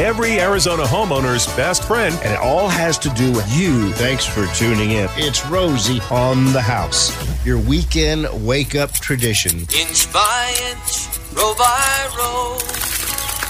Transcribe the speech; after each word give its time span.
every 0.00 0.40
Arizona 0.40 0.84
homeowner's 0.84 1.46
best 1.56 1.84
friend. 1.84 2.14
And 2.22 2.32
it 2.32 2.38
all 2.38 2.68
has 2.68 2.98
to 2.98 3.08
do 3.10 3.32
with 3.32 3.46
you. 3.56 3.92
Thanks 3.92 4.24
for 4.24 4.46
tuning 4.54 4.92
in. 4.92 5.08
It's 5.16 5.44
Rosie 5.46 6.00
on 6.10 6.52
the 6.52 6.60
house, 6.60 7.12
your 7.44 7.58
weekend 7.58 8.26
wake 8.46 8.74
up 8.74 8.92
tradition. 8.92 9.60
Inch 9.60 10.12
by 10.12 10.54
inch, 10.70 11.08
row 11.34 11.54
by 11.56 12.10
row, 12.16 12.58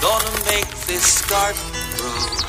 gonna 0.01 0.45
make 0.45 0.69
this 0.87 1.25
garden 1.29 1.61
grow. 1.97 2.45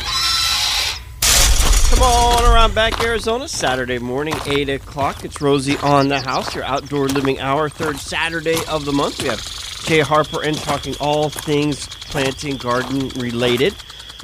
Come 1.88 2.02
on 2.02 2.44
around 2.44 2.74
back, 2.74 3.00
Arizona. 3.02 3.46
Saturday 3.46 3.98
morning, 3.98 4.34
8 4.44 4.68
o'clock. 4.68 5.24
It's 5.24 5.40
Rosie 5.40 5.76
on 5.78 6.08
the 6.08 6.20
house, 6.20 6.54
your 6.54 6.64
outdoor 6.64 7.08
living 7.08 7.38
hour, 7.38 7.68
third 7.68 7.98
Saturday 7.98 8.58
of 8.68 8.84
the 8.84 8.92
month. 8.92 9.22
We 9.22 9.28
have 9.28 9.40
Jay 9.86 10.00
Harper 10.00 10.42
and 10.42 10.58
talking 10.58 10.96
all 10.98 11.30
things 11.30 11.86
planting, 11.86 12.56
garden 12.56 13.08
related. 13.10 13.72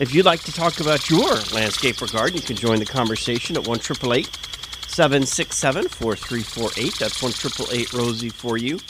If 0.01 0.13
you'd 0.13 0.27
like 0.27 0.41
to 0.41 0.53
talk 0.53 0.81
about 0.81 1.09
your 1.09 1.37
landscape 1.55 2.03
or 2.03 2.09
garden, 2.09 2.35
you 2.35 2.43
can 2.43 2.57
join 2.57 2.81
the 2.81 2.85
conversation 2.85 3.57
at 3.57 3.69
1 3.69 3.79
767 3.79 5.89
4348. 5.89 6.95
That's 6.99 7.23
1 7.23 7.33
Rosie 7.95 8.29
for 8.29 8.59
you. 8.59 8.81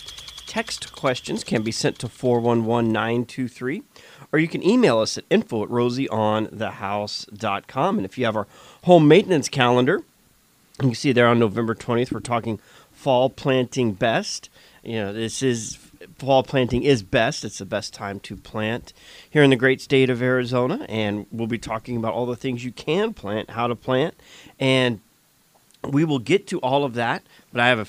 Text 0.46 0.93
questions 0.93 1.45
can 1.45 1.62
be 1.62 1.73
sent 1.73 1.98
to 1.98 2.09
411 2.09 2.91
923 2.91 3.82
or 4.32 4.38
you 4.38 4.48
can 4.48 4.62
email 4.62 4.98
us 4.98 5.18
at 5.18 5.24
info 5.29 5.65
at 5.65 5.68
rosieonthehouse.com. 5.68 7.98
And 7.98 8.07
if 8.07 8.16
you 8.16 8.24
have 8.24 8.37
our 8.37 8.46
home 8.84 9.07
maintenance 9.07 9.51
calendar, 9.51 9.98
you 10.80 10.88
can 10.88 10.95
see 10.95 11.12
there 11.12 11.29
on 11.29 11.38
November 11.38 11.74
20th, 11.74 12.12
we're 12.12 12.20
talking 12.20 12.59
fall 12.91 13.29
planting 13.29 13.93
best. 13.93 14.48
You 14.82 14.96
know, 14.96 15.12
this 15.12 15.43
is 15.43 15.81
fall 16.22 16.44
planting 16.44 16.84
is 16.84 17.02
best. 17.02 17.44
It's 17.44 17.58
the 17.58 17.64
best 17.64 17.92
time 17.92 18.20
to 18.20 18.36
plant 18.36 18.92
here 19.28 19.42
in 19.42 19.50
the 19.50 19.56
great 19.56 19.80
state 19.80 20.08
of 20.08 20.22
Arizona. 20.22 20.86
And 20.88 21.26
we'll 21.32 21.48
be 21.48 21.58
talking 21.58 21.96
about 21.96 22.14
all 22.14 22.26
the 22.26 22.36
things 22.36 22.64
you 22.64 22.70
can 22.70 23.12
plant, 23.12 23.50
how 23.50 23.66
to 23.66 23.74
plant, 23.74 24.14
and 24.60 25.01
we 25.82 26.04
will 26.04 26.20
get 26.20 26.46
to 26.46 26.60
all 26.60 26.84
of 26.84 26.95
that. 26.95 27.24
But 27.51 27.62
I 27.62 27.66
have 27.66 27.80
a 27.80 27.87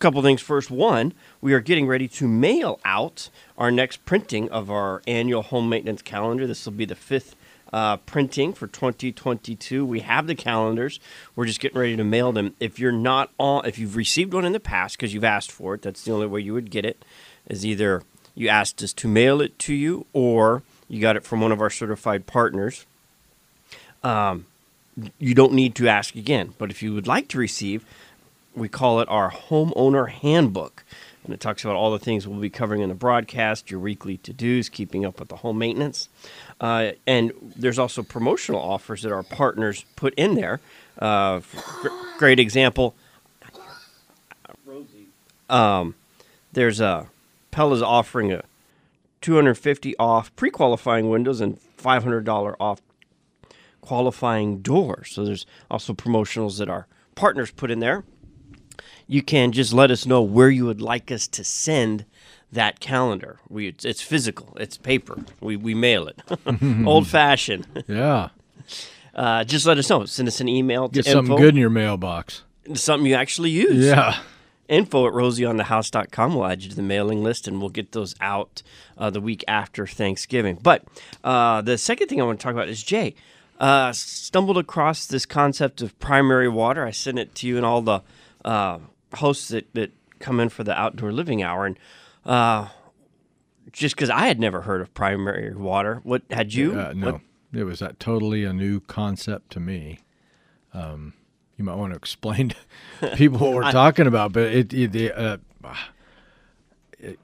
couple 0.00 0.20
things 0.22 0.40
first. 0.40 0.72
One, 0.72 1.12
we 1.40 1.54
are 1.54 1.60
getting 1.60 1.86
ready 1.86 2.08
to 2.08 2.26
mail 2.26 2.80
out 2.84 3.30
our 3.56 3.70
next 3.70 4.04
printing 4.04 4.50
of 4.50 4.72
our 4.72 5.00
annual 5.06 5.42
home 5.42 5.68
maintenance 5.68 6.02
calendar. 6.02 6.48
This 6.48 6.64
will 6.64 6.72
be 6.72 6.84
the 6.84 6.96
fifth 6.96 7.36
uh, 7.72 7.98
printing 7.98 8.52
for 8.54 8.66
2022. 8.66 9.84
We 9.84 10.00
have 10.00 10.26
the 10.26 10.34
calendars. 10.34 10.98
We're 11.36 11.46
just 11.46 11.60
getting 11.60 11.78
ready 11.78 11.96
to 11.96 12.04
mail 12.04 12.32
them. 12.32 12.56
If 12.58 12.80
you're 12.80 12.90
not 12.90 13.30
on, 13.38 13.66
if 13.66 13.78
you've 13.78 13.94
received 13.94 14.34
one 14.34 14.44
in 14.44 14.52
the 14.52 14.60
past 14.60 14.96
because 14.96 15.14
you've 15.14 15.22
asked 15.22 15.52
for 15.52 15.74
it, 15.74 15.82
that's 15.82 16.02
the 16.02 16.12
only 16.12 16.26
way 16.26 16.40
you 16.40 16.54
would 16.54 16.70
get 16.70 16.84
it. 16.84 17.04
Is 17.48 17.64
either 17.64 18.02
you 18.34 18.48
asked 18.48 18.82
us 18.82 18.92
to 18.94 19.08
mail 19.08 19.40
it 19.40 19.58
to 19.60 19.74
you, 19.74 20.06
or 20.12 20.62
you 20.88 21.00
got 21.00 21.16
it 21.16 21.24
from 21.24 21.40
one 21.40 21.50
of 21.50 21.60
our 21.60 21.70
certified 21.70 22.26
partners. 22.26 22.86
Um, 24.04 24.46
you 25.18 25.34
don't 25.34 25.52
need 25.52 25.74
to 25.76 25.88
ask 25.88 26.14
again. 26.14 26.54
But 26.58 26.70
if 26.70 26.82
you 26.82 26.94
would 26.94 27.06
like 27.06 27.28
to 27.28 27.38
receive, 27.38 27.84
we 28.54 28.68
call 28.68 29.00
it 29.00 29.08
our 29.08 29.30
homeowner 29.30 30.08
handbook. 30.08 30.84
And 31.24 31.34
it 31.34 31.40
talks 31.40 31.62
about 31.64 31.76
all 31.76 31.90
the 31.90 31.98
things 31.98 32.26
we'll 32.26 32.40
be 32.40 32.48
covering 32.48 32.80
in 32.80 32.88
the 32.88 32.94
broadcast, 32.94 33.70
your 33.70 33.80
weekly 33.80 34.16
to 34.18 34.32
dos, 34.32 34.68
keeping 34.68 35.04
up 35.04 35.18
with 35.18 35.28
the 35.28 35.36
home 35.36 35.58
maintenance. 35.58 36.08
Uh, 36.60 36.92
and 37.06 37.32
there's 37.56 37.78
also 37.78 38.02
promotional 38.02 38.60
offers 38.60 39.02
that 39.02 39.12
our 39.12 39.22
partners 39.22 39.84
put 39.94 40.14
in 40.14 40.36
there. 40.36 40.60
Uh, 40.98 41.40
great 42.18 42.40
example. 42.40 42.94
Um, 45.50 45.94
there's 46.52 46.80
a 46.80 47.08
Pella's 47.58 47.82
offering 47.82 48.32
a 48.32 48.44
250 49.20 49.96
off 49.98 50.34
pre-qualifying 50.36 51.10
windows 51.10 51.40
and 51.40 51.58
$500 51.76 52.56
off 52.60 52.80
qualifying 53.80 54.60
doors. 54.60 55.10
So 55.10 55.24
there's 55.24 55.44
also 55.70 55.92
promotionals 55.92 56.58
that 56.58 56.68
our 56.68 56.86
partners 57.14 57.50
put 57.50 57.70
in 57.70 57.80
there 57.80 58.04
you 59.08 59.22
can 59.22 59.50
just 59.50 59.72
let 59.72 59.90
us 59.90 60.06
know 60.06 60.22
where 60.22 60.50
you 60.50 60.66
would 60.66 60.80
like 60.80 61.10
us 61.10 61.26
to 61.26 61.42
send 61.42 62.04
that 62.52 62.78
calendar. 62.78 63.40
We 63.48 63.66
it's, 63.68 63.84
it's 63.84 64.02
physical. 64.02 64.56
It's 64.60 64.76
paper. 64.76 65.24
We 65.40 65.56
we 65.56 65.74
mail 65.74 66.06
it. 66.06 66.22
Old 66.86 67.08
fashioned. 67.08 67.66
Yeah. 67.88 68.28
Uh, 69.14 69.42
just 69.42 69.66
let 69.66 69.76
us 69.78 69.90
know. 69.90 70.04
Send 70.04 70.28
us 70.28 70.40
an 70.40 70.46
email. 70.46 70.86
Get 70.86 71.04
something 71.04 71.34
good 71.34 71.54
in 71.54 71.60
your 71.60 71.70
mailbox. 71.70 72.44
Something 72.74 73.04
you 73.04 73.16
actually 73.16 73.50
use. 73.50 73.84
Yeah. 73.84 74.16
Info 74.68 75.06
at 75.06 75.14
rosieonthehouse.com. 75.14 76.34
We'll 76.34 76.46
add 76.46 76.62
you 76.62 76.70
to 76.70 76.76
the 76.76 76.82
mailing 76.82 77.22
list 77.22 77.48
and 77.48 77.60
we'll 77.60 77.70
get 77.70 77.92
those 77.92 78.14
out 78.20 78.62
uh, 78.96 79.10
the 79.10 79.20
week 79.20 79.44
after 79.48 79.86
Thanksgiving. 79.86 80.58
But 80.62 80.84
uh, 81.24 81.62
the 81.62 81.78
second 81.78 82.08
thing 82.08 82.20
I 82.20 82.24
want 82.24 82.38
to 82.38 82.44
talk 82.44 82.52
about 82.52 82.68
is 82.68 82.82
Jay. 82.82 83.14
Uh, 83.58 83.92
stumbled 83.92 84.56
across 84.56 85.06
this 85.06 85.26
concept 85.26 85.82
of 85.82 85.98
primary 85.98 86.48
water. 86.48 86.86
I 86.86 86.92
sent 86.92 87.18
it 87.18 87.34
to 87.36 87.48
you 87.48 87.56
and 87.56 87.66
all 87.66 87.82
the 87.82 88.02
uh, 88.44 88.78
hosts 89.14 89.48
that, 89.48 89.72
that 89.74 89.90
come 90.20 90.38
in 90.38 90.48
for 90.48 90.62
the 90.62 90.78
outdoor 90.78 91.10
living 91.10 91.42
hour, 91.42 91.66
and 91.66 91.76
uh, 92.24 92.68
just 93.72 93.96
because 93.96 94.10
I 94.10 94.26
had 94.26 94.38
never 94.38 94.60
heard 94.60 94.80
of 94.80 94.94
primary 94.94 95.54
water, 95.54 96.00
what 96.04 96.22
had 96.30 96.54
you? 96.54 96.78
Uh, 96.78 96.92
no, 96.94 97.12
what? 97.12 97.20
it 97.52 97.64
was 97.64 97.82
totally 97.98 98.44
a 98.44 98.52
new 98.52 98.78
concept 98.80 99.50
to 99.52 99.60
me. 99.60 100.00
Um, 100.72 101.14
you 101.58 101.64
might 101.64 101.74
want 101.74 101.92
to 101.92 101.96
explain 101.96 102.54
to 103.00 103.16
people 103.16 103.38
what 103.38 103.52
we're 103.52 103.64
I, 103.64 103.72
talking 103.72 104.06
about, 104.06 104.32
but 104.32 104.44
it 104.44 104.72
it 104.72 105.12
uh, 105.12 105.38
it, 106.98 107.18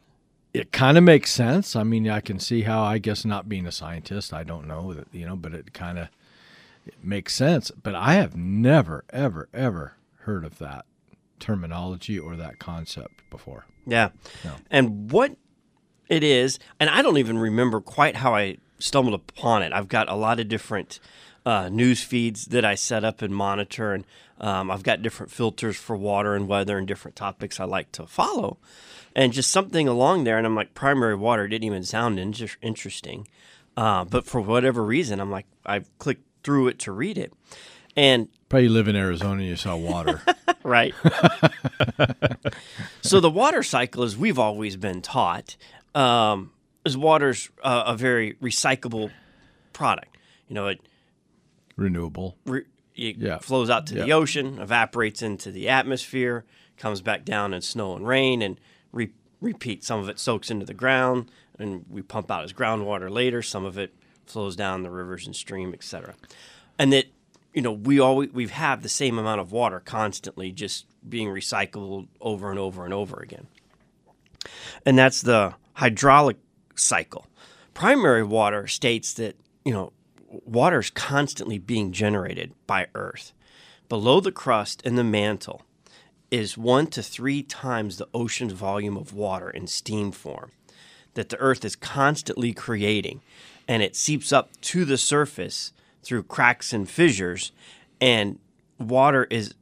it 0.52 0.72
kind 0.72 0.98
of 0.98 1.04
makes 1.04 1.30
sense. 1.30 1.74
I 1.76 1.84
mean, 1.84 2.08
I 2.10 2.20
can 2.20 2.38
see 2.38 2.62
how. 2.62 2.82
I 2.82 2.98
guess 2.98 3.24
not 3.24 3.48
being 3.48 3.66
a 3.66 3.72
scientist, 3.72 4.34
I 4.34 4.42
don't 4.42 4.66
know 4.66 4.92
that 4.92 5.08
you 5.12 5.24
know, 5.24 5.36
but 5.36 5.54
it 5.54 5.72
kind 5.72 5.98
of 5.98 6.08
makes 7.02 7.34
sense. 7.34 7.70
But 7.70 7.94
I 7.94 8.14
have 8.14 8.36
never, 8.36 9.04
ever, 9.10 9.48
ever 9.54 9.94
heard 10.18 10.44
of 10.44 10.58
that 10.58 10.84
terminology 11.38 12.18
or 12.18 12.36
that 12.36 12.58
concept 12.58 13.22
before. 13.30 13.66
Yeah. 13.86 14.10
No. 14.44 14.54
And 14.70 15.10
what 15.10 15.36
it 16.08 16.24
is, 16.24 16.58
and 16.80 16.90
I 16.90 17.02
don't 17.02 17.18
even 17.18 17.38
remember 17.38 17.80
quite 17.80 18.16
how 18.16 18.34
I 18.34 18.56
stumbled 18.78 19.14
upon 19.14 19.62
it. 19.62 19.72
I've 19.72 19.88
got 19.88 20.08
a 20.08 20.14
lot 20.14 20.40
of 20.40 20.48
different 20.48 21.00
uh, 21.46 21.68
news 21.68 22.02
feeds 22.02 22.46
that 22.46 22.64
I 22.64 22.74
set 22.74 23.04
up 23.04 23.22
and 23.22 23.34
monitor, 23.34 23.92
and 23.92 24.04
um, 24.40 24.70
I've 24.70 24.82
got 24.82 25.02
different 25.02 25.30
filters 25.30 25.76
for 25.76 25.96
water 25.96 26.34
and 26.34 26.48
weather 26.48 26.78
and 26.78 26.86
different 26.86 27.16
topics 27.16 27.60
I 27.60 27.64
like 27.64 27.92
to 27.92 28.06
follow. 28.06 28.58
And 29.14 29.32
just 29.32 29.50
something 29.50 29.86
along 29.86 30.24
there, 30.24 30.38
and 30.38 30.46
I'm 30.46 30.56
like, 30.56 30.74
primary 30.74 31.14
water 31.14 31.46
didn't 31.46 31.64
even 31.64 31.84
sound 31.84 32.18
in- 32.18 32.34
interesting. 32.62 33.28
Uh, 33.76 34.04
but 34.04 34.24
for 34.24 34.40
whatever 34.40 34.84
reason, 34.84 35.20
I'm 35.20 35.30
like, 35.30 35.46
I 35.64 35.82
clicked 35.98 36.24
through 36.42 36.68
it 36.68 36.78
to 36.80 36.92
read 36.92 37.18
it. 37.18 37.32
And 37.96 38.28
probably 38.48 38.64
you 38.64 38.70
live 38.70 38.88
in 38.88 38.96
Arizona, 38.96 39.40
and 39.40 39.48
you 39.48 39.56
saw 39.56 39.76
water. 39.76 40.22
right. 40.62 40.94
so 43.02 43.20
the 43.20 43.30
water 43.30 43.62
cycle, 43.62 44.02
as 44.02 44.16
we've 44.16 44.38
always 44.38 44.76
been 44.76 45.00
taught, 45.00 45.56
um, 45.94 46.50
is 46.84 46.96
water's 46.96 47.50
uh, 47.62 47.84
a 47.86 47.96
very 47.96 48.34
recyclable 48.34 49.12
product. 49.72 50.16
You 50.48 50.54
know, 50.54 50.68
it 50.68 50.80
renewable. 51.76 52.36
Re- 52.44 52.64
it 52.94 53.16
yeah. 53.16 53.38
flows 53.38 53.70
out 53.70 53.86
to 53.88 53.96
yeah. 53.96 54.04
the 54.04 54.12
ocean, 54.12 54.58
evaporates 54.60 55.22
into 55.22 55.50
the 55.50 55.68
atmosphere, 55.68 56.44
comes 56.76 57.00
back 57.00 57.24
down 57.24 57.52
in 57.52 57.60
snow 57.60 57.96
and 57.96 58.06
rain, 58.06 58.40
and 58.40 58.60
re- 58.92 59.12
repeat. 59.40 59.84
Some 59.84 60.00
of 60.00 60.08
it 60.08 60.18
soaks 60.18 60.50
into 60.50 60.64
the 60.64 60.74
ground, 60.74 61.30
and 61.58 61.84
we 61.90 62.02
pump 62.02 62.30
out 62.30 62.44
as 62.44 62.52
groundwater 62.52 63.10
later. 63.10 63.42
Some 63.42 63.64
of 63.64 63.78
it 63.78 63.94
flows 64.26 64.56
down 64.56 64.82
the 64.82 64.90
rivers 64.90 65.26
and 65.26 65.34
stream, 65.34 65.74
etc. 65.74 66.14
And 66.78 66.92
that 66.92 67.06
you 67.54 67.62
know, 67.62 67.72
we 67.72 68.00
always 68.00 68.32
we 68.32 68.48
have 68.48 68.82
the 68.82 68.88
same 68.88 69.18
amount 69.18 69.40
of 69.40 69.52
water 69.52 69.80
constantly 69.80 70.50
just 70.50 70.86
being 71.08 71.28
recycled 71.28 72.08
over 72.20 72.50
and 72.50 72.58
over 72.58 72.84
and 72.84 72.92
over 72.92 73.20
again. 73.20 73.46
And 74.84 74.98
that's 74.98 75.22
the 75.22 75.54
hydraulic 75.74 76.36
cycle. 76.74 77.26
Primary 77.72 78.24
water 78.24 78.66
states 78.66 79.14
that, 79.14 79.36
you 79.64 79.72
know, 79.72 79.92
water 80.44 80.78
is 80.78 80.90
constantly 80.90 81.58
being 81.58 81.92
generated 81.92 82.52
by 82.66 82.88
Earth. 82.94 83.32
Below 83.88 84.20
the 84.20 84.32
crust 84.32 84.82
and 84.84 84.96
the 84.96 85.04
mantle 85.04 85.62
is 86.30 86.58
one 86.58 86.86
to 86.88 87.02
three 87.02 87.42
times 87.42 87.96
the 87.96 88.08
ocean's 88.14 88.52
volume 88.52 88.96
of 88.96 89.12
water 89.12 89.50
in 89.50 89.66
steam 89.66 90.10
form 90.10 90.50
that 91.14 91.28
the 91.28 91.38
Earth 91.38 91.64
is 91.64 91.76
constantly 91.76 92.52
creating. 92.52 93.20
And 93.66 93.82
it 93.82 93.96
seeps 93.96 94.32
up 94.32 94.60
to 94.62 94.84
the 94.84 94.98
surface 94.98 95.72
through 96.02 96.24
cracks 96.24 96.72
and 96.72 96.88
fissures, 96.88 97.52
and 98.00 98.38
water 98.78 99.26
is 99.30 99.54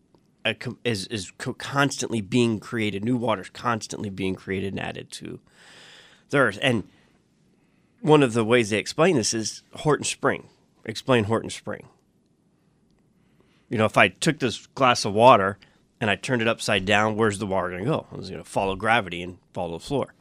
a, 0.45 0.57
is 0.85 1.07
is 1.07 1.31
constantly 1.59 2.21
being 2.21 2.59
created. 2.59 3.05
New 3.05 3.17
water 3.17 3.43
is 3.43 3.51
constantly 3.51 4.11
being 4.11 4.35
created 4.35 4.73
and 4.73 4.81
added 4.81 5.11
to 5.13 5.39
the 6.31 6.39
earth. 6.39 6.59
And 6.61 6.85
one 8.01 8.25
of 8.25 8.33
the 8.33 8.45
ways 8.45 8.71
they 8.71 8.79
explain 8.79 9.17
this 9.17 9.33
is 9.33 9.63
Horton 9.75 10.05
Spring. 10.05 10.49
Explain 10.85 11.25
Horton 11.25 11.51
Spring. 11.51 11.89
You 13.69 13.79
know, 13.79 13.85
if 13.85 13.97
I 13.97 14.09
took 14.09 14.39
this 14.39 14.67
glass 14.75 15.05
of 15.05 15.15
water 15.15 15.59
and 16.01 16.11
I 16.11 16.17
turned 16.17 16.43
it 16.43 16.49
upside 16.49 16.85
down, 16.85 17.17
where's 17.17 17.39
the 17.39 17.47
water 17.47 17.71
going 17.71 17.85
to 17.85 17.91
go? 17.91 18.07
It's 18.13 18.29
going 18.29 18.43
to 18.43 18.49
follow 18.49 18.77
gravity 18.77 19.23
and 19.23 19.39
follow 19.53 19.79
the 19.79 19.85
floor. 19.85 20.15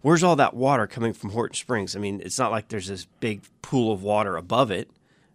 where's 0.00 0.22
all 0.22 0.36
that 0.36 0.54
water 0.54 0.86
coming 0.86 1.12
from 1.12 1.30
Horton 1.30 1.54
Springs? 1.54 1.96
I 1.96 1.98
mean, 1.98 2.20
it's 2.24 2.38
not 2.38 2.52
like 2.52 2.68
there's 2.68 2.86
this 2.86 3.06
big 3.20 3.42
pool 3.62 3.92
of 3.92 4.02
water 4.02 4.36
above 4.36 4.70
it 4.70 4.90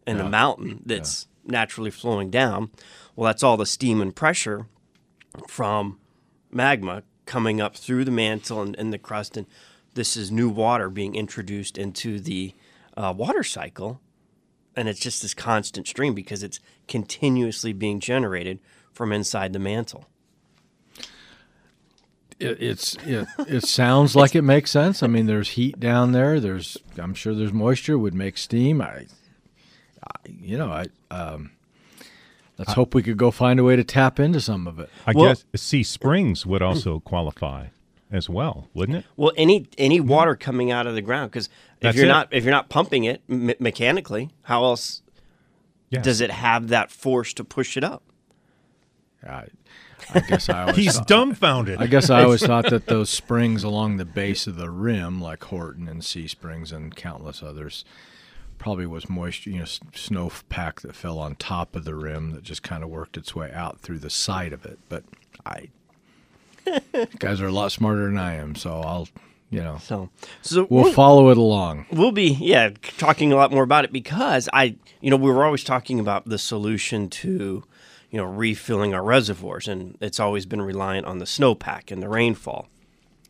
and 0.07 0.19
a 0.19 0.29
mountain 0.29 0.81
that's 0.85 1.27
naturally 1.45 1.91
flowing 1.91 2.29
down. 2.29 2.71
Well, 3.15 3.27
that's 3.27 3.43
all 3.43 3.57
the 3.57 3.65
steam 3.65 4.01
and 4.01 4.15
pressure 4.15 4.67
from 5.47 5.99
magma 6.51 7.03
coming 7.25 7.61
up 7.61 7.75
through 7.75 8.05
the 8.05 8.11
mantle 8.11 8.61
and, 8.61 8.75
and 8.77 8.91
the 8.93 8.97
crust, 8.97 9.37
and 9.37 9.47
this 9.93 10.17
is 10.17 10.31
new 10.31 10.49
water 10.49 10.89
being 10.89 11.15
introduced 11.15 11.77
into 11.77 12.19
the 12.19 12.53
uh, 12.97 13.13
water 13.15 13.43
cycle, 13.43 14.01
and 14.75 14.87
it's 14.87 14.99
just 14.99 15.21
this 15.21 15.33
constant 15.33 15.87
stream 15.87 16.13
because 16.13 16.43
it's 16.43 16.59
continuously 16.87 17.73
being 17.73 17.99
generated 17.99 18.59
from 18.91 19.11
inside 19.11 19.53
the 19.53 19.59
mantle. 19.59 20.05
It, 22.39 22.61
it's 22.61 22.95
it, 23.05 23.27
it 23.47 23.63
sounds 23.63 24.15
like 24.15 24.35
it 24.35 24.41
makes 24.41 24.71
sense. 24.71 25.03
I 25.03 25.07
mean, 25.07 25.25
there's 25.25 25.49
heat 25.49 25.79
down 25.79 26.11
there. 26.11 26.39
There's 26.39 26.77
I'm 26.97 27.13
sure 27.13 27.33
there's 27.33 27.53
moisture 27.53 27.97
would 27.97 28.13
make 28.13 28.37
steam. 28.37 28.81
I, 28.81 29.05
I 30.03 30.11
you 30.25 30.57
know, 30.57 30.69
I 30.71 30.87
um, 31.11 31.51
let's 32.57 32.73
hope 32.73 32.93
we 32.93 33.03
could 33.03 33.17
go 33.17 33.31
find 33.31 33.59
a 33.59 33.63
way 33.63 33.75
to 33.75 33.83
tap 33.83 34.19
into 34.19 34.41
some 34.41 34.67
of 34.67 34.79
it. 34.79 34.89
I 35.05 35.13
Well- 35.15 35.27
guess 35.29 35.45
See 35.55 35.83
Springs 35.83 36.45
would 36.45 36.61
also 36.61 36.99
qualify 36.99 37.67
as 38.11 38.29
well, 38.29 38.67
wouldn't 38.73 38.99
it? 38.99 39.05
Well, 39.15 39.31
any 39.35 39.67
any 39.77 39.99
water 39.99 40.35
coming 40.35 40.71
out 40.71 40.85
of 40.87 40.95
the 40.95 41.01
ground 41.01 41.31
because 41.31 41.49
if 41.83 41.87
That's 41.89 41.97
you're 41.97 42.05
it. 42.05 42.09
not 42.09 42.27
if 42.31 42.43
you're 42.43 42.51
not 42.51 42.69
pumping 42.69 43.03
it 43.03 43.21
me- 43.29 43.55
mechanically, 43.59 44.31
how 44.43 44.63
else 44.63 45.01
Yes. 45.89 46.03
does 46.05 46.21
it 46.21 46.31
have 46.31 46.69
that 46.69 46.89
force 46.89 47.33
to 47.35 47.43
push 47.43 47.77
it 47.77 47.83
up? 47.83 48.01
I, 49.27 49.45
I 50.13 50.19
guess 50.21 50.49
I 50.49 50.61
always 50.61 50.75
He's 50.77 50.95
thought, 50.97 51.07
dumbfounded. 51.07 51.79
I 51.81 51.85
guess 51.87 52.09
I 52.09 52.23
always 52.23 52.43
thought 52.45 52.69
that 52.71 52.87
those 52.87 53.09
springs 53.11 53.63
along 53.63 53.97
the 53.97 54.05
base 54.05 54.47
of 54.47 54.55
the 54.55 54.69
rim, 54.71 55.21
like 55.21 55.43
Horton 55.43 55.87
and 55.87 56.03
See 56.03 56.27
Springs 56.27 56.71
and 56.71 56.95
countless 56.95 57.43
others, 57.43 57.85
probably 58.57 58.85
was 58.87 59.07
moisture, 59.07 59.51
you 59.51 59.57
know, 59.57 59.61
s- 59.63 59.79
snowpack 59.93 60.81
that 60.81 60.95
fell 60.95 61.19
on 61.19 61.35
top 61.35 61.75
of 61.75 61.85
the 61.85 61.95
rim 61.95 62.31
that 62.31 62.43
just 62.43 62.63
kind 62.63 62.83
of 62.83 62.89
worked 62.89 63.15
its 63.15 63.35
way 63.35 63.51
out 63.53 63.79
through 63.79 63.99
the 63.99 64.09
side 64.09 64.51
of 64.51 64.65
it. 64.65 64.79
But 64.89 65.03
I, 65.45 65.69
guys 67.19 67.39
are 67.39 67.47
a 67.47 67.51
lot 67.51 67.71
smarter 67.71 68.05
than 68.05 68.17
I 68.17 68.33
am, 68.35 68.55
so 68.55 68.81
I'll, 68.81 69.07
you 69.53 69.61
know, 69.63 69.77
So, 69.77 70.09
so 70.41 70.67
we'll 70.69 70.83
we'll, 70.85 70.93
follow 70.93 71.29
it 71.29 71.37
along. 71.37 71.85
we'll 71.91 72.11
be 72.11 72.29
yeah 72.39 72.69
talking 72.97 73.31
a 73.31 73.35
lot 73.35 73.51
more 73.51 73.63
about 73.63 73.85
it 73.85 73.91
because 73.93 74.49
I 74.51 74.75
you 75.01 75.09
know 75.11 75.17
we 75.17 75.29
were 75.31 75.45
always 75.45 75.63
talking 75.63 75.99
about 75.99 76.25
the 76.27 76.37
solution 76.37 77.09
to 77.09 77.63
you 78.09 78.17
know 78.17 78.25
refilling 78.25 78.93
our 78.93 79.03
reservoirs 79.03 79.67
and 79.67 79.97
it's 80.01 80.19
always 80.19 80.45
been 80.45 80.61
reliant 80.61 81.05
on 81.05 81.19
the 81.19 81.25
snowpack 81.25 81.91
and 81.91 82.01
the 82.01 82.09
rainfall 82.09 82.67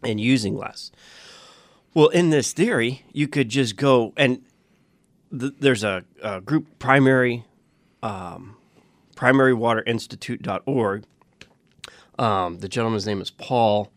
and 0.01 0.19
using 0.19 0.55
less. 0.57 0.91
Well, 1.93 2.07
in 2.09 2.29
this 2.31 2.53
theory, 2.53 3.05
you 3.13 3.27
could 3.27 3.49
just 3.49 3.75
go 3.75 4.13
and 4.17 4.41
th- 5.37 5.53
there's 5.59 5.83
a, 5.83 6.03
a 6.21 6.41
group 6.41 6.79
primary 6.79 7.45
um, 8.01 8.55
primarywaterinstitute.org. 9.15 11.03
Um, 12.19 12.59
the 12.59 12.67
gentleman's 12.67 13.05
name 13.07 13.21
is 13.21 13.31
Paul, 13.31 13.91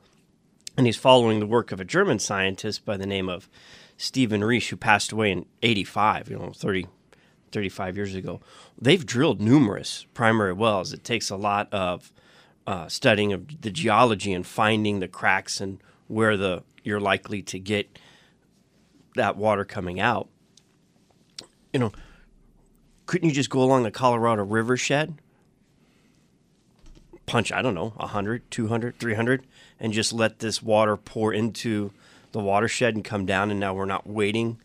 and 0.77 0.87
he's 0.87 0.97
following 0.97 1.41
the 1.41 1.47
work 1.47 1.73
of 1.73 1.81
a 1.81 1.85
German 1.85 2.19
scientist 2.19 2.85
by 2.85 2.97
the 2.97 3.07
name 3.07 3.29
of 3.29 3.49
Stephen 3.97 4.45
Riess, 4.45 4.69
who 4.69 4.77
passed 4.77 5.13
away 5.13 5.31
in 5.31 5.47
85, 5.63 6.31
you 6.31 6.39
know, 6.39 6.53
30, 6.55 6.87
35 7.53 7.97
years 7.97 8.15
ago. 8.15 8.41
They've 8.81 9.05
drilled 9.05 9.41
numerous 9.41 10.07
primary 10.13 10.53
wells. 10.53 10.93
It 10.93 11.03
takes 11.05 11.31
a 11.31 11.37
lot 11.37 11.73
of 11.73 12.13
uh, 12.67 12.89
studying 12.89 13.33
of 13.33 13.63
the 13.63 13.71
geology 13.71 14.33
and 14.33 14.47
finding 14.47 15.01
the 15.01 15.09
cracks 15.09 15.61
and 15.61 15.81
where 16.09 16.37
the 16.37 16.63
you're 16.83 17.01
likely 17.01 17.43
to 17.43 17.59
get 17.59 17.99
that 19.17 19.37
water 19.37 19.65
coming 19.65 19.99
out. 19.99 20.29
You 21.73 21.81
know, 21.81 21.93
couldn't 23.07 23.29
you 23.29 23.35
just 23.35 23.51
go 23.51 23.63
along 23.63 23.83
the 23.83 23.91
Colorado 23.91 24.45
River 24.45 24.77
shed? 24.77 25.21
Punch, 27.25 27.51
I 27.51 27.61
don't 27.61 27.75
know, 27.75 27.91
100, 27.97 28.49
200, 28.51 28.99
300, 28.99 29.47
and 29.79 29.93
just 29.93 30.13
let 30.13 30.39
this 30.39 30.63
water 30.63 30.97
pour 30.97 31.33
into 31.33 31.93
the 32.33 32.41
watershed 32.41 32.95
and 32.95 33.05
come 33.05 33.27
down. 33.27 33.51
And 33.51 33.61
now 33.61 33.75
we're 33.75 33.85
not 33.85 34.07
waiting 34.07 34.59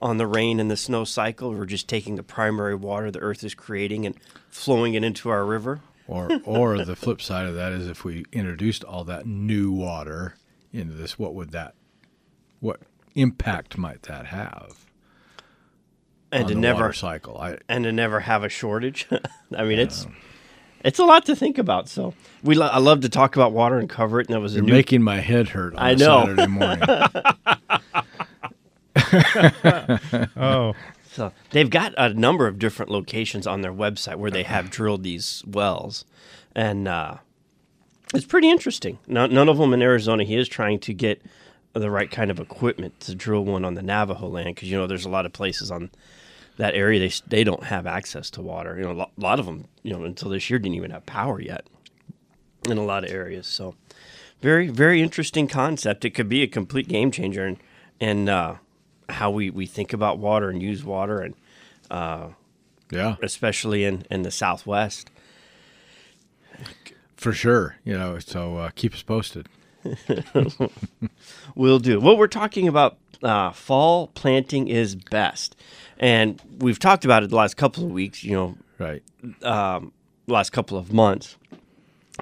on 0.00 0.16
the 0.16 0.26
rain 0.26 0.60
and 0.60 0.70
the 0.70 0.76
snow 0.76 1.04
cycle. 1.04 1.50
We're 1.50 1.66
just 1.66 1.88
taking 1.88 2.16
the 2.16 2.22
primary 2.22 2.74
water 2.74 3.10
the 3.10 3.20
earth 3.20 3.44
is 3.44 3.54
creating 3.54 4.06
and 4.06 4.14
flowing 4.48 4.94
it 4.94 5.04
into 5.04 5.28
our 5.28 5.44
river. 5.44 5.80
Or, 6.06 6.40
or 6.44 6.84
the 6.84 6.96
flip 6.96 7.22
side 7.22 7.46
of 7.46 7.54
that 7.54 7.72
is 7.72 7.86
if 7.86 8.04
we 8.04 8.24
introduced 8.32 8.82
all 8.82 9.04
that 9.04 9.26
new 9.26 9.70
water 9.70 10.34
into 10.72 10.94
this, 10.94 11.18
what 11.18 11.34
would 11.34 11.52
that, 11.52 11.74
what 12.58 12.80
impact 13.14 13.78
might 13.78 14.02
that 14.02 14.26
have 14.26 14.86
And 16.32 16.48
to 16.48 16.54
never 16.56 16.82
water 16.82 16.92
cycle? 16.94 17.38
I, 17.38 17.58
and 17.68 17.84
to 17.84 17.92
never 17.92 18.20
have 18.20 18.42
a 18.42 18.48
shortage. 18.48 19.06
I 19.56 19.62
mean, 19.62 19.78
it's 19.78 20.06
it's 20.84 20.98
a 20.98 21.04
lot 21.04 21.26
to 21.26 21.36
think 21.36 21.58
about. 21.58 21.88
So 21.88 22.14
we 22.42 22.54
lo- 22.54 22.66
I 22.66 22.78
love 22.78 23.00
to 23.00 23.08
talk 23.08 23.36
about 23.36 23.52
water 23.52 23.78
and 23.78 23.88
cover 23.88 24.20
it. 24.20 24.28
And 24.28 24.34
that 24.36 24.40
was 24.40 24.54
You're 24.54 24.64
new 24.64 24.72
making 24.72 25.02
my 25.02 25.20
head 25.20 25.48
hurt 25.50 25.74
on 25.74 25.80
I 25.80 25.90
a 25.92 25.96
know. 25.96 26.20
Saturday 26.26 26.46
morning. 26.46 26.82
oh, 30.36 30.74
So 31.12 31.32
they've 31.50 31.70
got 31.70 31.94
a 31.96 32.12
number 32.14 32.46
of 32.46 32.58
different 32.58 32.90
locations 32.90 33.46
on 33.46 33.60
their 33.60 33.72
website 33.72 34.16
where 34.16 34.30
they 34.30 34.42
have 34.42 34.70
drilled 34.70 35.02
these 35.02 35.42
wells, 35.46 36.04
and 36.54 36.88
uh, 36.88 37.16
it's 38.14 38.26
pretty 38.26 38.50
interesting. 38.50 38.98
No, 39.06 39.26
none 39.26 39.48
of 39.48 39.58
them 39.58 39.72
in 39.72 39.82
Arizona. 39.82 40.24
He 40.24 40.36
is 40.36 40.48
trying 40.48 40.80
to 40.80 40.94
get 40.94 41.22
the 41.72 41.90
right 41.90 42.10
kind 42.10 42.30
of 42.30 42.40
equipment 42.40 42.98
to 43.00 43.14
drill 43.14 43.44
one 43.44 43.64
on 43.64 43.74
the 43.74 43.82
Navajo 43.82 44.28
land 44.28 44.54
because 44.54 44.70
you 44.70 44.76
know 44.76 44.86
there's 44.86 45.04
a 45.04 45.08
lot 45.10 45.26
of 45.26 45.32
places 45.32 45.70
on 45.70 45.90
that 46.60 46.74
area 46.74 47.00
they 47.00 47.12
they 47.26 47.44
don't 47.44 47.64
have 47.64 47.86
access 47.86 48.30
to 48.30 48.42
water. 48.42 48.76
You 48.76 48.84
know, 48.84 48.92
a 48.92 48.98
lo- 49.00 49.10
lot 49.16 49.40
of 49.40 49.46
them 49.46 49.66
you 49.82 49.92
know 49.92 50.04
until 50.04 50.30
this 50.30 50.50
year 50.50 50.58
didn't 50.58 50.76
even 50.76 50.90
have 50.90 51.06
power 51.06 51.40
yet 51.40 51.66
in 52.68 52.78
a 52.78 52.84
lot 52.84 53.04
of 53.04 53.10
areas. 53.10 53.46
So 53.46 53.74
very 54.40 54.68
very 54.68 55.02
interesting 55.02 55.48
concept. 55.48 56.04
It 56.04 56.10
could 56.10 56.28
be 56.28 56.42
a 56.42 56.46
complete 56.46 56.88
game 56.88 57.10
changer 57.10 57.44
and 57.44 57.56
and 58.00 58.28
uh, 58.28 58.54
how 59.08 59.30
we 59.30 59.50
we 59.50 59.66
think 59.66 59.92
about 59.92 60.18
water 60.18 60.50
and 60.50 60.62
use 60.62 60.84
water 60.84 61.20
and 61.20 61.34
yeah, 62.90 63.16
especially 63.22 63.84
in 63.84 64.04
in 64.10 64.22
the 64.22 64.30
Southwest. 64.30 65.10
for 67.16 67.32
sure. 67.32 67.76
You 67.84 67.96
know, 67.98 68.18
so 68.18 68.56
uh, 68.58 68.70
keep 68.74 68.94
us 68.94 69.02
posted. 69.02 69.48
Will 71.54 71.78
do. 71.78 72.00
Well, 72.00 72.16
we're 72.16 72.26
talking 72.26 72.68
about 72.68 72.98
uh, 73.22 73.50
fall 73.52 74.08
planting 74.08 74.68
is 74.68 74.94
best, 74.94 75.56
and 75.98 76.40
we've 76.58 76.78
talked 76.78 77.04
about 77.04 77.22
it 77.22 77.30
the 77.30 77.36
last 77.36 77.56
couple 77.56 77.84
of 77.84 77.90
weeks. 77.90 78.24
You 78.24 78.32
know, 78.32 78.58
Right. 78.78 79.02
last 80.26 80.50
couple 80.50 80.78
of 80.78 80.92
months, 80.92 81.36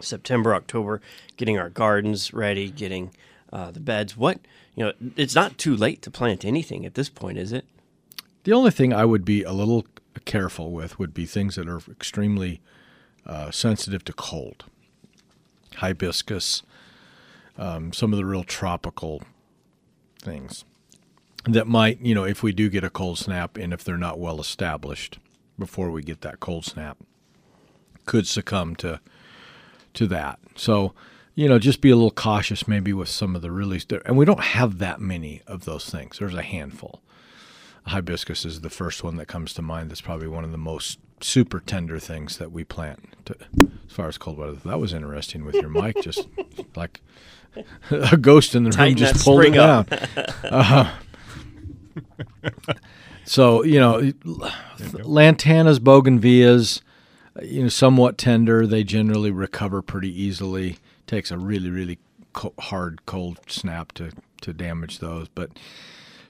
September, 0.00 0.54
October, 0.54 1.00
getting 1.36 1.58
our 1.58 1.70
gardens 1.70 2.32
ready, 2.32 2.70
getting 2.70 3.10
uh, 3.52 3.70
the 3.70 3.80
beds. 3.80 4.16
What 4.16 4.40
you 4.74 4.84
know, 4.84 4.92
it's 5.16 5.34
not 5.34 5.58
too 5.58 5.76
late 5.76 6.02
to 6.02 6.10
plant 6.10 6.44
anything 6.44 6.84
at 6.86 6.94
this 6.94 7.08
point, 7.08 7.38
is 7.38 7.52
it? 7.52 7.64
The 8.44 8.52
only 8.52 8.70
thing 8.70 8.92
I 8.92 9.04
would 9.04 9.24
be 9.24 9.42
a 9.42 9.52
little 9.52 9.86
careful 10.24 10.70
with 10.72 10.98
would 10.98 11.14
be 11.14 11.26
things 11.26 11.56
that 11.56 11.68
are 11.68 11.80
extremely 11.90 12.60
uh, 13.26 13.50
sensitive 13.50 14.04
to 14.04 14.12
cold. 14.12 14.64
Hibiscus, 15.76 16.62
um, 17.56 17.92
some 17.92 18.12
of 18.12 18.16
the 18.18 18.24
real 18.24 18.44
tropical 18.44 19.22
things 20.20 20.64
that 21.54 21.66
might, 21.66 22.00
you 22.00 22.14
know, 22.14 22.24
if 22.24 22.42
we 22.42 22.52
do 22.52 22.68
get 22.68 22.84
a 22.84 22.90
cold 22.90 23.18
snap 23.18 23.56
and 23.56 23.72
if 23.72 23.84
they're 23.84 23.96
not 23.96 24.18
well 24.18 24.40
established 24.40 25.18
before 25.58 25.90
we 25.90 26.02
get 26.02 26.20
that 26.22 26.40
cold 26.40 26.64
snap, 26.64 26.98
could 28.06 28.26
succumb 28.26 28.76
to 28.76 29.00
to 29.94 30.06
that. 30.06 30.38
So, 30.54 30.94
you 31.34 31.48
know, 31.48 31.58
just 31.58 31.80
be 31.80 31.90
a 31.90 31.96
little 31.96 32.10
cautious 32.10 32.68
maybe 32.68 32.92
with 32.92 33.08
some 33.08 33.34
of 33.34 33.42
the 33.42 33.50
really, 33.50 33.80
and 34.04 34.16
we 34.16 34.24
don't 34.24 34.40
have 34.40 34.78
that 34.78 35.00
many 35.00 35.42
of 35.46 35.64
those 35.64 35.88
things. 35.90 36.18
There's 36.18 36.34
a 36.34 36.42
handful 36.42 37.02
hibiscus 37.88 38.44
is 38.44 38.60
the 38.60 38.70
first 38.70 39.02
one 39.02 39.16
that 39.16 39.26
comes 39.26 39.52
to 39.54 39.62
mind. 39.62 39.90
That's 39.90 40.00
probably 40.00 40.28
one 40.28 40.44
of 40.44 40.52
the 40.52 40.58
most 40.58 40.98
super 41.20 41.60
tender 41.60 41.98
things 41.98 42.38
that 42.38 42.52
we 42.52 42.64
plant 42.64 43.00
to, 43.26 43.36
as 43.86 43.92
far 43.92 44.08
as 44.08 44.18
cold 44.18 44.38
weather. 44.38 44.58
That 44.64 44.78
was 44.78 44.92
interesting 44.92 45.44
with 45.44 45.56
your 45.56 45.68
mic, 45.68 46.00
just 46.02 46.26
like 46.76 47.00
a 47.90 48.16
ghost 48.16 48.54
in 48.54 48.64
the 48.64 48.70
room 48.70 48.94
just 48.94 49.24
pulled 49.24 49.44
it 49.44 49.56
up. 49.56 49.88
down. 49.88 50.08
Uh, 50.44 50.92
so 53.24 53.62
you 53.62 53.78
know, 53.78 54.12
lantanas, 54.22 55.78
bougainvilleas, 55.78 56.80
you 57.42 57.62
know, 57.62 57.68
somewhat 57.68 58.18
tender. 58.18 58.66
They 58.66 58.84
generally 58.84 59.30
recover 59.30 59.82
pretty 59.82 60.10
easily. 60.22 60.78
Takes 61.06 61.30
a 61.30 61.38
really, 61.38 61.70
really 61.70 61.98
co- 62.32 62.54
hard 62.58 63.06
cold 63.06 63.40
snap 63.46 63.92
to 63.92 64.12
to 64.42 64.52
damage 64.52 64.98
those, 64.98 65.28
but. 65.28 65.50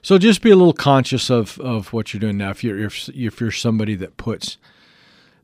So 0.01 0.17
just 0.17 0.41
be 0.41 0.49
a 0.49 0.55
little 0.55 0.71
conscious 0.71 1.29
of, 1.29 1.59
of 1.59 1.91
what 1.91 2.13
you're 2.13 2.21
doing 2.21 2.37
now. 2.37 2.51
If 2.51 2.63
you're 2.63 2.79
if, 2.79 3.09
if 3.09 3.41
you're 3.41 3.51
somebody 3.51 3.95
that 3.95 4.15
puts 4.15 4.57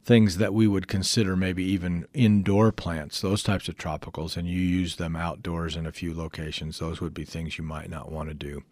things 0.06 0.38
that 0.38 0.54
we 0.54 0.68
would 0.68 0.88
consider 0.88 1.36
maybe 1.36 1.64
even 1.64 2.06
indoor 2.14 2.72
plants, 2.72 3.20
those 3.22 3.42
types 3.42 3.68
of 3.68 3.76
tropicals, 3.76 4.38
and 4.38 4.48
you 4.48 4.60
use 4.60 4.98
them 4.98 5.16
outdoors 5.16 5.76
in 5.76 5.88
a 5.88 5.92
few 5.92 6.14
locations, 6.14 6.78
those 6.78 7.02
would 7.02 7.14
be 7.14 7.26
things 7.26 7.58
you 7.58 7.64
might 7.64 7.90
not 7.90 8.12
want 8.12 8.30
to 8.30 8.36
do. 8.36 8.64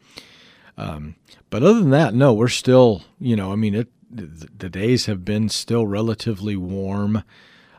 Um, 0.77 1.15
but 1.49 1.63
other 1.63 1.79
than 1.79 1.91
that, 1.91 2.13
no, 2.13 2.33
we're 2.33 2.47
still, 2.47 3.03
you 3.19 3.35
know, 3.35 3.51
I 3.51 3.55
mean, 3.55 3.75
it, 3.75 3.89
the, 4.09 4.47
the 4.57 4.69
days 4.69 5.05
have 5.05 5.23
been 5.23 5.49
still 5.49 5.85
relatively 5.85 6.55
warm 6.55 7.23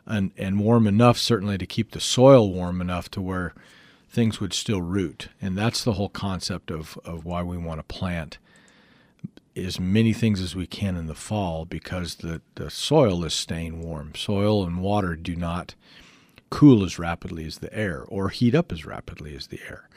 and, 0.05 0.31
and 0.37 0.59
warm 0.59 0.87
enough, 0.87 1.17
certainly, 1.17 1.57
to 1.57 1.65
keep 1.65 1.91
the 1.91 1.99
soil 1.99 2.51
warm 2.51 2.81
enough 2.81 3.09
to 3.11 3.21
where 3.21 3.53
things 4.09 4.39
would 4.39 4.53
still 4.53 4.81
root. 4.81 5.29
And 5.41 5.57
that's 5.57 5.83
the 5.83 5.93
whole 5.93 6.09
concept 6.09 6.71
of, 6.71 6.97
of 7.03 7.25
why 7.25 7.43
we 7.43 7.57
want 7.57 7.79
to 7.79 7.83
plant 7.83 8.37
as 9.55 9.79
many 9.79 10.13
things 10.13 10.41
as 10.41 10.55
we 10.55 10.67
can 10.67 10.95
in 10.95 11.07
the 11.07 11.15
fall 11.15 11.65
because 11.65 12.15
the, 12.15 12.41
the 12.55 12.69
soil 12.69 13.23
is 13.23 13.33
staying 13.33 13.81
warm. 13.81 14.13
Soil 14.15 14.65
and 14.65 14.81
water 14.81 15.15
do 15.15 15.35
not 15.35 15.75
cool 16.49 16.83
as 16.83 16.99
rapidly 16.99 17.45
as 17.45 17.59
the 17.59 17.73
air 17.73 18.03
or 18.07 18.29
heat 18.29 18.53
up 18.53 18.71
as 18.71 18.85
rapidly 18.85 19.35
as 19.35 19.47
the 19.47 19.59
air. 19.67 19.89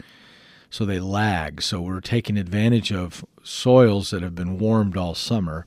So 0.71 0.85
they 0.85 1.01
lag. 1.01 1.63
So 1.63 1.81
we're 1.81 2.01
taking 2.01 2.37
advantage 2.37 2.93
of 2.93 3.25
soils 3.43 4.11
that 4.11 4.23
have 4.23 4.35
been 4.35 4.59
warmed 4.59 4.97
all 4.97 5.15
summer 5.15 5.67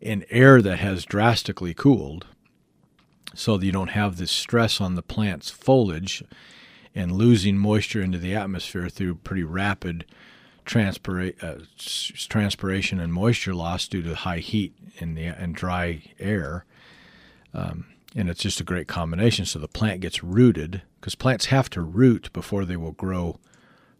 and 0.00 0.24
air 0.30 0.62
that 0.62 0.78
has 0.78 1.04
drastically 1.04 1.74
cooled 1.74 2.26
so 3.34 3.56
that 3.56 3.66
you 3.66 3.72
don't 3.72 3.88
have 3.88 4.16
this 4.16 4.30
stress 4.30 4.80
on 4.80 4.94
the 4.94 5.02
plant's 5.02 5.50
foliage 5.50 6.24
and 6.94 7.12
losing 7.12 7.58
moisture 7.58 8.00
into 8.00 8.18
the 8.18 8.34
atmosphere 8.34 8.88
through 8.88 9.16
pretty 9.16 9.42
rapid 9.42 10.06
transpira- 10.64 11.42
uh, 11.42 11.62
transpiration 12.28 12.98
and 12.98 13.12
moisture 13.12 13.54
loss 13.54 13.86
due 13.86 14.02
to 14.02 14.14
high 14.14 14.38
heat 14.38 14.74
and 14.98 15.16
the 15.16 15.26
and 15.26 15.54
dry 15.54 16.02
air. 16.18 16.64
Um, 17.52 17.86
and 18.14 18.30
it's 18.30 18.42
just 18.42 18.60
a 18.60 18.64
great 18.64 18.88
combination. 18.88 19.44
So 19.44 19.58
the 19.58 19.68
plant 19.68 20.00
gets 20.00 20.24
rooted 20.24 20.82
because 21.00 21.14
plants 21.14 21.46
have 21.46 21.68
to 21.70 21.82
root 21.82 22.32
before 22.32 22.64
they 22.64 22.76
will 22.76 22.92
grow 22.92 23.38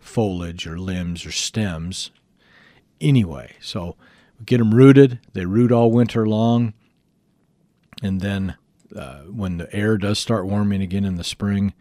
foliage 0.07 0.67
or 0.67 0.79
limbs 0.79 1.27
or 1.27 1.33
stems 1.33 2.11
anyway. 3.01 3.53
So 3.61 3.97
get 4.45 4.59
them 4.59 4.75
rooted. 4.75 5.21
They 5.33 5.47
root 5.47 5.73
all 5.73 5.91
winter 5.91 6.27
long, 6.27 6.75
and 8.03 8.21
then 8.21 8.57
uh, 8.95 9.21
when 9.23 9.59
the 9.59 9.73
air 9.75 9.97
does 9.99 10.19
start 10.19 10.47
warming 10.47 10.83
again 10.83 11.05
in 11.05 11.17
the 11.17 11.25
spring, 11.25 11.75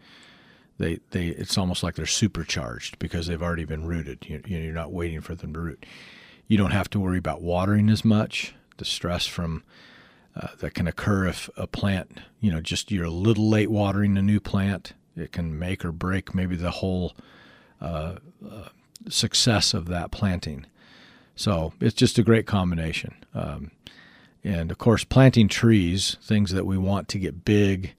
they 0.78 0.98
they 1.10 1.28
it's 1.28 1.56
almost 1.56 1.82
like 1.82 1.94
they're 1.94 2.06
supercharged 2.06 2.98
because 2.98 3.26
they've 3.26 3.42
already 3.42 3.64
been 3.64 3.86
rooted. 3.86 4.26
You, 4.28 4.42
you're 4.46 4.72
not 4.72 4.92
waiting 4.92 5.20
for 5.20 5.34
them 5.34 5.52
to 5.54 5.60
root. 5.60 5.86
You 6.46 6.56
don't 6.56 6.72
have 6.72 6.90
to 6.90 7.00
worry 7.00 7.18
about 7.18 7.42
watering 7.42 7.88
as 7.88 8.04
much. 8.04 8.54
The 8.76 8.84
stress 8.84 9.26
from 9.26 9.64
uh, 10.36 10.48
that 10.58 10.74
can 10.74 10.86
occur 10.86 11.26
if 11.26 11.48
a 11.56 11.66
plant, 11.66 12.20
you 12.40 12.50
know, 12.50 12.60
just 12.60 12.92
you're 12.92 13.06
a 13.06 13.10
little 13.10 13.48
late 13.48 13.70
watering 13.70 14.18
a 14.18 14.22
new 14.22 14.38
plant, 14.38 14.92
it 15.16 15.32
can 15.32 15.58
make 15.58 15.82
or 15.84 15.92
break 15.92 16.34
maybe 16.34 16.56
the 16.56 16.72
whole 16.72 17.14
uh, 17.80 18.16
success 19.08 19.74
of 19.74 19.86
that 19.86 20.10
planting. 20.10 20.66
So 21.34 21.72
it's 21.80 21.94
just 21.94 22.18
a 22.18 22.22
great 22.22 22.46
combination. 22.46 23.14
Um, 23.34 23.70
and 24.42 24.70
of 24.70 24.78
course, 24.78 25.04
planting 25.04 25.48
trees, 25.48 26.16
things 26.22 26.52
that 26.52 26.66
we 26.66 26.78
want 26.78 27.08
to 27.08 27.18
get 27.18 27.44
big 27.44 27.94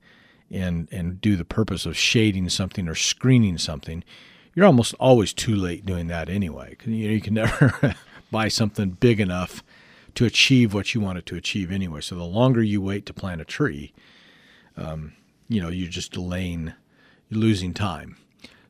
and 0.50 0.88
and 0.94 1.20
do 1.20 1.36
the 1.36 1.44
purpose 1.44 1.86
of 1.86 1.98
shading 1.98 2.48
something 2.50 2.88
or 2.88 2.96
screening 2.96 3.58
something, 3.58 4.04
you're 4.56 4.66
almost 4.66 4.94
always 4.96 5.34
too 5.34 5.56
late 5.56 5.86
doing 5.86 6.08
that 6.08 6.30
anyway. 6.30 6.76
You, 6.86 7.08
know, 7.08 7.14
you 7.14 7.22
can 7.22 7.34
never 7.36 7.96
buy 8.32 8.48
something 8.48 8.92
big 8.92 9.20
enough 9.20 9.64
to 10.16 10.26
achieve 10.26 10.74
what 10.74 10.96
you 10.96 11.02
want 11.02 11.20
it 11.20 11.26
to 11.28 11.36
achieve 11.36 11.72
anyway. 11.72 12.02
So 12.02 12.16
the 12.16 12.24
longer 12.24 12.64
you 12.64 12.82
wait 12.82 13.06
to 13.06 13.14
plant 13.14 13.42
a 13.42 13.46
tree, 13.46 13.94
um, 14.76 15.14
you 15.48 15.62
know, 15.62 15.70
you're 15.70 15.90
just 15.90 16.12
delaying, 16.12 16.74
you're 17.30 17.40
losing 17.40 17.74
time. 17.74 18.18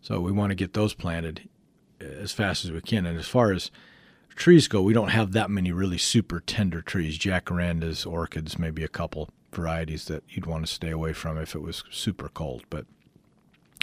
So 0.07 0.21
we 0.21 0.31
want 0.31 0.51
to 0.51 0.55
get 0.55 0.71
those 0.71 0.93
planted 0.93 1.49
as 1.99 2.31
fast 2.31 2.63
as 2.63 2.71
we 2.71 2.79
can. 2.79 3.05
And 3.05 3.19
as 3.19 3.27
far 3.27 3.51
as 3.51 3.71
trees 4.37 4.69
go, 4.69 4.81
we 4.81 4.93
don't 4.93 5.09
have 5.09 5.33
that 5.33 5.49
many 5.49 5.73
really 5.73 5.97
super 5.97 6.39
tender 6.39 6.81
trees. 6.81 7.19
Jacarandas, 7.19 8.09
orchids, 8.09 8.57
maybe 8.57 8.85
a 8.85 8.87
couple 8.87 9.27
varieties 9.51 10.05
that 10.05 10.23
you'd 10.29 10.45
want 10.45 10.65
to 10.65 10.73
stay 10.73 10.91
away 10.91 11.11
from 11.11 11.37
if 11.37 11.55
it 11.55 11.61
was 11.61 11.83
super 11.91 12.29
cold. 12.29 12.63
But 12.69 12.85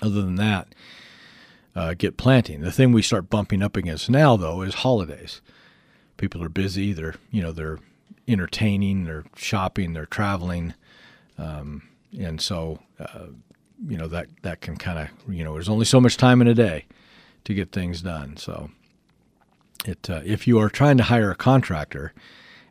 other 0.00 0.22
than 0.22 0.36
that, 0.36 0.74
uh, 1.76 1.92
get 1.92 2.16
planting. 2.16 2.62
The 2.62 2.72
thing 2.72 2.92
we 2.92 3.02
start 3.02 3.28
bumping 3.28 3.62
up 3.62 3.76
against 3.76 4.08
now, 4.08 4.38
though, 4.38 4.62
is 4.62 4.76
holidays. 4.76 5.42
People 6.16 6.42
are 6.42 6.48
busy. 6.48 6.94
They're 6.94 7.16
you 7.32 7.42
know 7.42 7.52
they're 7.52 7.80
entertaining. 8.26 9.04
They're 9.04 9.26
shopping. 9.36 9.92
They're 9.92 10.06
traveling, 10.06 10.72
um, 11.36 11.82
and 12.18 12.40
so 12.40 12.78
uh, 12.98 13.26
you 13.86 13.96
know 13.96 14.08
that 14.08 14.28
that 14.42 14.60
can 14.60 14.76
kind 14.76 14.98
of 14.98 15.34
you 15.34 15.44
know 15.44 15.54
there's 15.54 15.68
only 15.68 15.84
so 15.84 16.00
much 16.00 16.16
time 16.16 16.40
in 16.40 16.48
a 16.48 16.54
day 16.54 16.84
to 17.44 17.54
get 17.54 17.72
things 17.72 18.02
done. 18.02 18.36
So 18.36 18.70
it 19.84 20.08
uh, 20.08 20.20
if 20.24 20.46
you 20.46 20.58
are 20.58 20.68
trying 20.68 20.96
to 20.98 21.04
hire 21.04 21.30
a 21.30 21.36
contractor 21.36 22.12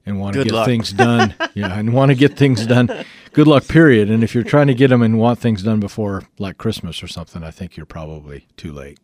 and 0.06 0.20
want 0.20 0.36
to 0.36 0.44
get 0.44 0.54
luck. 0.54 0.66
things 0.66 0.92
done, 0.94 1.36
yeah, 1.54 1.78
and 1.78 1.94
want 1.94 2.10
to 2.10 2.16
get 2.16 2.38
things 2.38 2.66
done. 2.66 3.06
Good 3.32 3.48
luck, 3.48 3.68
period. 3.68 4.10
And 4.10 4.24
if 4.24 4.36
you're 4.36 4.44
trying 4.44 4.68
to 4.68 4.74
get 4.74 4.90
them 4.90 5.02
and 5.02 5.18
want 5.18 5.40
things 5.40 5.64
done 5.64 5.80
before 5.80 6.24
like 6.40 6.58
Christmas 6.58 7.02
or 7.02 7.08
something, 7.08 7.44
I 7.44 7.52
think 7.52 7.78
you're 7.78 7.86
probably 7.86 8.48
too 8.58 8.72
late. 8.72 9.00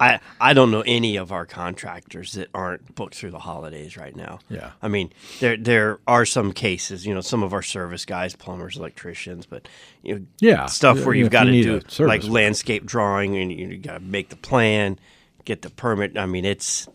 I 0.00 0.20
I 0.40 0.52
don't 0.54 0.70
know 0.70 0.82
any 0.86 1.16
of 1.16 1.32
our 1.32 1.46
contractors 1.46 2.32
that 2.32 2.48
aren't 2.54 2.94
booked 2.94 3.14
through 3.14 3.30
the 3.32 3.38
holidays 3.38 3.96
right 3.96 4.14
now. 4.14 4.38
Yeah. 4.48 4.72
I 4.82 4.88
mean, 4.88 5.12
there 5.40 5.56
there 5.56 5.98
are 6.06 6.24
some 6.26 6.52
cases, 6.52 7.06
you 7.06 7.14
know, 7.14 7.20
some 7.20 7.42
of 7.42 7.52
our 7.52 7.62
service 7.62 8.04
guys, 8.04 8.34
plumbers, 8.36 8.76
electricians, 8.76 9.46
but 9.46 9.68
you 10.02 10.14
know, 10.18 10.26
Yeah. 10.40 10.66
stuff 10.66 11.04
where 11.04 11.14
you've 11.14 11.30
got 11.30 11.44
to 11.44 11.52
do 11.62 11.80
like 12.04 12.22
work. 12.22 12.30
landscape 12.32 12.84
drawing 12.86 13.36
and 13.36 13.52
you, 13.52 13.76
got 13.78 13.94
to 13.94 14.00
make 14.00 14.28
the 14.30 14.36
plan, 14.36 14.98
get 15.44 15.62
the 15.62 15.70
permit. 15.70 16.16
I 16.18 16.26
mean, 16.26 16.44
it's 16.44 16.88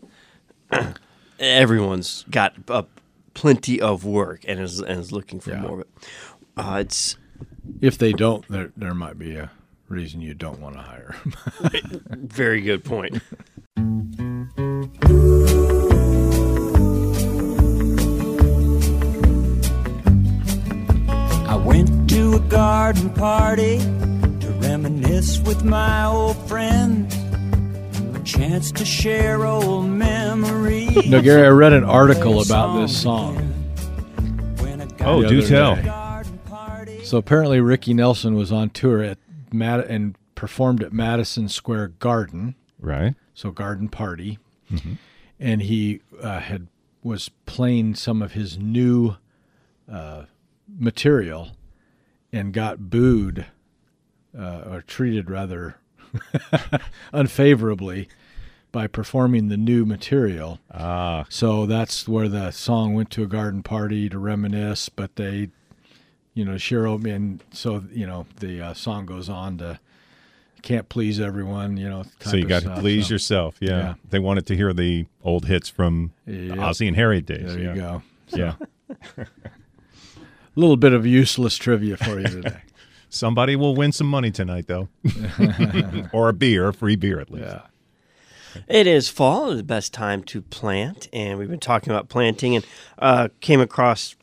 everyone's 1.38 2.24
got 2.30 2.54
uh, 2.68 2.82
plenty 3.34 3.80
of 3.80 4.04
work 4.04 4.42
and 4.46 4.60
is 4.60 4.80
and 4.80 5.00
is 5.00 5.12
looking 5.12 5.40
for 5.40 5.50
Yeah. 5.50 5.60
more. 5.60 5.84
But 6.54 6.66
uh, 6.66 6.78
it's 6.80 7.16
If 7.80 7.98
they 7.98 8.12
don't, 8.12 8.46
there 8.48 8.72
there 8.76 8.94
might 8.94 9.18
be 9.18 9.36
a 9.36 9.50
reason 9.90 10.20
you 10.20 10.32
don't 10.34 10.60
want 10.60 10.76
to 10.76 10.82
hire 10.82 11.14
him. 11.24 12.02
very 12.28 12.60
good 12.62 12.84
point. 12.84 13.20
I 21.48 21.56
went 21.64 22.08
to 22.10 22.34
a 22.34 22.40
garden 22.40 23.10
party 23.10 23.78
to 23.78 24.56
reminisce 24.60 25.38
with 25.40 25.64
my 25.64 26.04
old 26.04 26.36
friends. 26.48 27.14
A 28.14 28.22
chance 28.22 28.70
to 28.72 28.84
share 28.84 29.44
old 29.44 29.86
memories. 29.86 31.08
no, 31.08 31.20
Gary, 31.20 31.46
I 31.46 31.50
read 31.50 31.72
an 31.72 31.84
article 31.84 32.40
about 32.42 32.80
this 32.80 32.96
song. 33.00 33.36
When 34.60 34.80
I 34.80 34.86
got 34.86 35.08
Oh, 35.08 35.28
do 35.28 35.42
tell. 35.46 35.76
day. 35.76 37.00
So 37.02 37.18
apparently, 37.18 37.60
Ricky 37.60 37.94
Nelson 37.94 38.34
was 38.36 38.52
on 38.52 38.70
tour 38.70 39.02
at 39.02 39.18
Mad- 39.52 39.86
and 39.86 40.16
performed 40.34 40.82
at 40.82 40.92
Madison 40.92 41.48
Square 41.48 41.88
Garden. 41.98 42.54
Right. 42.78 43.14
so 43.34 43.50
garden 43.50 43.88
party, 43.90 44.38
and 45.38 45.60
he 45.62 46.00
uh, 46.22 46.40
had 46.40 46.68
was 47.02 47.28
playing 47.44 47.94
some 47.94 48.22
of 48.22 48.32
his 48.32 48.56
new 48.58 49.16
uh, 49.90 50.24
material, 50.66 51.50
and 52.32 52.52
got 52.54 52.88
booed 52.90 53.46
uh, 54.38 54.62
or 54.66 54.80
treated 54.82 55.28
rather 55.30 55.76
unfavorably 57.12 58.08
by 58.72 58.86
performing 58.86 59.48
the 59.48 59.56
new 59.56 59.84
material. 59.84 60.60
Ah, 60.72 61.24
So 61.28 61.66
that's 61.66 62.06
where 62.08 62.28
the 62.28 62.50
song 62.52 62.94
went 62.94 63.10
to 63.10 63.22
a 63.22 63.26
garden 63.26 63.62
party 63.62 64.08
to 64.08 64.18
reminisce, 64.18 64.88
but 64.88 65.16
they, 65.16 65.50
you 66.34 66.44
know, 66.44 66.52
Cheryl, 66.54 67.04
and 67.12 67.42
so 67.52 67.84
you 67.92 68.06
know 68.06 68.26
the 68.38 68.60
uh, 68.60 68.74
song 68.74 69.06
goes 69.06 69.28
on 69.28 69.58
to 69.58 69.78
can't 70.62 70.88
please 70.90 71.18
everyone, 71.20 71.76
you 71.78 71.88
know. 71.88 72.04
so 72.20 72.36
you 72.36 72.44
got 72.44 72.62
to 72.62 72.76
please 72.80 73.06
So- 73.08 73.14
yourself. 73.14 73.56
Yeah. 73.60 73.70
Yeah. 73.70 73.94
They 74.10 74.18
wanted 74.18 74.46
to 74.48 74.56
hear 74.56 74.72
the 74.74 75.06
old 75.24 75.46
hits 75.46 75.68
from 75.70 76.12
the 76.26 76.48
Yep. 76.48 76.58
Ozzie 76.58 76.86
and 76.88 76.96
Harriet 76.96 77.24
days. 77.26 77.54
There 77.54 77.58
yeah. 77.62 77.74
you 77.74 77.80
go. 77.80 78.02
Yeah. 78.32 78.54
A 79.18 79.26
little 80.54 80.76
bit 80.76 80.92
of 80.92 81.06
useless 81.06 81.56
trivia 81.56 81.96
for 81.96 82.20
you 82.20 82.26
today. 82.26 82.62
Somebody 83.08 83.56
will 83.56 83.74
win 83.74 83.90
some 83.90 84.06
money 84.06 84.30
tonight, 84.30 84.66
though, 84.68 84.88
or 86.12 86.28
a 86.28 86.32
beer, 86.32 86.68
a 86.68 86.72
free 86.74 86.94
beer 86.94 87.18
at 87.18 87.28
least. 87.30 87.44
yeah. 87.46 87.62
It 88.68 88.86
is 88.86 89.08
fall, 89.08 89.54
the 89.56 89.62
best 89.64 89.92
time 89.92 90.22
to 90.24 90.42
plant, 90.42 91.08
and 91.12 91.38
we've 91.38 91.50
been 91.50 91.58
talking 91.58 91.90
about 91.92 92.08
planting, 92.08 92.54
and 92.54 92.64
uh, 93.00 93.28
came 93.40 93.60
across 93.60 94.14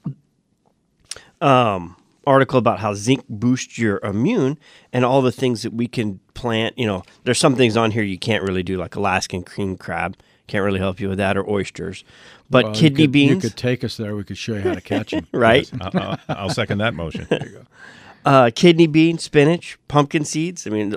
um 1.42 1.96
article 2.26 2.60
about 2.60 2.80
how 2.80 2.94
zinc 2.94 3.24
boosts 3.30 3.78
your 3.78 4.00
immune 4.04 4.58
and 4.92 5.06
all 5.06 5.22
the 5.22 5.32
things 5.32 5.62
that 5.62 5.72
we 5.74 5.88
can 5.88 6.20
plant. 6.34 6.78
You 6.78 6.86
know, 6.86 7.04
there's 7.24 7.38
some 7.40 7.56
things 7.56 7.78
on 7.78 7.92
here 7.92 8.04
you 8.04 8.18
can't 8.18 8.44
really 8.44 8.64
do, 8.64 8.76
like 8.78 8.96
Alaskan 8.98 9.44
cream 9.44 9.78
crab. 9.78 10.18
can't 10.48 10.64
really 10.66 10.80
help 10.80 11.00
you 11.00 11.08
with 11.10 11.18
that, 11.20 11.38
or 11.38 11.50
oysters. 11.50 12.04
But 12.50 12.66
Well, 12.66 12.74
you 12.76 12.82
kidney 12.82 13.04
could- 13.06 13.12
beans, 13.14 13.44
You 13.44 13.50
could 13.50 13.58
take 13.58 13.84
us 13.84 13.96
there. 13.98 14.14
We 14.16 14.24
could 14.26 14.38
show 14.38 14.56
you 14.56 14.62
how 14.62 14.74
to 14.74 14.82
catch 14.82 15.12
them. 15.12 15.26
right? 15.34 15.70
I'll, 15.80 15.92
I'll- 16.02 16.20
I'll 16.30 16.50
second 16.50 16.80
that 16.80 16.94
motion. 16.94 17.28
Uh, 18.26 18.52
kidney 18.54 18.88
beans, 18.88 19.24
spinach, 19.24 19.78
pumpkin 19.88 20.26
seeds. 20.26 20.68
I 20.68 20.70
mean, 20.70 20.96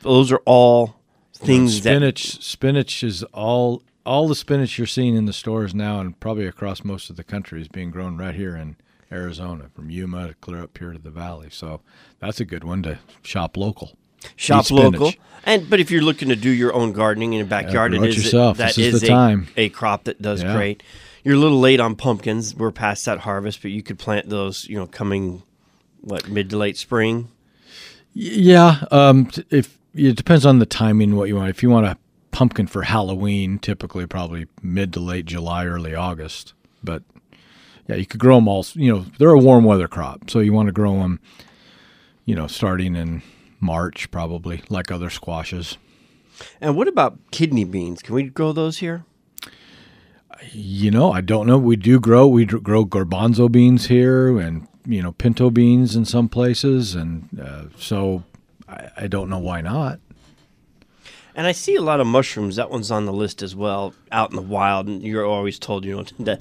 those 0.00 0.32
are 0.32 0.40
all 0.46 0.96
things 1.34 1.82
that 1.82 1.90
spinach. 1.90 2.42
Spinach 2.42 3.02
is 3.04 3.22
all 3.34 3.82
all 4.06 4.26
the 4.28 4.34
spinach 4.34 4.78
you're 4.78 4.86
seeing 4.86 5.14
in 5.14 5.26
the 5.26 5.32
stores 5.34 5.74
now, 5.74 6.00
and 6.00 6.18
probably 6.20 6.46
across 6.46 6.82
most 6.82 7.10
of 7.10 7.16
the 7.16 7.24
country, 7.24 7.60
is 7.60 7.68
being 7.68 7.90
grown 7.90 8.16
right 8.16 8.34
here 8.34 8.56
in 8.56 8.76
Arizona, 9.12 9.70
from 9.74 9.90
Yuma 9.90 10.28
to 10.28 10.34
clear 10.34 10.62
up 10.62 10.76
here 10.78 10.92
to 10.92 10.98
the 10.98 11.10
valley. 11.10 11.48
So 11.50 11.80
that's 12.20 12.40
a 12.40 12.44
good 12.44 12.64
one 12.64 12.82
to 12.84 12.98
shop 13.22 13.56
local. 13.56 13.96
shop 14.36 14.70
local. 14.70 15.12
And 15.44 15.68
but 15.70 15.80
if 15.80 15.90
you're 15.90 16.02
looking 16.02 16.28
to 16.28 16.36
do 16.36 16.50
your 16.50 16.72
own 16.74 16.92
gardening 16.92 17.32
in 17.32 17.38
your 17.38 17.46
backyard, 17.46 17.92
grow 17.92 18.02
it 18.02 18.10
is 18.10 18.16
yourself. 18.24 18.58
that 18.58 18.76
is 18.78 18.94
is 18.94 19.00
the 19.00 19.06
a, 19.06 19.10
time. 19.10 19.48
a 19.56 19.68
crop 19.70 20.04
that 20.04 20.20
does 20.20 20.42
Yeah. 20.42 20.54
great. 20.54 20.82
You're 21.24 21.34
a 21.34 21.38
little 21.38 21.60
late 21.60 21.80
on 21.80 21.96
pumpkins. 21.96 22.54
We're 22.54 22.70
past 22.70 23.04
that 23.06 23.20
harvest, 23.20 23.62
but 23.62 23.70
you 23.70 23.82
could 23.82 23.98
plant 23.98 24.28
those. 24.28 24.66
You 24.68 24.76
know, 24.78 24.86
coming 24.86 25.42
what 26.02 26.28
mid 26.28 26.50
to 26.50 26.56
late 26.56 26.76
spring. 26.76 27.28
Yeah, 28.12 28.84
um, 28.90 29.30
if 29.50 29.78
it 29.94 30.16
depends 30.16 30.44
on 30.44 30.58
the 30.58 30.66
timing, 30.66 31.16
what 31.16 31.28
you 31.28 31.36
want. 31.36 31.50
If 31.50 31.62
you 31.62 31.70
want 31.70 31.86
a 31.86 31.96
pumpkin 32.32 32.66
for 32.66 32.82
Halloween, 32.82 33.58
typically 33.58 34.06
probably 34.06 34.46
mid 34.62 34.92
to 34.94 35.00
late 35.00 35.26
July, 35.26 35.66
early 35.66 35.94
August. 35.94 36.54
But 36.82 37.02
yeah, 37.90 37.96
you 37.96 38.06
could 38.06 38.20
grow 38.20 38.36
them 38.36 38.46
all. 38.46 38.64
You 38.74 38.94
know, 38.94 39.04
they're 39.18 39.30
a 39.30 39.38
warm 39.38 39.64
weather 39.64 39.88
crop, 39.88 40.30
so 40.30 40.38
you 40.38 40.52
want 40.52 40.68
to 40.68 40.72
grow 40.72 41.00
them. 41.00 41.18
You 42.24 42.36
know, 42.36 42.46
starting 42.46 42.94
in 42.94 43.22
March, 43.58 44.08
probably 44.12 44.62
like 44.68 44.92
other 44.92 45.10
squashes. 45.10 45.76
And 46.60 46.76
what 46.76 46.86
about 46.86 47.18
kidney 47.32 47.64
beans? 47.64 48.00
Can 48.00 48.14
we 48.14 48.22
grow 48.24 48.52
those 48.52 48.78
here? 48.78 49.04
You 50.52 50.92
know, 50.92 51.10
I 51.10 51.20
don't 51.20 51.48
know. 51.48 51.58
We 51.58 51.74
do 51.74 51.98
grow. 51.98 52.28
We 52.28 52.44
grow 52.44 52.84
garbanzo 52.84 53.50
beans 53.50 53.86
here, 53.86 54.38
and 54.38 54.68
you 54.86 55.02
know, 55.02 55.10
pinto 55.10 55.50
beans 55.50 55.96
in 55.96 56.04
some 56.04 56.28
places, 56.28 56.94
and 56.94 57.28
uh, 57.42 57.64
so 57.76 58.22
I, 58.68 58.90
I 58.96 59.06
don't 59.08 59.28
know 59.28 59.40
why 59.40 59.62
not. 59.62 59.98
And 61.34 61.46
I 61.46 61.52
see 61.52 61.74
a 61.74 61.82
lot 61.82 62.00
of 62.00 62.06
mushrooms. 62.06 62.56
That 62.56 62.70
one's 62.70 62.90
on 62.92 63.06
the 63.06 63.12
list 63.12 63.42
as 63.42 63.56
well, 63.56 63.94
out 64.12 64.30
in 64.30 64.36
the 64.36 64.42
wild. 64.42 64.86
And 64.86 65.02
you're 65.02 65.26
always 65.26 65.58
told, 65.58 65.84
you 65.84 65.96
know, 65.96 66.02
to 66.24 66.38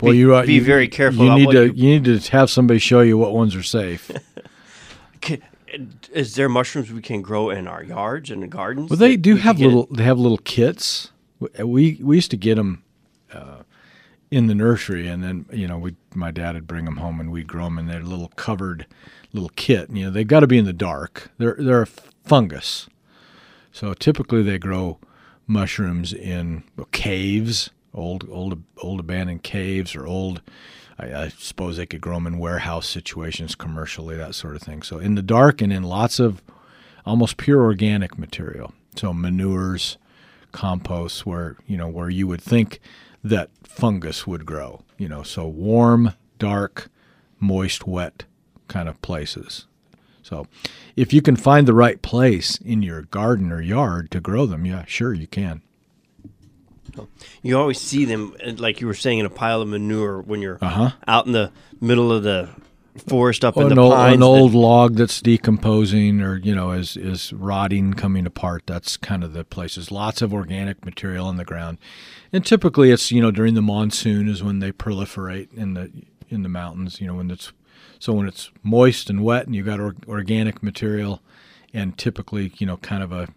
Well, 0.00 0.12
Be- 0.12 0.18
you 0.18 0.34
uh, 0.34 0.46
be 0.46 0.54
you- 0.54 0.64
very 0.64 0.88
careful 0.88 1.24
You 1.26 1.34
need 1.34 1.50
to 1.50 1.66
you- 1.66 1.72
you... 1.74 2.00
need 2.00 2.04
to 2.22 2.30
have 2.32 2.50
somebody 2.50 2.78
show 2.80 3.00
you 3.00 3.18
what 3.18 3.32
ones 3.32 3.54
are 3.54 3.62
safe. 3.62 4.10
K- 5.20 5.40
Is 6.12 6.34
there 6.36 6.48
mushrooms 6.48 6.90
we 6.92 7.02
can 7.02 7.20
grow 7.22 7.50
in 7.50 7.66
our 7.68 7.82
yards 7.82 8.30
and 8.30 8.42
the 8.42 8.46
gardens? 8.46 8.90
well, 8.90 8.96
they 8.98 9.16
do 9.16 9.34
we 9.34 9.40
have 9.40 9.58
little. 9.60 9.86
They 9.90 10.04
have 10.04 10.18
little 10.18 10.38
kits. 10.38 11.10
We 11.58 11.98
we 12.02 12.16
used 12.16 12.30
to 12.32 12.36
get 12.36 12.56
them 12.56 12.82
uh, 13.32 13.62
in 14.30 14.46
the 14.46 14.54
nursery, 14.54 15.06
and 15.08 15.22
then 15.22 15.46
you 15.52 15.66
know 15.68 15.78
we 15.78 15.94
my 16.14 16.30
dad 16.30 16.54
would 16.54 16.66
bring 16.66 16.84
them 16.86 16.96
home, 16.98 17.20
and 17.20 17.30
we'd 17.30 17.46
grow 17.46 17.64
them 17.64 17.78
in 17.78 17.86
their 17.86 18.02
little 18.02 18.28
covered 18.36 18.86
little 19.32 19.50
kit. 19.56 19.90
You 19.90 20.06
know 20.06 20.10
they've 20.10 20.26
got 20.26 20.40
to 20.40 20.46
be 20.46 20.58
in 20.58 20.64
the 20.64 20.72
dark. 20.72 21.30
They're 21.38 21.56
they're 21.58 21.82
a 21.82 21.86
fungus, 22.24 22.88
so 23.72 23.92
typically 23.94 24.42
they 24.42 24.58
grow 24.58 24.98
mushrooms 25.46 26.12
in 26.12 26.62
caves, 26.92 27.70
old 27.94 28.28
old 28.30 28.62
old 28.78 29.00
abandoned 29.00 29.42
caves, 29.42 29.94
or 29.94 30.06
old. 30.06 30.42
I, 30.98 31.14
I 31.14 31.28
suppose 31.28 31.76
they 31.76 31.86
could 31.86 32.00
grow 32.00 32.14
them 32.14 32.26
in 32.26 32.38
warehouse 32.38 32.86
situations, 32.86 33.54
commercially, 33.54 34.16
that 34.16 34.34
sort 34.34 34.56
of 34.56 34.62
thing. 34.62 34.82
So 34.82 34.98
in 34.98 35.14
the 35.14 35.22
dark 35.22 35.62
and 35.62 35.72
in 35.72 35.82
lots 35.82 36.18
of 36.18 36.42
almost 37.06 37.36
pure 37.36 37.62
organic 37.62 38.18
material. 38.18 38.72
So 38.96 39.12
manures, 39.12 39.96
composts, 40.52 41.24
where 41.24 41.56
you 41.66 41.76
know 41.76 41.88
where 41.88 42.10
you 42.10 42.26
would 42.26 42.42
think 42.42 42.80
that 43.22 43.50
fungus 43.62 44.26
would 44.26 44.44
grow. 44.46 44.82
You 44.98 45.08
know, 45.08 45.22
so 45.22 45.46
warm, 45.46 46.14
dark, 46.38 46.90
moist, 47.38 47.86
wet 47.86 48.24
kind 48.68 48.88
of 48.88 49.00
places. 49.02 49.66
So 50.22 50.46
if 50.96 51.12
you 51.12 51.22
can 51.22 51.36
find 51.36 51.66
the 51.66 51.74
right 51.74 52.00
place 52.02 52.56
in 52.58 52.82
your 52.82 53.02
garden 53.02 53.50
or 53.50 53.60
yard 53.60 54.10
to 54.12 54.20
grow 54.20 54.46
them, 54.46 54.64
yeah, 54.64 54.84
sure 54.86 55.12
you 55.12 55.26
can. 55.26 55.62
You 57.42 57.58
always 57.58 57.80
see 57.80 58.04
them, 58.04 58.34
like 58.58 58.80
you 58.80 58.86
were 58.86 58.94
saying, 58.94 59.18
in 59.18 59.26
a 59.26 59.30
pile 59.30 59.62
of 59.62 59.68
manure 59.68 60.20
when 60.20 60.40
you're 60.42 60.58
Uh-huh. 60.60 60.90
out 61.06 61.26
in 61.26 61.32
the 61.32 61.50
middle 61.80 62.12
of 62.12 62.22
the 62.22 62.48
forest 63.06 63.44
up 63.44 63.56
in 63.56 63.62
an 63.68 63.74
the 63.76 63.80
old, 63.80 63.92
pines. 63.94 64.14
an 64.14 64.20
that- 64.20 64.26
old 64.26 64.52
log 64.52 64.96
that's 64.96 65.22
decomposing 65.22 66.20
or 66.20 66.36
you 66.36 66.52
know 66.54 66.72
is 66.72 66.96
is 66.96 67.32
rotting 67.32 67.94
coming 67.94 68.26
apart 68.26 68.64
that's 68.66 68.96
kind 68.96 69.22
of 69.22 69.32
the 69.32 69.44
places 69.44 69.92
lots 69.92 70.20
of 70.20 70.34
organic 70.34 70.84
material 70.84 71.30
in 71.30 71.36
the 71.36 71.44
ground 71.44 71.78
and 72.32 72.44
typically 72.44 72.90
it's 72.90 73.12
you 73.12 73.22
know 73.22 73.30
during 73.30 73.54
the 73.54 73.62
monsoon 73.62 74.28
is 74.28 74.42
when 74.42 74.58
they 74.58 74.72
proliferate 74.72 75.46
in 75.56 75.74
the 75.74 75.88
in 76.28 76.42
the 76.42 76.48
mountains 76.48 77.00
you 77.00 77.06
know 77.06 77.14
when 77.14 77.30
it's 77.30 77.52
so 78.00 78.12
when 78.12 78.26
it's 78.26 78.50
moist 78.64 79.08
and 79.08 79.22
wet 79.22 79.46
and 79.46 79.54
you've 79.54 79.66
got 79.66 79.78
or, 79.78 79.94
organic 80.08 80.60
material 80.60 81.22
and 81.72 81.96
typically 81.96 82.52
you 82.58 82.66
know 82.66 82.76
kind 82.78 83.04
of 83.04 83.12
a 83.12 83.28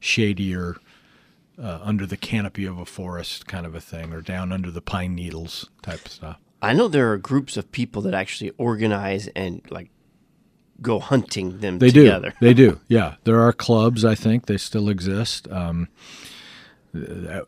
shadier 0.00 0.76
uh, 1.60 1.78
under 1.82 2.06
the 2.06 2.16
canopy 2.16 2.64
of 2.64 2.78
a 2.78 2.84
forest 2.86 3.46
kind 3.46 3.66
of 3.66 3.74
a 3.74 3.80
thing 3.80 4.12
or 4.12 4.20
down 4.20 4.52
under 4.52 4.70
the 4.70 4.80
pine 4.80 5.14
needles 5.14 5.68
type 5.82 6.06
stuff 6.08 6.38
I 6.62 6.72
know 6.74 6.86
there 6.86 7.10
are 7.12 7.18
groups 7.18 7.56
of 7.56 7.72
people 7.72 8.02
that 8.02 8.14
actually 8.14 8.50
organize 8.56 9.26
and 9.34 9.60
like 9.70 9.90
go 10.80 11.00
hunting 11.00 11.58
them 11.58 11.78
They 11.80 11.90
together. 11.90 12.30
do. 12.30 12.36
They 12.40 12.54
do. 12.54 12.80
Yeah, 12.86 13.16
there 13.24 13.40
are 13.40 13.52
clubs. 13.52 14.04
I 14.04 14.14
think 14.14 14.46
they 14.46 14.58
still 14.58 14.88
exist. 14.88 15.48
Um, 15.50 15.88
at, 16.94 17.44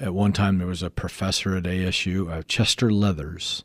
at 0.00 0.14
one 0.14 0.32
time, 0.32 0.56
there 0.58 0.66
was 0.66 0.82
a 0.82 0.88
professor 0.90 1.54
at 1.56 1.64
ASU, 1.64 2.30
uh, 2.32 2.42
Chester 2.48 2.90
Leathers. 2.90 3.62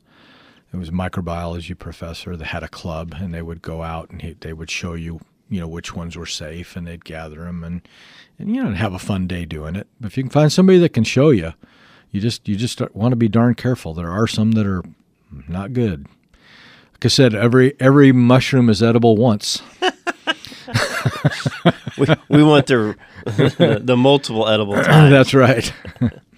It 0.74 0.78
was 0.78 0.90
a 0.90 0.94
microbiology 0.94 1.78
professor 1.78 2.36
that 2.36 2.46
had 2.48 2.64
a 2.64 2.68
club, 2.70 3.16
and 3.18 3.34
they 3.34 3.42
would 3.42 3.62
go 3.62 3.84
out 3.84 4.10
and 4.10 4.22
he, 4.22 4.34
they 4.40 4.54
would 4.54 4.70
show 4.72 4.94
you, 4.94 5.20
you 5.52 5.60
know, 5.60 5.68
which 5.68 5.94
ones 5.94 6.18
were 6.18 6.26
safe, 6.26 6.76
and 6.76 6.88
they'd 6.88 7.04
gather 7.06 7.42
them 7.42 7.64
and 7.64 7.82
and 8.40 8.56
you 8.56 8.64
know 8.64 8.72
have 8.74 8.94
a 8.94 9.00
fun 9.00 9.28
day 9.28 9.46
doing 9.46 9.76
it. 9.76 9.86
But 10.00 10.08
if 10.08 10.18
you 10.18 10.24
can 10.24 10.32
find 10.32 10.52
somebody 10.52 10.80
that 10.80 10.94
can 10.94 11.04
show 11.04 11.30
you, 11.30 11.54
you 12.10 12.22
just 12.22 12.48
you 12.48 12.56
just 12.56 12.82
want 12.96 13.12
to 13.12 13.18
be 13.18 13.28
darn 13.28 13.54
careful. 13.56 13.94
There 13.94 14.10
are 14.10 14.28
some 14.28 14.54
that 14.54 14.66
are 14.66 14.82
not 15.48 15.74
good. 15.74 16.08
Like 16.94 17.06
I 17.06 17.10
said, 17.10 17.36
every 17.36 17.76
every 17.80 18.14
mushroom 18.14 18.70
is 18.70 18.82
edible 18.82 19.18
once. 19.18 19.62
we, 21.98 22.08
we 22.30 22.44
want 22.44 22.68
the 22.68 22.96
the 23.84 23.98
multiple 23.98 24.48
edible 24.48 24.76
times. 24.84 25.12
That's 25.12 25.34
right. 25.34 25.74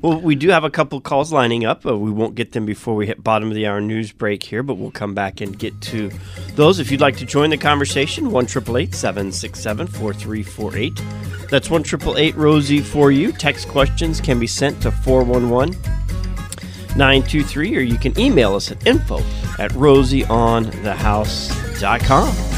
Well, 0.00 0.20
we 0.20 0.34
do 0.34 0.50
have 0.50 0.64
a 0.64 0.70
couple 0.70 1.00
calls 1.00 1.32
lining 1.32 1.64
up. 1.64 1.86
Uh, 1.86 1.96
we 1.96 2.10
won't 2.10 2.34
get 2.34 2.52
them 2.52 2.66
before 2.66 2.94
we 2.94 3.06
hit 3.06 3.22
bottom 3.22 3.48
of 3.48 3.54
the 3.54 3.66
hour 3.66 3.80
news 3.80 4.12
break 4.12 4.42
here, 4.42 4.62
but 4.62 4.74
we'll 4.74 4.90
come 4.90 5.14
back 5.14 5.40
and 5.40 5.58
get 5.58 5.80
to 5.82 6.10
those. 6.54 6.78
If 6.78 6.90
you'd 6.90 7.00
like 7.00 7.16
to 7.18 7.26
join 7.26 7.50
the 7.50 7.58
conversation, 7.58 8.30
one 8.30 8.46
triple 8.46 8.78
eight 8.78 8.94
seven 8.94 9.32
six 9.32 9.60
seven 9.60 9.86
four 9.86 10.12
three 10.12 10.42
four 10.42 10.76
eight. 10.76 11.00
That's 11.50 11.70
one 11.70 11.82
triple 11.82 12.18
eight 12.18 12.36
Rosie 12.36 12.80
for 12.80 13.12
you. 13.12 13.32
Text 13.32 13.68
questions 13.68 14.20
can 14.20 14.38
be 14.38 14.46
sent 14.46 14.82
to 14.82 14.90
four 14.90 15.24
one 15.24 15.50
one. 15.50 15.74
923, 16.96 17.76
or 17.76 17.80
you 17.80 17.96
can 17.96 18.18
email 18.20 18.54
us 18.54 18.70
at 18.70 18.86
info 18.86 19.18
at 19.58 19.70
rosieonthehouse.com. 19.72 22.51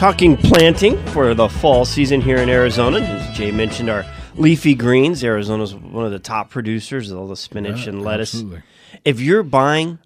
talking 0.00 0.34
planting 0.34 0.96
for 1.08 1.34
the 1.34 1.46
fall 1.46 1.84
season 1.84 2.22
here 2.22 2.38
in 2.38 2.48
Arizona. 2.48 3.00
As 3.00 3.36
Jay 3.36 3.50
mentioned, 3.50 3.90
our 3.90 4.06
leafy 4.34 4.74
greens. 4.74 5.22
Arizona's 5.22 5.74
one 5.74 6.06
of 6.06 6.10
the 6.10 6.18
top 6.18 6.48
producers 6.48 7.10
of 7.10 7.18
all 7.18 7.28
the 7.28 7.36
spinach 7.36 7.86
and 7.86 8.02
lettuce. 8.02 8.32
Absolutely. 8.32 8.62
If 9.04 9.20
you're 9.20 9.42
buying 9.42 9.98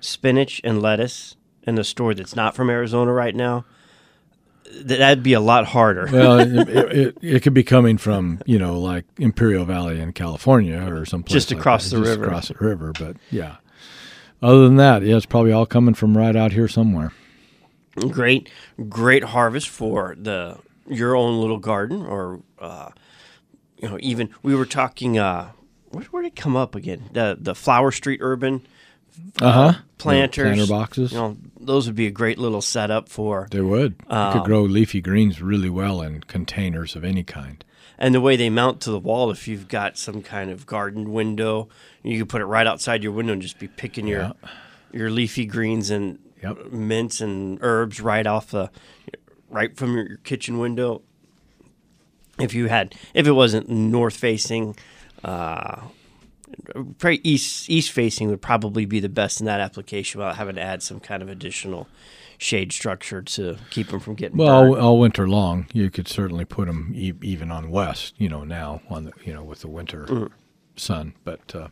spinach 0.00 0.60
and 0.64 0.82
lettuce 0.82 1.36
in 1.62 1.78
a 1.78 1.84
store 1.84 2.12
that's 2.12 2.34
not 2.34 2.56
from 2.56 2.70
Arizona 2.70 3.12
right 3.12 3.32
now, 3.32 3.66
that'd 4.80 5.22
be 5.22 5.34
a 5.34 5.40
lot 5.40 5.64
harder. 5.64 6.08
Well, 6.12 6.40
it, 6.58 6.68
it, 6.68 7.18
it, 7.22 7.42
could 7.44 7.54
be 7.54 7.62
coming 7.62 7.98
from 7.98 8.40
you 8.46 8.58
know 8.58 8.80
like 8.80 9.04
Imperial 9.16 9.64
Valley 9.64 10.00
in 10.00 10.12
California 10.12 10.92
or 10.92 11.04
someplace 11.04 11.34
Just 11.34 11.52
like 11.52 11.60
across 11.60 11.88
that, 11.88 11.98
the 11.98 12.02
just 12.02 12.10
river. 12.18 12.24
Across 12.24 12.48
the 12.48 12.54
river, 12.54 12.92
but 12.98 13.16
yeah. 13.30 13.58
Other 14.42 14.64
than 14.64 14.74
that, 14.78 15.02
yeah, 15.02 15.16
it's 15.16 15.24
probably 15.24 15.52
all 15.52 15.66
coming 15.66 15.94
from 15.94 16.18
right 16.18 16.34
out 16.34 16.50
here 16.50 16.66
somewhere. 16.66 17.12
Great, 18.08 18.48
great 18.88 19.24
harvest 19.24 19.68
for 19.68 20.16
the 20.18 20.58
your 20.88 21.14
own 21.14 21.40
little 21.40 21.58
garden, 21.58 22.04
or 22.06 22.40
uh, 22.58 22.90
you 23.78 23.88
know, 23.88 23.98
even 24.00 24.30
we 24.42 24.54
were 24.54 24.66
talking. 24.66 25.18
Uh, 25.18 25.50
where, 25.90 26.04
where 26.06 26.22
did 26.22 26.32
it 26.32 26.36
come 26.36 26.56
up 26.56 26.74
again? 26.74 27.08
The 27.12 27.36
the 27.40 27.54
Flower 27.54 27.90
Street 27.92 28.20
Urban 28.22 28.66
Uh 29.40 29.52
huh. 29.52 29.72
planters, 29.98 30.56
planter 30.56 30.66
boxes. 30.72 31.12
You 31.12 31.18
know, 31.18 31.36
those 31.60 31.86
would 31.86 31.96
be 31.96 32.06
a 32.06 32.10
great 32.12 32.38
little 32.38 32.62
setup 32.62 33.08
for. 33.08 33.48
They 33.50 33.60
would. 33.60 33.96
you 34.08 34.16
Um, 34.16 34.32
could 34.32 34.44
grow 34.44 34.62
leafy 34.62 35.00
greens 35.00 35.42
really 35.42 35.70
well 35.70 36.00
in 36.02 36.22
containers 36.22 36.96
of 36.96 37.04
any 37.04 37.22
kind. 37.22 37.64
And 37.98 38.14
the 38.14 38.20
way 38.20 38.36
they 38.36 38.48
mount 38.48 38.80
to 38.82 38.90
the 38.90 38.98
wall, 38.98 39.30
if 39.30 39.46
you've 39.46 39.68
got 39.68 39.98
some 39.98 40.22
kind 40.22 40.50
of 40.50 40.64
garden 40.64 41.12
window, 41.12 41.68
you 42.02 42.16
can 42.16 42.26
put 42.26 42.40
it 42.40 42.46
right 42.46 42.66
outside 42.66 43.02
your 43.02 43.12
window 43.12 43.34
and 43.34 43.42
just 43.42 43.58
be 43.58 43.68
picking 43.68 44.06
your 44.06 44.32
your 44.92 45.10
leafy 45.10 45.44
greens 45.44 45.90
and 45.90 46.18
Yep. 46.42 46.72
mints 46.72 47.20
and 47.20 47.58
herbs 47.60 48.00
right 48.00 48.26
off 48.26 48.50
the 48.50 48.70
right 49.50 49.76
from 49.76 49.94
your, 49.96 50.16
kitchen 50.24 50.58
window. 50.58 51.02
If 52.38 52.54
you 52.54 52.68
had, 52.68 52.94
if 53.12 53.26
it 53.26 53.32
wasn't 53.32 53.68
north 53.68 54.16
facing, 54.16 54.74
uh, 55.22 55.82
probably 56.98 57.20
east 57.22 57.68
east 57.68 57.92
facing 57.92 58.28
would 58.30 58.40
probably 58.42 58.86
be 58.86 59.00
the 59.00 59.08
best 59.10 59.40
in 59.40 59.46
that 59.46 59.60
application 59.60 60.18
without 60.18 60.36
having 60.36 60.54
to 60.54 60.62
add 60.62 60.82
some 60.82 61.00
kind 61.00 61.22
of 61.22 61.28
additional 61.28 61.86
shade 62.38 62.72
structure 62.72 63.20
to 63.20 63.58
keep 63.68 63.88
them 63.88 64.00
from 64.00 64.14
getting 64.14 64.38
Well, 64.38 64.48
all, 64.74 64.78
all 64.78 64.98
winter 64.98 65.28
long, 65.28 65.66
you 65.74 65.90
could 65.90 66.08
certainly 66.08 66.46
put 66.46 66.66
them 66.66 66.92
e- 66.96 67.12
even 67.20 67.50
on 67.50 67.70
west. 67.70 68.14
You 68.16 68.30
know, 68.30 68.44
now 68.44 68.80
on 68.88 69.04
the 69.04 69.12
you 69.24 69.34
know 69.34 69.44
with 69.44 69.60
the 69.60 69.68
winter 69.68 70.06
Mm. 70.06 70.30
sun. 70.76 71.12
But 71.24 71.54
uh, 71.54 71.68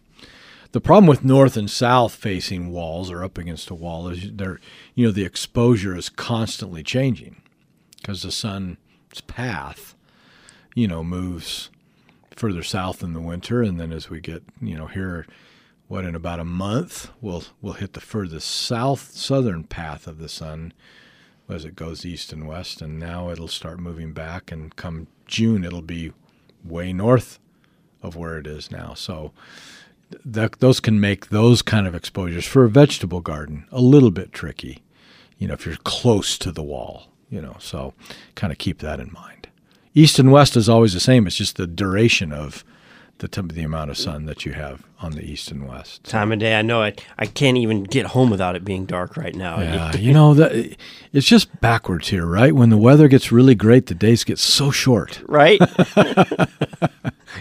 the 0.72 0.80
problem 0.80 1.06
with 1.06 1.24
north 1.24 1.56
and 1.56 1.70
south 1.70 2.14
facing 2.14 2.70
walls 2.70 3.10
or 3.10 3.24
up 3.24 3.38
against 3.38 3.70
a 3.70 3.74
wall 3.74 4.08
is 4.08 4.30
they're 4.32 4.60
you 4.94 5.06
know 5.06 5.12
the 5.12 5.24
exposure 5.24 5.96
is 5.96 6.08
constantly 6.08 6.82
changing 6.82 7.40
because 7.96 8.22
the 8.22 8.32
sun's 8.32 8.76
path, 9.26 9.94
you 10.74 10.86
know, 10.86 11.02
moves 11.02 11.70
further 12.36 12.62
south 12.62 13.02
in 13.02 13.12
the 13.12 13.20
winter, 13.20 13.62
and 13.62 13.80
then 13.80 13.92
as 13.92 14.10
we 14.10 14.20
get 14.20 14.42
you 14.60 14.76
know 14.76 14.86
here. 14.86 15.26
What 15.88 16.04
in 16.04 16.14
about 16.14 16.38
a 16.38 16.44
month 16.44 17.10
we'll 17.22 17.44
we'll 17.62 17.72
hit 17.72 17.94
the 17.94 18.00
furthest 18.02 18.46
south 18.46 19.12
southern 19.12 19.64
path 19.64 20.06
of 20.06 20.18
the 20.18 20.28
sun 20.28 20.74
as 21.48 21.64
it 21.64 21.76
goes 21.76 22.04
east 22.04 22.30
and 22.30 22.46
west, 22.46 22.82
and 22.82 22.98
now 22.98 23.30
it'll 23.30 23.48
start 23.48 23.80
moving 23.80 24.12
back, 24.12 24.52
and 24.52 24.76
come 24.76 25.06
June 25.26 25.64
it'll 25.64 25.80
be 25.80 26.12
way 26.62 26.92
north 26.92 27.38
of 28.02 28.16
where 28.16 28.36
it 28.36 28.46
is 28.46 28.70
now. 28.70 28.92
So 28.92 29.32
that 30.24 30.60
those 30.60 30.80
can 30.80 31.00
make 31.00 31.28
those 31.28 31.62
kind 31.62 31.86
of 31.86 31.94
exposures 31.94 32.46
for 32.46 32.64
a 32.64 32.68
vegetable 32.70 33.20
garden 33.20 33.66
a 33.70 33.80
little 33.80 34.10
bit 34.10 34.32
tricky. 34.32 34.82
You 35.38 35.48
know, 35.48 35.54
if 35.54 35.66
you're 35.66 35.76
close 35.84 36.38
to 36.38 36.50
the 36.50 36.62
wall, 36.62 37.08
you 37.30 37.40
know, 37.40 37.56
so 37.58 37.94
kind 38.34 38.52
of 38.52 38.58
keep 38.58 38.78
that 38.78 39.00
in 39.00 39.12
mind. 39.12 39.48
East 39.94 40.18
and 40.18 40.32
west 40.32 40.56
is 40.56 40.68
always 40.68 40.94
the 40.94 41.00
same. 41.00 41.26
It's 41.26 41.36
just 41.36 41.56
the 41.56 41.66
duration 41.66 42.32
of 42.32 42.64
the 43.18 43.26
t- 43.28 43.40
the 43.42 43.62
amount 43.62 43.90
of 43.90 43.98
sun 43.98 44.26
that 44.26 44.46
you 44.46 44.52
have 44.52 44.84
on 45.00 45.10
the 45.12 45.22
east 45.22 45.50
and 45.50 45.66
west. 45.68 46.04
time 46.04 46.30
of 46.32 46.38
day. 46.38 46.56
I 46.56 46.62
know 46.62 46.82
I, 46.82 46.94
I 47.18 47.26
can't 47.26 47.56
even 47.56 47.82
get 47.82 48.06
home 48.06 48.30
without 48.30 48.54
it 48.54 48.64
being 48.64 48.86
dark 48.86 49.16
right 49.16 49.34
now. 49.34 49.60
Yeah, 49.60 49.96
you 49.96 50.12
know 50.12 50.34
that 50.34 50.76
it's 51.12 51.26
just 51.26 51.60
backwards 51.60 52.08
here, 52.08 52.24
right? 52.26 52.54
When 52.54 52.70
the 52.70 52.76
weather 52.76 53.08
gets 53.08 53.32
really 53.32 53.56
great, 53.56 53.86
the 53.86 53.94
days 53.94 54.22
get 54.24 54.38
so 54.38 54.70
short. 54.70 55.20
right? 55.26 55.60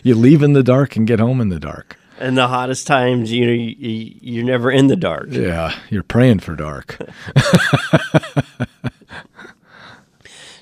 You 0.03 0.15
leave 0.15 0.43
in 0.43 0.53
the 0.53 0.63
dark 0.63 0.95
and 0.95 1.07
get 1.07 1.19
home 1.19 1.41
in 1.41 1.49
the 1.49 1.59
dark. 1.59 1.96
And 2.19 2.37
the 2.37 2.47
hottest 2.47 2.87
times, 2.87 3.31
you 3.31 3.45
know, 3.45 3.51
you, 3.51 3.75
you, 3.77 4.15
you're 4.21 4.45
never 4.45 4.71
in 4.71 4.87
the 4.87 4.95
dark. 4.95 5.27
Yeah, 5.29 5.77
you're 5.89 6.03
praying 6.03 6.39
for 6.39 6.55
dark. 6.55 6.97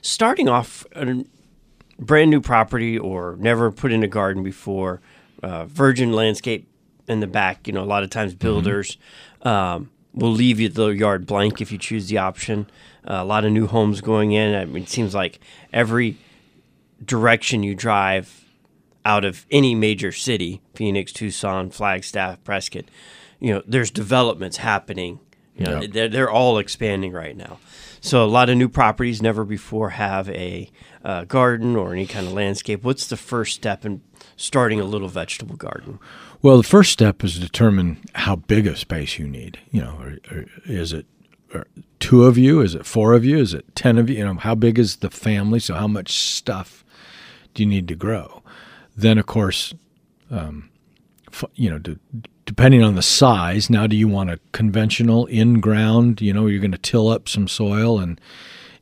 Starting 0.01 0.47
off 0.47 0.85
a 0.95 1.25
brand 1.99 2.31
new 2.31 2.41
property 2.41 2.97
or 2.97 3.35
never 3.39 3.71
put 3.71 3.91
in 3.91 4.03
a 4.03 4.07
garden 4.07 4.43
before, 4.43 5.01
uh, 5.41 5.65
virgin 5.65 6.11
landscape 6.13 6.67
in 7.07 7.19
the 7.19 7.27
back. 7.27 7.67
You 7.67 7.73
know, 7.73 7.83
a 7.83 7.85
lot 7.85 8.03
of 8.03 8.09
times 8.09 8.33
builders 8.35 8.97
um, 9.41 9.89
will 10.13 10.31
leave 10.31 10.59
you 10.59 10.69
the 10.69 10.87
yard 10.87 11.25
blank 11.25 11.61
if 11.61 11.71
you 11.71 11.77
choose 11.77 12.07
the 12.07 12.17
option. 12.17 12.67
Uh, 13.07 13.19
a 13.19 13.25
lot 13.25 13.45
of 13.45 13.51
new 13.51 13.67
homes 13.67 14.01
going 14.01 14.31
in. 14.31 14.55
I 14.55 14.65
mean, 14.65 14.83
it 14.83 14.89
seems 14.89 15.13
like 15.13 15.39
every 15.71 16.17
direction 17.03 17.63
you 17.63 17.75
drive 17.75 18.44
out 19.05 19.23
of 19.23 19.45
any 19.51 19.75
major 19.75 20.11
city 20.11 20.61
Phoenix, 20.73 21.13
Tucson, 21.13 21.69
Flagstaff, 21.69 22.43
Prescott 22.43 22.85
you 23.39 23.53
know, 23.53 23.61
there's 23.67 23.91
developments 23.91 24.57
happening. 24.57 25.19
You 25.57 25.65
know, 25.65 25.81
Yep. 25.81 25.91
they're, 25.91 26.09
they're 26.09 26.29
all 26.29 26.57
expanding 26.57 27.11
right 27.13 27.35
now. 27.35 27.59
So 28.01 28.23
a 28.23 28.27
lot 28.27 28.49
of 28.49 28.57
new 28.57 28.69
properties 28.69 29.21
never 29.21 29.45
before 29.45 29.91
have 29.91 30.29
a 30.29 30.69
uh, 31.03 31.25
garden 31.25 31.75
or 31.75 31.93
any 31.93 32.07
kind 32.07 32.27
of 32.27 32.33
landscape. 32.33 32.83
What's 32.83 33.07
the 33.07 33.17
first 33.17 33.55
step 33.55 33.85
in 33.85 34.01
starting 34.35 34.79
a 34.79 34.83
little 34.83 35.07
vegetable 35.07 35.55
garden? 35.55 35.99
Well, 36.41 36.57
the 36.57 36.63
first 36.63 36.91
step 36.91 37.23
is 37.23 37.35
to 37.35 37.39
determine 37.39 38.03
how 38.15 38.35
big 38.35 38.67
a 38.67 38.75
space 38.75 39.17
you 39.17 39.27
need. 39.27 39.59
You 39.71 39.81
know, 39.81 39.97
or, 39.99 40.17
or 40.35 40.45
is 40.65 40.93
it 40.93 41.05
two 41.99 42.25
of 42.25 42.37
you? 42.37 42.61
Is 42.61 42.75
it 42.75 42.85
four 42.85 43.13
of 43.13 43.23
you? 43.25 43.37
Is 43.37 43.53
it 43.53 43.75
ten 43.75 43.97
of 43.97 44.09
you? 44.09 44.17
You 44.17 44.25
know, 44.25 44.33
how 44.35 44.55
big 44.55 44.77
is 44.77 44.97
the 44.97 45.09
family? 45.09 45.59
So, 45.59 45.73
how 45.73 45.87
much 45.87 46.17
stuff 46.17 46.83
do 47.53 47.63
you 47.63 47.69
need 47.69 47.87
to 47.87 47.95
grow? 47.95 48.43
Then, 48.95 49.17
of 49.17 49.25
course, 49.25 49.73
um, 50.31 50.69
you 51.55 51.69
know, 51.69 51.79
de- 51.79 51.99
depending 52.45 52.83
on 52.83 52.95
the 52.95 53.01
size. 53.01 53.69
Now, 53.69 53.87
do 53.87 53.95
you 53.95 54.07
want 54.07 54.29
a 54.29 54.39
conventional 54.51 55.25
in 55.25 55.59
ground? 55.59 56.21
You 56.21 56.33
know, 56.33 56.47
you're 56.47 56.61
going 56.61 56.71
to 56.71 56.77
till 56.77 57.09
up 57.09 57.27
some 57.27 57.47
soil 57.47 57.99
and 57.99 58.19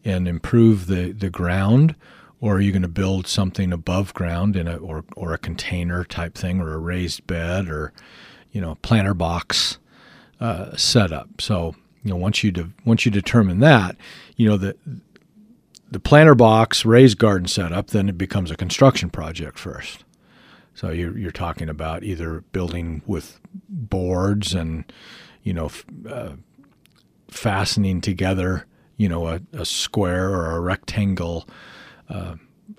and 0.06 0.28
improve 0.28 0.88
the 0.88 1.12
the 1.12 1.30
ground, 1.30 1.96
or 2.42 2.56
are 2.56 2.62
you 2.62 2.72
going 2.72 2.82
to 2.84 2.88
build 2.88 3.26
something 3.28 3.72
above 3.72 4.14
ground 4.14 4.56
in 4.56 4.68
a 4.68 4.78
or 4.78 5.04
or 5.16 5.34
a 5.34 5.38
container 5.38 6.04
type 6.04 6.36
thing, 6.36 6.60
or 6.60 6.74
a 6.74 6.78
raised 6.78 7.26
bed, 7.26 7.70
or 7.70 7.94
you 8.52 8.62
know, 8.62 8.76
planter 8.82 9.14
box 9.14 9.80
uh, 10.40 10.76
setup? 10.76 11.42
So 11.42 11.76
you 12.04 12.12
know, 12.12 12.18
once 12.18 12.44
you 12.44 12.52
de- 12.52 12.72
once 12.86 13.06
you 13.06 13.12
determine 13.12 13.60
that, 13.60 13.96
you 14.36 14.48
know 14.48 14.58
the 14.58 14.76
the 15.94 16.00
planter 16.00 16.36
box 16.36 16.86
raised 16.86 17.20
garden 17.20 17.48
setup, 17.48 17.88
then 17.88 18.10
it 18.10 18.18
becomes 18.18 18.50
a 18.50 18.56
construction 18.56 19.10
project 19.10 19.60
first. 19.60 20.04
So 20.74 20.90
you're 20.90 21.18
you're 21.18 21.32
talking 21.32 21.70
about 21.70 22.04
either 22.04 22.42
building 22.52 23.04
with 23.06 23.40
boards 23.70 24.56
and 24.56 24.92
you 25.44 25.54
know 25.54 25.66
f- 25.68 25.86
uh, 26.10 26.34
fastening 27.30 28.02
together 28.02 28.66
you 28.98 29.08
know 29.08 29.28
a, 29.28 29.42
a 29.54 29.66
square 29.66 30.30
or 30.32 30.56
a 30.56 30.60
rectangle 30.60 31.48
uh, 32.10 32.36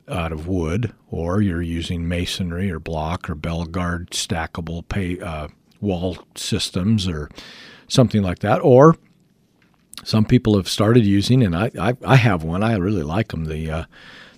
out 0.08 0.32
of 0.32 0.48
wood, 0.48 0.92
or 1.08 1.40
you're 1.40 1.62
using 1.62 2.08
masonry 2.08 2.70
or 2.70 2.80
block 2.80 3.30
or 3.30 3.36
Belgard 3.36 4.10
stackable 4.10 4.86
pay, 4.88 5.20
uh, 5.20 5.46
wall 5.80 6.18
systems 6.34 7.06
or 7.06 7.30
something 7.86 8.22
like 8.22 8.40
that, 8.40 8.58
or 8.58 8.96
some 10.04 10.24
people 10.24 10.56
have 10.56 10.68
started 10.68 11.04
using, 11.04 11.42
and 11.42 11.56
I, 11.56 11.70
I, 11.80 11.96
I 12.04 12.16
have 12.16 12.42
one. 12.44 12.62
I 12.62 12.76
really 12.76 13.02
like 13.02 13.28
them. 13.28 13.44
The 13.46 13.70
uh, 13.70 13.84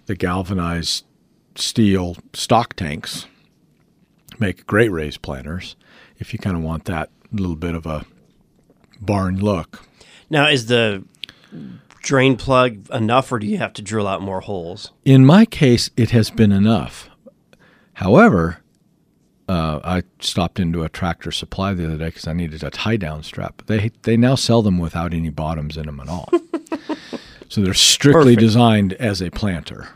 the 0.07 0.15
galvanized 0.15 1.05
steel 1.55 2.17
stock 2.33 2.75
tanks 2.75 3.27
make 4.39 4.67
great 4.67 4.91
raised 4.91 5.23
planters. 5.23 5.77
If 6.19 6.33
you 6.33 6.39
kind 6.39 6.57
of 6.57 6.63
want 6.63 6.85
that 6.87 7.11
little 7.33 7.57
bit 7.57 7.75
of 7.75 7.87
a 7.87 8.05
barn 9.01 9.41
look, 9.41 9.83
Now, 10.31 10.49
is 10.49 10.67
the 10.67 11.05
drain 12.03 12.37
plug 12.37 12.89
enough, 12.91 13.33
or 13.33 13.39
do 13.39 13.47
you 13.47 13.59
have 13.59 13.73
to 13.75 13.83
drill 13.83 14.07
out 14.07 14.23
more 14.23 14.41
holes? 14.41 14.93
in 15.05 15.25
my 15.27 15.45
case, 15.45 15.91
it 15.97 16.11
has 16.11 16.31
been 16.31 16.53
enough. 16.53 17.09
However, 17.95 18.63
uh, 19.49 19.81
I 19.85 20.03
stopped 20.21 20.59
into 20.59 20.83
a 20.83 20.89
tractor 20.89 21.31
supply 21.31 21.73
the 21.73 21.85
other 21.87 21.99
day 21.99 22.07
because 22.07 22.27
I 22.27 22.33
needed 22.33 22.65
a 22.65 22.71
tie 22.71 22.97
down 22.97 23.23
strap. 23.23 23.63
They 23.67 23.91
they 24.03 24.17
now 24.17 24.35
sell 24.35 24.63
them 24.63 24.79
without 24.79 25.15
any 25.15 25.31
bottoms 25.31 25.77
in 25.77 25.87
them 25.87 26.01
at 26.01 26.09
all. 26.09 26.29
so 27.49 27.61
they're 27.61 27.75
strictly 27.75 28.35
Perfect. 28.35 28.41
designed 28.41 28.93
as 28.95 29.23
a 29.23 29.31
planter. 29.31 29.89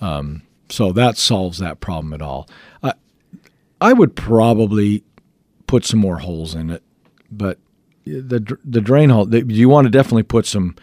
Um, 0.00 0.42
so 0.70 0.92
that 0.92 1.18
solves 1.18 1.58
that 1.58 1.80
problem 1.80 2.12
at 2.14 2.22
all. 2.22 2.48
I 2.82 2.94
I 3.80 3.92
would 3.92 4.16
probably 4.16 5.04
put 5.66 5.84
some 5.84 6.00
more 6.00 6.18
holes 6.18 6.54
in 6.54 6.70
it, 6.70 6.82
but 7.30 7.58
the 8.04 8.58
the 8.64 8.80
drain 8.80 9.10
hole 9.10 9.26
the, 9.26 9.44
you 9.44 9.68
want 9.68 9.84
to 9.84 9.90
definitely 9.90 10.22
put 10.22 10.46
some 10.46 10.76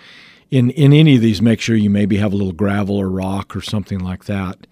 in 0.51 0.69
in 0.71 0.93
any 0.93 1.15
of 1.15 1.21
these. 1.21 1.41
Make 1.41 1.59
sure 1.59 1.75
you 1.75 1.89
maybe 1.89 2.17
have 2.17 2.33
a 2.33 2.37
little 2.37 2.53
gravel 2.53 2.97
or 2.97 3.09
rock 3.09 3.55
or 3.55 3.61
something 3.61 3.99
like 3.99 4.25
that, 4.25 4.67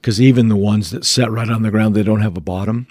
because 0.00 0.20
even 0.20 0.48
the 0.48 0.56
ones 0.56 0.90
that 0.90 1.04
set 1.04 1.30
right 1.30 1.50
on 1.50 1.62
the 1.62 1.70
ground 1.70 1.94
they 1.94 2.02
don't 2.02 2.20
have 2.20 2.36
a 2.36 2.40
bottom 2.40 2.86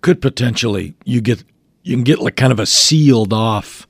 could 0.00 0.20
potentially 0.20 0.94
you 1.04 1.20
get 1.20 1.44
you 1.82 1.94
can 1.94 2.04
get 2.04 2.18
like 2.18 2.36
kind 2.36 2.52
of 2.52 2.60
a 2.60 2.66
sealed 2.66 3.32
off 3.32 3.86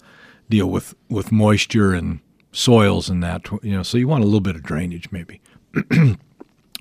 deal 0.49 0.69
with 0.69 0.95
with 1.09 1.33
moisture 1.33 1.95
and 1.95 2.21
soils 2.53 3.09
and 3.09 3.23
that 3.23 3.47
you 3.63 3.73
know 3.73 3.83
so 3.83 3.97
you 3.97 4.07
want 4.07 4.23
a 4.23 4.27
little 4.27 4.41
bit 4.41 4.57
of 4.57 4.63
drainage 4.63 5.11
maybe. 5.11 5.41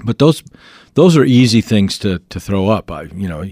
But 0.03 0.19
those 0.19 0.43
those 0.95 1.15
are 1.15 1.23
easy 1.23 1.61
things 1.61 1.97
to 1.99 2.19
to 2.29 2.39
throw 2.39 2.69
up. 2.69 2.91
I, 2.91 3.03
you 3.03 3.27
know 3.27 3.45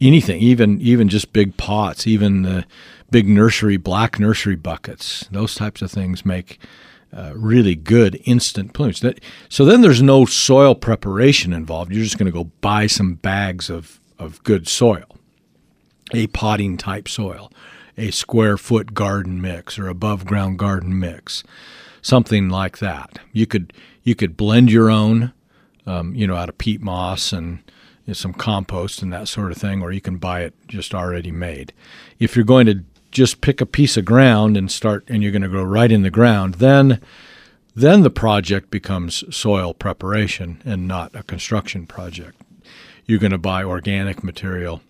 anything 0.00 0.40
even 0.42 0.80
even 0.80 1.08
just 1.08 1.32
big 1.32 1.56
pots 1.56 2.06
even 2.06 2.42
the 2.42 2.66
big 3.10 3.26
nursery 3.26 3.78
black 3.78 4.20
nursery 4.20 4.56
buckets 4.56 5.26
those 5.30 5.54
types 5.54 5.80
of 5.80 5.90
things 5.90 6.22
make 6.22 6.58
uh, 7.12 7.32
really 7.34 7.74
good 7.74 8.20
instant 8.24 8.72
plumage. 8.72 9.00
That, 9.00 9.20
so 9.48 9.64
then 9.64 9.80
there's 9.80 10.02
no 10.02 10.24
soil 10.24 10.74
preparation 10.74 11.52
involved. 11.52 11.92
You're 11.92 12.04
just 12.04 12.18
going 12.18 12.26
to 12.26 12.32
go 12.32 12.50
buy 12.60 12.86
some 12.86 13.14
bags 13.14 13.70
of, 13.70 14.00
of 14.18 14.42
good 14.44 14.68
soil, 14.68 15.16
a 16.12 16.26
potting 16.28 16.76
type 16.76 17.08
soil, 17.08 17.50
a 17.96 18.10
square 18.10 18.56
foot 18.56 18.94
garden 18.94 19.40
mix 19.40 19.78
or 19.78 19.88
above 19.88 20.26
ground 20.26 20.58
garden 20.58 20.98
mix, 20.98 21.42
something 22.02 22.48
like 22.48 22.78
that. 22.78 23.18
You 23.32 23.46
could 23.46 23.72
you 24.02 24.14
could 24.14 24.36
blend 24.36 24.70
your 24.70 24.90
own, 24.90 25.32
um, 25.86 26.14
you 26.14 26.26
know, 26.26 26.36
out 26.36 26.48
of 26.48 26.58
peat 26.58 26.80
moss 26.80 27.32
and 27.32 27.58
you 28.04 28.08
know, 28.08 28.14
some 28.14 28.32
compost 28.32 29.02
and 29.02 29.12
that 29.12 29.26
sort 29.26 29.50
of 29.50 29.58
thing, 29.58 29.82
or 29.82 29.90
you 29.90 30.00
can 30.00 30.16
buy 30.16 30.42
it 30.42 30.54
just 30.68 30.94
already 30.94 31.32
made. 31.32 31.72
If 32.18 32.36
you're 32.36 32.44
going 32.44 32.66
to 32.66 32.84
just 33.16 33.40
pick 33.40 33.60
a 33.60 33.66
piece 33.66 33.96
of 33.96 34.04
ground 34.04 34.56
and 34.56 34.70
start 34.70 35.04
and 35.08 35.22
you're 35.22 35.32
going 35.32 35.42
to 35.42 35.48
grow 35.48 35.64
right 35.64 35.90
in 35.90 36.02
the 36.02 36.10
ground, 36.10 36.56
then 36.56 37.00
then 37.74 38.02
the 38.02 38.10
project 38.10 38.70
becomes 38.70 39.24
soil 39.34 39.74
preparation 39.74 40.62
and 40.64 40.88
not 40.88 41.14
a 41.14 41.22
construction 41.22 41.86
project. 41.86 42.40
You're 43.04 43.18
going 43.18 43.32
to 43.32 43.38
buy 43.38 43.64
organic 43.64 44.24
material 44.24 44.82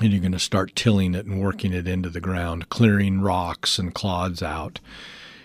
and 0.00 0.10
you're 0.12 0.20
going 0.20 0.32
to 0.32 0.38
start 0.38 0.74
tilling 0.74 1.14
it 1.14 1.26
and 1.26 1.40
working 1.40 1.72
it 1.72 1.86
into 1.86 2.08
the 2.08 2.20
ground, 2.20 2.68
clearing 2.68 3.20
rocks 3.20 3.78
and 3.78 3.94
clods 3.94 4.42
out, 4.42 4.80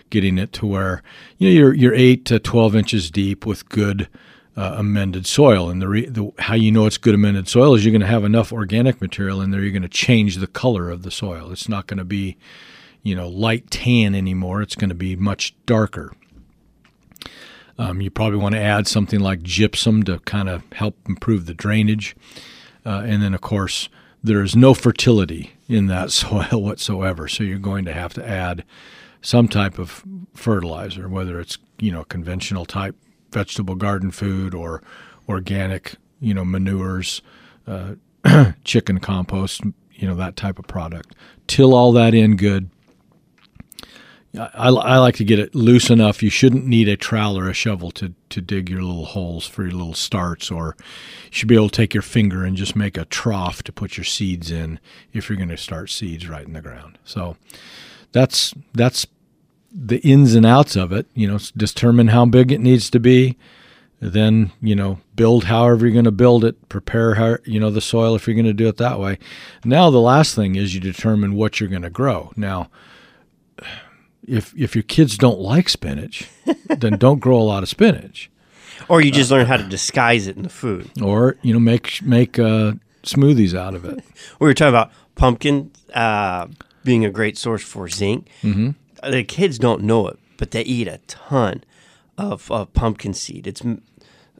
getting 0.08 0.38
it 0.38 0.52
to 0.54 0.66
where 0.66 1.02
you 1.38 1.48
know 1.48 1.54
you're 1.54 1.74
you're 1.74 1.94
eight 1.94 2.24
to 2.26 2.38
twelve 2.38 2.76
inches 2.76 3.10
deep 3.10 3.46
with 3.46 3.68
good 3.68 4.08
uh, 4.56 4.74
amended 4.76 5.26
soil. 5.26 5.68
And 5.68 5.82
the, 5.82 5.88
re- 5.88 6.08
the 6.08 6.32
how 6.38 6.54
you 6.54 6.72
know 6.72 6.86
it's 6.86 6.98
good 6.98 7.14
amended 7.14 7.48
soil 7.48 7.74
is 7.74 7.84
you're 7.84 7.92
going 7.92 8.00
to 8.00 8.06
have 8.06 8.24
enough 8.24 8.52
organic 8.52 9.00
material 9.00 9.40
in 9.40 9.50
there. 9.50 9.60
You're 9.60 9.72
going 9.72 9.82
to 9.82 9.88
change 9.88 10.36
the 10.36 10.46
color 10.46 10.90
of 10.90 11.02
the 11.02 11.10
soil. 11.10 11.52
It's 11.52 11.68
not 11.68 11.86
going 11.86 11.98
to 11.98 12.04
be, 12.04 12.36
you 13.02 13.14
know, 13.14 13.28
light 13.28 13.70
tan 13.70 14.14
anymore. 14.14 14.62
It's 14.62 14.74
going 14.74 14.88
to 14.88 14.94
be 14.94 15.14
much 15.16 15.54
darker. 15.66 16.12
Um, 17.78 18.00
you 18.00 18.10
probably 18.10 18.38
want 18.38 18.54
to 18.54 18.60
add 18.60 18.86
something 18.86 19.20
like 19.20 19.42
gypsum 19.42 20.02
to 20.04 20.18
kind 20.20 20.48
of 20.48 20.62
help 20.72 20.96
improve 21.06 21.44
the 21.44 21.52
drainage. 21.52 22.16
Uh, 22.86 23.02
and 23.04 23.22
then, 23.22 23.34
of 23.34 23.42
course, 23.42 23.90
there 24.24 24.42
is 24.42 24.56
no 24.56 24.72
fertility 24.72 25.52
in 25.68 25.86
that 25.88 26.10
soil 26.12 26.62
whatsoever. 26.62 27.28
So 27.28 27.44
you're 27.44 27.58
going 27.58 27.84
to 27.84 27.92
have 27.92 28.14
to 28.14 28.26
add 28.26 28.64
some 29.20 29.48
type 29.48 29.78
of 29.78 30.02
fertilizer, 30.34 31.08
whether 31.08 31.38
it's 31.40 31.58
you 31.78 31.92
know 31.92 32.04
conventional 32.04 32.64
type 32.64 32.96
vegetable 33.30 33.74
garden 33.74 34.10
food 34.10 34.54
or 34.54 34.82
organic, 35.28 35.96
you 36.20 36.34
know, 36.34 36.44
manures, 36.44 37.22
uh, 37.66 37.94
chicken 38.64 38.98
compost, 38.98 39.62
you 39.92 40.06
know, 40.06 40.14
that 40.14 40.36
type 40.36 40.58
of 40.58 40.66
product. 40.66 41.14
Till 41.46 41.74
all 41.74 41.92
that 41.92 42.14
in 42.14 42.36
good. 42.36 42.70
I, 44.38 44.68
I 44.68 44.98
like 44.98 45.16
to 45.16 45.24
get 45.24 45.38
it 45.38 45.54
loose 45.54 45.88
enough. 45.88 46.22
You 46.22 46.28
shouldn't 46.28 46.66
need 46.66 46.88
a 46.88 46.96
trowel 46.96 47.38
or 47.38 47.48
a 47.48 47.54
shovel 47.54 47.90
to, 47.92 48.12
to 48.28 48.42
dig 48.42 48.68
your 48.68 48.82
little 48.82 49.06
holes 49.06 49.46
for 49.46 49.62
your 49.62 49.72
little 49.72 49.94
starts, 49.94 50.50
or 50.50 50.76
you 50.78 51.30
should 51.30 51.48
be 51.48 51.54
able 51.54 51.70
to 51.70 51.76
take 51.76 51.94
your 51.94 52.02
finger 52.02 52.44
and 52.44 52.54
just 52.54 52.76
make 52.76 52.98
a 52.98 53.06
trough 53.06 53.62
to 53.62 53.72
put 53.72 53.96
your 53.96 54.04
seeds 54.04 54.50
in 54.50 54.78
if 55.14 55.28
you're 55.28 55.38
going 55.38 55.48
to 55.48 55.56
start 55.56 55.88
seeds 55.88 56.28
right 56.28 56.46
in 56.46 56.52
the 56.52 56.60
ground. 56.60 56.98
So 57.04 57.36
that's 58.12 58.52
that's 58.74 59.06
the 59.76 59.98
ins 59.98 60.34
and 60.34 60.46
outs 60.46 60.74
of 60.74 60.90
it. 60.92 61.06
You 61.14 61.28
know, 61.28 61.38
determine 61.56 62.08
how 62.08 62.24
big 62.24 62.50
it 62.50 62.60
needs 62.60 62.88
to 62.90 63.00
be. 63.00 63.36
Then 64.00 64.52
you 64.60 64.74
know, 64.74 65.00
build 65.14 65.44
however 65.44 65.86
you're 65.86 65.92
going 65.92 66.04
to 66.04 66.10
build 66.10 66.44
it. 66.44 66.68
Prepare 66.68 67.14
how 67.14 67.38
you 67.44 67.60
know 67.60 67.70
the 67.70 67.80
soil 67.80 68.14
if 68.14 68.26
you're 68.26 68.34
going 68.34 68.46
to 68.46 68.52
do 68.52 68.68
it 68.68 68.78
that 68.78 68.98
way. 68.98 69.18
Now 69.64 69.90
the 69.90 70.00
last 70.00 70.34
thing 70.34 70.56
is 70.56 70.74
you 70.74 70.80
determine 70.80 71.34
what 71.34 71.60
you're 71.60 71.68
going 71.68 71.82
to 71.82 71.90
grow. 71.90 72.32
Now, 72.36 72.70
if 74.26 74.54
if 74.56 74.74
your 74.74 74.82
kids 74.82 75.16
don't 75.16 75.40
like 75.40 75.68
spinach, 75.68 76.28
then 76.68 76.98
don't 76.98 77.20
grow 77.20 77.38
a 77.38 77.44
lot 77.44 77.62
of 77.62 77.68
spinach. 77.68 78.30
Or 78.88 79.00
you 79.00 79.10
just 79.10 79.30
learn 79.30 79.46
how 79.46 79.56
to 79.56 79.64
disguise 79.64 80.26
it 80.26 80.36
in 80.36 80.42
the 80.42 80.50
food. 80.50 80.90
Or 81.02 81.36
you 81.42 81.54
know, 81.54 81.60
make 81.60 82.02
make 82.02 82.38
uh, 82.38 82.74
smoothies 83.02 83.54
out 83.54 83.74
of 83.74 83.84
it. 83.84 84.04
We 84.38 84.46
were 84.46 84.54
talking 84.54 84.68
about 84.68 84.92
pumpkin 85.14 85.70
uh, 85.94 86.48
being 86.84 87.06
a 87.06 87.10
great 87.10 87.38
source 87.38 87.62
for 87.62 87.88
zinc. 87.88 88.28
Mm-hmm 88.42 88.70
the 89.10 89.24
kids 89.24 89.58
don't 89.58 89.82
know 89.82 90.08
it, 90.08 90.18
but 90.36 90.50
they 90.50 90.62
eat 90.62 90.88
a 90.88 90.98
ton 91.06 91.64
of, 92.18 92.50
of 92.50 92.72
pumpkin 92.72 93.14
seed. 93.14 93.46
It's 93.46 93.62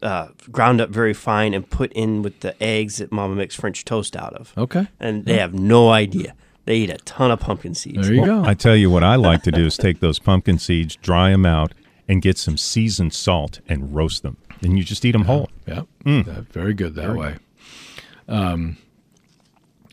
uh, 0.02 0.28
ground 0.52 0.80
up 0.80 0.90
very 0.90 1.14
fine 1.14 1.54
and 1.54 1.68
put 1.68 1.92
in 1.92 2.22
with 2.22 2.40
the 2.40 2.60
eggs 2.62 2.98
that 2.98 3.10
Mama 3.12 3.34
makes 3.34 3.54
French 3.54 3.84
toast 3.84 4.16
out 4.16 4.34
of. 4.34 4.52
Okay. 4.56 4.88
And 5.00 5.24
they 5.24 5.38
have 5.38 5.54
no 5.54 5.90
idea. 5.90 6.34
They 6.64 6.76
eat 6.78 6.90
a 6.90 6.98
ton 6.98 7.30
of 7.30 7.40
pumpkin 7.40 7.74
seeds. 7.74 8.06
There 8.08 8.14
you 8.14 8.26
go. 8.26 8.44
I 8.44 8.54
tell 8.54 8.74
you 8.76 8.90
what 8.90 9.04
I 9.04 9.14
like 9.14 9.42
to 9.44 9.52
do 9.52 9.64
is 9.66 9.76
take 9.76 10.00
those 10.00 10.18
pumpkin 10.18 10.58
seeds, 10.58 10.96
dry 10.96 11.30
them 11.30 11.46
out, 11.46 11.72
and 12.08 12.20
get 12.20 12.38
some 12.38 12.56
seasoned 12.56 13.14
salt 13.14 13.60
and 13.68 13.94
roast 13.94 14.22
them. 14.22 14.36
And 14.62 14.76
you 14.76 14.84
just 14.84 15.04
eat 15.04 15.12
them 15.12 15.24
whole. 15.24 15.48
Yeah, 15.66 15.82
That- 16.04 16.46
very 16.52 16.74
good 16.74 16.94
that 16.96 17.14
way. 17.14 17.36
Um, 18.28 18.78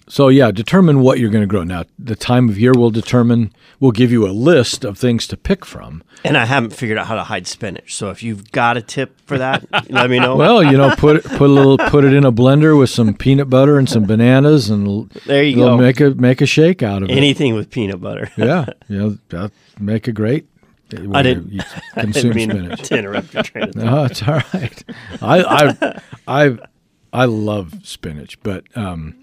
so 0.08 0.28
yeah, 0.28 0.52
determine 0.52 1.00
what 1.02 1.20
you're 1.20 1.30
going 1.30 1.44
to 1.44 1.48
grow. 1.48 1.64
Now, 1.64 1.86
the 1.98 2.16
time 2.16 2.50
of 2.50 2.58
year 2.60 2.74
will 2.74 2.92
determine. 2.92 3.54
We'll 3.80 3.92
give 3.92 4.12
you 4.14 4.26
a 4.26 4.32
list 4.32 4.86
of 4.86 4.98
things 4.98 5.28
to 5.28 5.36
pick 5.36 5.66
from. 5.66 6.04
And 6.24 6.38
I 6.38 6.46
haven't 6.46 6.70
figured 6.72 6.98
out 6.98 7.08
how 7.08 7.16
to 7.16 7.24
hide 7.24 7.48
spinach. 7.48 7.94
So 7.96 8.12
if 8.12 8.24
you've 8.24 8.50
got 8.54 8.78
a 8.78 8.82
tip 8.82 9.20
for 9.26 9.38
that, 9.38 9.66
let 9.90 10.10
me 10.10 10.20
know. 10.20 10.38
Well, 10.38 10.64
you 10.64 10.78
know, 10.78 10.96
put 10.96 11.18
it, 11.18 11.24
put 11.26 11.42
a 11.50 11.54
little, 11.54 11.78
put 11.78 12.06
it 12.06 12.14
in 12.14 12.24
a 12.24 12.32
blender 12.32 12.80
with 12.80 12.90
some 12.92 13.14
peanut 13.14 13.50
butter 13.50 13.78
and 13.78 13.90
some 13.90 14.06
bananas, 14.06 14.70
and 14.70 15.10
There 15.26 15.44
you 15.44 15.56
go. 15.58 15.78
Make 15.78 16.00
a 16.00 16.12
make 16.12 16.40
a 16.40 16.46
shake 16.46 16.82
out 16.82 17.04
of 17.04 17.10
it. 17.10 17.18
anything 17.18 17.56
with 17.56 17.70
peanut 17.70 18.00
butter. 18.00 18.32
Yeah, 18.38 18.68
you 18.88 19.20
know, 19.32 19.50
make 19.80 20.08
a 20.08 20.14
great. 20.14 20.48
I 21.14 21.22
didn't, 21.24 21.52
you 21.52 21.62
I 21.96 22.02
consume 22.02 22.34
didn't 22.34 22.38
mean 22.38 22.50
spinach. 22.66 22.82
to 22.90 22.98
interrupt 23.00 23.34
your 23.34 23.44
train 23.44 23.64
of 23.70 23.74
thought. 23.74 23.84
No, 23.84 24.04
it's 24.06 24.22
all 24.24 24.42
right. 24.54 24.84
I 25.22 25.44
I 25.44 26.02
I 26.28 26.58
I 27.12 27.26
love 27.26 27.74
spinach, 27.84 28.40
but 28.44 28.64
um, 28.78 29.16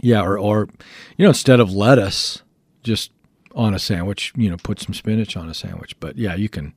yeah, 0.00 0.22
or 0.22 0.38
or 0.38 0.68
you 1.16 1.24
know, 1.24 1.30
instead 1.30 1.60
of 1.60 1.72
lettuce, 1.72 2.42
just 2.82 3.12
on 3.54 3.74
a 3.74 3.78
sandwich, 3.78 4.32
you 4.36 4.50
know, 4.50 4.56
put 4.56 4.80
some 4.80 4.94
spinach 4.94 5.36
on 5.36 5.48
a 5.48 5.54
sandwich. 5.54 5.98
But 6.00 6.16
yeah, 6.16 6.34
you 6.34 6.48
can 6.48 6.74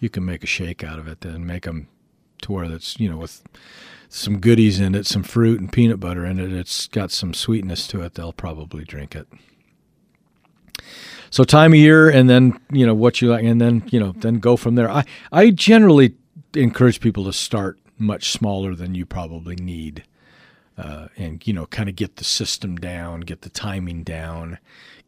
you 0.00 0.08
can 0.08 0.24
make 0.24 0.42
a 0.42 0.48
shake 0.48 0.82
out 0.82 0.98
of 0.98 1.06
it 1.06 1.20
then 1.20 1.46
make 1.46 1.62
them 1.62 1.86
to 2.42 2.52
where 2.52 2.68
that's 2.68 2.98
you 2.98 3.08
know 3.08 3.16
with 3.16 3.42
some 4.08 4.40
goodies 4.40 4.78
in 4.78 4.94
it, 4.94 5.06
some 5.06 5.22
fruit 5.22 5.58
and 5.58 5.72
peanut 5.72 5.98
butter 5.98 6.26
in 6.26 6.38
it. 6.38 6.52
It's 6.52 6.86
got 6.88 7.10
some 7.10 7.32
sweetness 7.32 7.86
to 7.88 8.02
it. 8.02 8.14
They'll 8.14 8.34
probably 8.34 8.84
drink 8.84 9.16
it. 9.16 9.26
So 11.30 11.44
time 11.44 11.72
of 11.72 11.78
year, 11.78 12.10
and 12.10 12.28
then 12.28 12.60
you 12.70 12.84
know 12.84 12.94
what 12.94 13.22
you 13.22 13.30
like, 13.30 13.44
and 13.44 13.60
then 13.60 13.84
you 13.90 13.98
know 13.98 14.12
then 14.12 14.34
go 14.34 14.56
from 14.56 14.74
there. 14.74 14.90
I 14.90 15.04
I 15.30 15.50
generally 15.50 16.14
encourage 16.54 17.00
people 17.00 17.24
to 17.24 17.32
start 17.32 17.78
much 17.96 18.30
smaller 18.30 18.74
than 18.74 18.94
you 18.94 19.06
probably 19.06 19.56
need, 19.56 20.04
uh, 20.78 21.08
and 21.16 21.46
you 21.46 21.52
know 21.52 21.66
kind 21.66 21.88
of 21.88 21.96
get 21.96 22.16
the 22.16 22.24
system 22.24 22.76
down, 22.76 23.20
get 23.20 23.42
the 23.42 23.50
timing 23.50 24.02
down, 24.02 24.58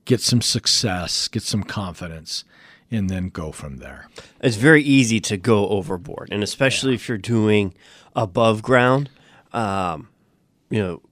get 0.05 0.21
some 0.21 0.41
success, 0.41 1.29
get 1.29 1.43
some 1.43 1.63
confidence, 1.63 2.45
and 2.91 3.09
then 3.09 3.29
go 3.29 3.53
from 3.53 3.79
there. 3.79 4.09
it's 4.41 4.57
very 4.57 4.83
easy 4.83 5.21
to 5.21 5.37
go 5.37 5.69
overboard, 5.69 6.29
and 6.31 6.43
especially 6.43 6.95
if 6.95 7.09
you're 7.09 7.19
doing 7.19 7.75
above 8.15 8.63
ground, 8.63 9.11
um, 9.53 10.09
you 10.71 10.81
know, 10.81 11.03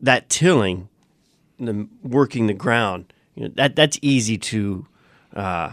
that 0.00 0.28
tilling, 0.28 0.88
the 1.58 1.88
working 2.02 2.46
the 2.46 2.54
ground, 2.54 3.12
you 3.34 3.44
know, 3.44 3.50
that 3.56 3.76
that's 3.76 3.98
easy 4.02 4.38
to, 4.38 4.86
uh, 5.34 5.72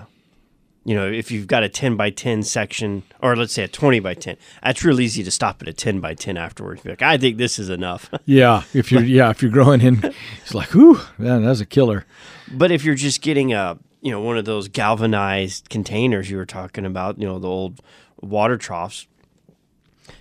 you 0.85 0.95
know, 0.95 1.09
if 1.09 1.31
you've 1.31 1.47
got 1.47 1.63
a 1.63 1.69
ten 1.69 1.95
by 1.95 2.09
ten 2.09 2.43
section, 2.43 3.03
or 3.21 3.35
let's 3.35 3.53
say 3.53 3.63
a 3.63 3.67
twenty 3.67 3.99
by 3.99 4.13
ten, 4.13 4.35
that's 4.61 4.83
real 4.83 4.99
easy 4.99 5.23
to 5.23 5.31
stop 5.31 5.61
at 5.61 5.67
a 5.67 5.73
ten 5.73 5.99
by 5.99 6.13
ten 6.13 6.35
afterwards. 6.35 6.81
Be 6.81 6.89
like, 6.89 7.01
I 7.01 7.17
think 7.17 7.37
this 7.37 7.57
is 7.59 7.69
enough. 7.69 8.09
Yeah, 8.25 8.63
if 8.73 8.91
you're 8.91 9.03
yeah 9.03 9.29
if 9.29 9.41
you're 9.41 9.51
growing 9.51 9.81
in, 9.81 10.01
it's 10.41 10.53
like 10.53 10.69
whew, 10.69 10.99
man, 11.17 11.43
that's 11.43 11.59
a 11.59 11.65
killer. 11.65 12.05
But 12.51 12.71
if 12.71 12.83
you're 12.83 12.95
just 12.95 13.21
getting 13.21 13.53
a, 13.53 13.77
you 14.01 14.11
know, 14.11 14.21
one 14.21 14.37
of 14.37 14.45
those 14.45 14.67
galvanized 14.67 15.69
containers 15.69 16.29
you 16.29 16.37
were 16.37 16.45
talking 16.45 16.85
about, 16.85 17.17
you 17.17 17.27
know, 17.27 17.39
the 17.39 17.47
old 17.47 17.81
water 18.21 18.57
troughs, 18.57 19.07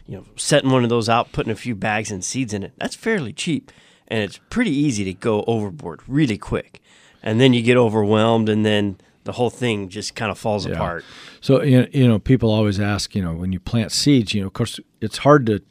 you 0.06 0.16
know, 0.16 0.24
setting 0.36 0.70
one 0.70 0.84
of 0.84 0.90
those 0.90 1.08
out, 1.08 1.32
putting 1.32 1.52
a 1.52 1.56
few 1.56 1.74
bags 1.74 2.10
and 2.10 2.24
seeds 2.24 2.52
in 2.52 2.62
it, 2.62 2.72
that's 2.76 2.94
fairly 2.96 3.32
cheap. 3.32 3.70
And 4.08 4.20
it's 4.20 4.38
pretty 4.50 4.72
easy 4.72 5.04
to 5.04 5.14
go 5.14 5.44
overboard 5.46 6.00
really 6.06 6.38
quick. 6.38 6.80
And 7.22 7.40
then 7.40 7.52
you 7.52 7.62
get 7.62 7.76
overwhelmed 7.76 8.48
and 8.48 8.66
then 8.66 8.98
the 9.24 9.32
whole 9.32 9.50
thing 9.50 9.88
just 9.88 10.14
kind 10.14 10.30
of 10.30 10.38
falls 10.38 10.66
Yeah. 10.66 10.72
apart. 10.72 11.04
So 11.40 11.62
you 11.62 11.82
know, 11.82 11.86
you 11.92 12.08
know, 12.08 12.18
people 12.18 12.50
always 12.50 12.80
ask, 12.80 13.14
you 13.14 13.22
know, 13.22 13.34
when 13.34 13.52
you 13.52 13.60
plant 13.60 13.92
seeds, 13.92 14.34
you 14.34 14.40
know, 14.40 14.46
of 14.48 14.52
course, 14.52 14.78
it's 15.00 15.18
hard 15.18 15.46
to. 15.46 15.62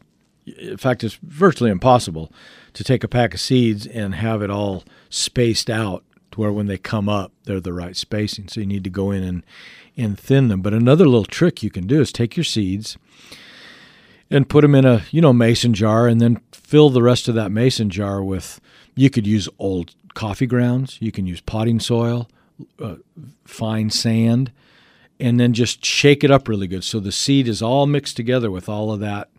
In 0.59 0.77
fact, 0.77 1.03
it's 1.03 1.19
virtually 1.21 1.69
impossible 1.69 2.31
to 2.73 2.83
take 2.83 3.03
a 3.03 3.07
pack 3.07 3.33
of 3.35 3.39
seeds 3.39 3.85
and 3.85 4.15
have 4.15 4.41
it 4.41 4.49
all 4.49 4.83
spaced 5.09 5.69
out 5.69 6.03
to 6.31 6.39
where 6.39 6.51
when 6.51 6.65
they 6.65 6.77
come 6.79 7.07
up, 7.07 7.31
they're 7.43 7.59
the 7.59 7.73
right 7.73 7.95
spacing. 7.95 8.47
So 8.47 8.59
you 8.61 8.65
need 8.65 8.83
to 8.85 8.89
go 8.89 9.11
in 9.11 9.23
and 9.23 9.43
and 9.95 10.17
thin 10.19 10.47
them. 10.47 10.61
But 10.61 10.73
another 10.73 11.05
little 11.05 11.25
trick 11.25 11.61
you 11.61 11.69
can 11.69 11.85
do 11.85 12.01
is 12.01 12.11
take 12.11 12.35
your 12.35 12.43
seeds 12.43 12.97
and 14.29 14.47
put 14.49 14.61
them 14.61 14.73
in 14.75 14.85
a 14.85 15.03
you 15.11 15.21
know 15.21 15.33
mason 15.33 15.73
jar, 15.73 16.07
and 16.07 16.19
then 16.21 16.39
fill 16.51 16.89
the 16.89 17.03
rest 17.03 17.27
of 17.27 17.35
that 17.35 17.51
mason 17.51 17.89
jar 17.89 18.23
with. 18.23 18.59
You 18.95 19.09
could 19.09 19.27
use 19.27 19.47
old 19.59 19.93
coffee 20.13 20.47
grounds. 20.47 20.97
You 21.01 21.11
can 21.11 21.25
use 21.27 21.39
potting 21.41 21.79
soil, 21.79 22.27
uh, 22.79 22.95
fine 23.45 23.89
sand 23.89 24.51
and 25.19 25.39
then 25.39 25.53
just 25.53 25.85
shake 25.85 26.23
it 26.23 26.31
up 26.31 26.47
really 26.47 26.67
good. 26.67 26.83
So 26.83 26.99
the 26.99 27.11
seed 27.11 27.47
is 27.47 27.61
all 27.61 27.85
mixed 27.85 28.15
together 28.15 28.49
with 28.49 28.67
all 28.67 28.91
of 28.91 28.99
that 28.99 29.29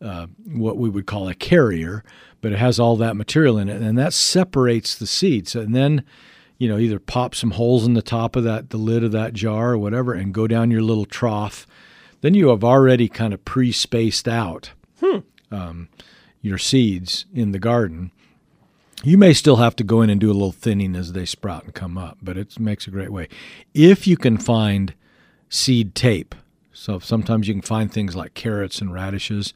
uh, 0.00 0.26
what 0.46 0.76
we 0.76 0.88
would 0.88 1.06
call 1.06 1.28
a 1.28 1.34
carrier 1.34 2.04
but 2.40 2.52
it 2.52 2.58
has 2.58 2.78
all 2.78 2.96
that 2.96 3.16
material 3.16 3.58
in 3.58 3.68
it 3.68 3.80
and 3.80 3.98
that 3.98 4.12
separates 4.12 4.94
the 4.94 5.06
seeds. 5.06 5.54
And 5.56 5.74
then 5.74 6.04
you 6.58 6.68
know 6.68 6.78
either 6.78 6.98
pop 6.98 7.34
some 7.34 7.52
holes 7.52 7.84
in 7.86 7.94
the 7.94 8.02
top 8.02 8.36
of 8.36 8.44
that 8.44 8.70
the 8.70 8.76
lid 8.76 9.04
of 9.04 9.12
that 9.12 9.34
jar 9.34 9.72
or 9.72 9.78
whatever 9.78 10.14
and 10.14 10.32
go 10.32 10.46
down 10.46 10.70
your 10.70 10.82
little 10.82 11.06
trough. 11.06 11.66
Then 12.20 12.34
you 12.34 12.48
have 12.48 12.64
already 12.64 13.08
kind 13.08 13.34
of 13.34 13.44
pre-spaced 13.44 14.26
out 14.26 14.70
um, 15.50 15.88
your 16.40 16.58
seeds 16.58 17.26
in 17.34 17.52
the 17.52 17.58
garden 17.58 18.10
you 19.02 19.18
may 19.18 19.32
still 19.32 19.56
have 19.56 19.76
to 19.76 19.84
go 19.84 20.02
in 20.02 20.10
and 20.10 20.20
do 20.20 20.30
a 20.30 20.32
little 20.32 20.52
thinning 20.52 20.96
as 20.96 21.12
they 21.12 21.26
sprout 21.26 21.64
and 21.64 21.74
come 21.74 21.98
up, 21.98 22.18
but 22.22 22.36
it 22.36 22.58
makes 22.58 22.86
a 22.86 22.90
great 22.90 23.12
way. 23.12 23.28
If 23.74 24.06
you 24.06 24.16
can 24.16 24.38
find 24.38 24.94
seed 25.48 25.94
tape, 25.94 26.34
so 26.72 26.98
sometimes 26.98 27.48
you 27.48 27.54
can 27.54 27.62
find 27.62 27.92
things 27.92 28.16
like 28.16 28.34
carrots 28.34 28.80
and 28.80 28.92
radishes 28.92 29.54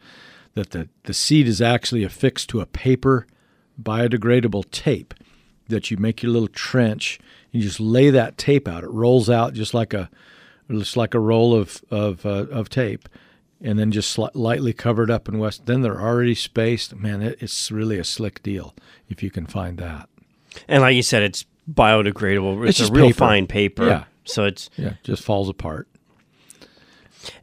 that 0.55 0.70
the, 0.70 0.88
the 1.05 1.14
seed 1.14 1.46
is 1.46 1.61
actually 1.61 2.03
affixed 2.03 2.48
to 2.50 2.61
a 2.61 2.66
paper 2.66 3.26
biodegradable 3.81 4.70
tape 4.70 5.14
that 5.68 5.90
you 5.90 5.96
make 5.96 6.22
your 6.22 6.33
little 6.33 6.48
trench. 6.48 7.18
And 7.53 7.62
you 7.62 7.68
just 7.68 7.81
lay 7.81 8.11
that 8.11 8.37
tape 8.37 8.68
out. 8.68 8.85
It 8.85 8.90
rolls 8.90 9.31
out 9.31 9.55
just 9.55 9.74
like 9.74 9.94
a 9.94 10.11
just 10.70 10.96
like 10.96 11.14
a 11.14 11.20
roll 11.20 11.55
of 11.55 11.83
of, 11.90 12.24
uh, 12.24 12.46
of 12.50 12.68
tape, 12.68 13.09
and 13.61 13.79
then 13.79 13.90
just 13.92 14.16
lightly 14.35 14.73
covered 14.73 15.11
up 15.11 15.29
in 15.29 15.38
west. 15.38 15.66
Then 15.66 15.83
they're 15.83 16.01
already 16.01 16.35
spaced. 16.35 16.94
Man, 16.96 17.23
it, 17.23 17.38
it's 17.40 17.70
really 17.70 17.99
a 17.99 18.05
slick 18.05 18.42
deal 18.42 18.75
if 19.09 19.23
you 19.23 19.31
can 19.31 19.46
find 19.46 19.79
that. 19.79 20.09
And 20.68 20.83
like 20.83 20.96
you 20.96 21.03
said, 21.03 21.23
it's 21.23 21.44
biodegradable. 21.70 22.61
It's, 22.66 22.70
It's 22.70 22.79
a 22.81 22.83
just 22.85 22.92
real 22.92 23.07
paper. 23.09 23.18
fine 23.18 23.46
paper. 23.46 23.87
Yeah. 23.87 24.05
So 24.25 24.44
it's 24.44 24.70
Yeah, 24.77 24.94
just 25.03 25.23
falls 25.23 25.49
apart. 25.49 25.88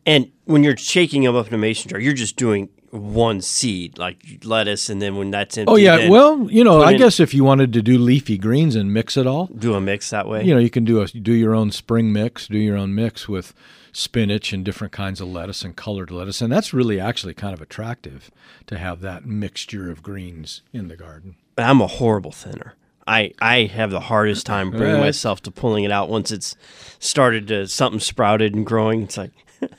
and 0.05 0.31
when 0.45 0.63
you're 0.63 0.77
shaking 0.77 1.23
them 1.23 1.35
up 1.35 1.47
in 1.47 1.53
a 1.53 1.57
mason 1.57 1.89
jar, 1.89 1.99
you're 1.99 2.13
just 2.13 2.35
doing 2.35 2.69
one 2.91 3.41
seed, 3.41 3.97
like 3.97 4.17
lettuce, 4.43 4.89
and 4.89 5.01
then 5.01 5.15
when 5.17 5.31
that's 5.31 5.57
empty, 5.57 5.71
Oh 5.71 5.75
yeah, 5.75 5.97
then 5.97 6.11
well, 6.11 6.47
you 6.49 6.63
know, 6.63 6.81
I 6.81 6.91
in- 6.91 6.97
guess 6.97 7.19
if 7.19 7.33
you 7.33 7.43
wanted 7.43 7.73
to 7.73 7.81
do 7.81 7.97
leafy 7.97 8.37
greens 8.37 8.75
and 8.75 8.93
mix 8.93 9.17
it 9.17 9.27
all, 9.27 9.47
do 9.47 9.73
a 9.75 9.81
mix 9.81 10.09
that 10.11 10.27
way. 10.27 10.43
you 10.43 10.53
know, 10.53 10.59
you 10.59 10.69
can 10.69 10.85
do 10.85 11.01
a 11.01 11.07
do 11.07 11.33
your 11.33 11.53
own 11.53 11.71
spring 11.71 12.13
mix, 12.13 12.47
do 12.47 12.57
your 12.57 12.77
own 12.77 12.95
mix 12.95 13.27
with 13.27 13.53
spinach 13.91 14.53
and 14.53 14.63
different 14.63 14.93
kinds 14.93 15.19
of 15.19 15.27
lettuce 15.27 15.63
and 15.63 15.75
colored 15.75 16.11
lettuce, 16.11 16.41
and 16.41 16.51
that's 16.51 16.73
really 16.73 16.99
actually 16.99 17.33
kind 17.33 17.53
of 17.53 17.61
attractive 17.61 18.29
to 18.67 18.77
have 18.77 19.01
that 19.01 19.25
mixture 19.25 19.89
of 19.91 20.03
greens 20.03 20.61
in 20.71 20.87
the 20.87 20.95
garden. 20.95 21.35
I'm 21.57 21.81
a 21.81 21.87
horrible 21.87 22.31
thinner. 22.31 22.75
I, 23.07 23.33
I 23.41 23.61
have 23.63 23.89
the 23.89 24.01
hardest 24.01 24.45
time 24.45 24.69
bringing 24.69 24.97
Uh, 24.97 24.99
myself 24.99 25.41
to 25.43 25.51
pulling 25.51 25.85
it 25.85 25.91
out 25.91 26.09
once 26.09 26.29
it's 26.29 26.55
started 26.99 27.47
to 27.47 27.65
something 27.67 28.01
sprouted 28.01 28.53
and 28.53 28.65
growing. 28.65 29.03
It's 29.03 29.17
like 29.17 29.31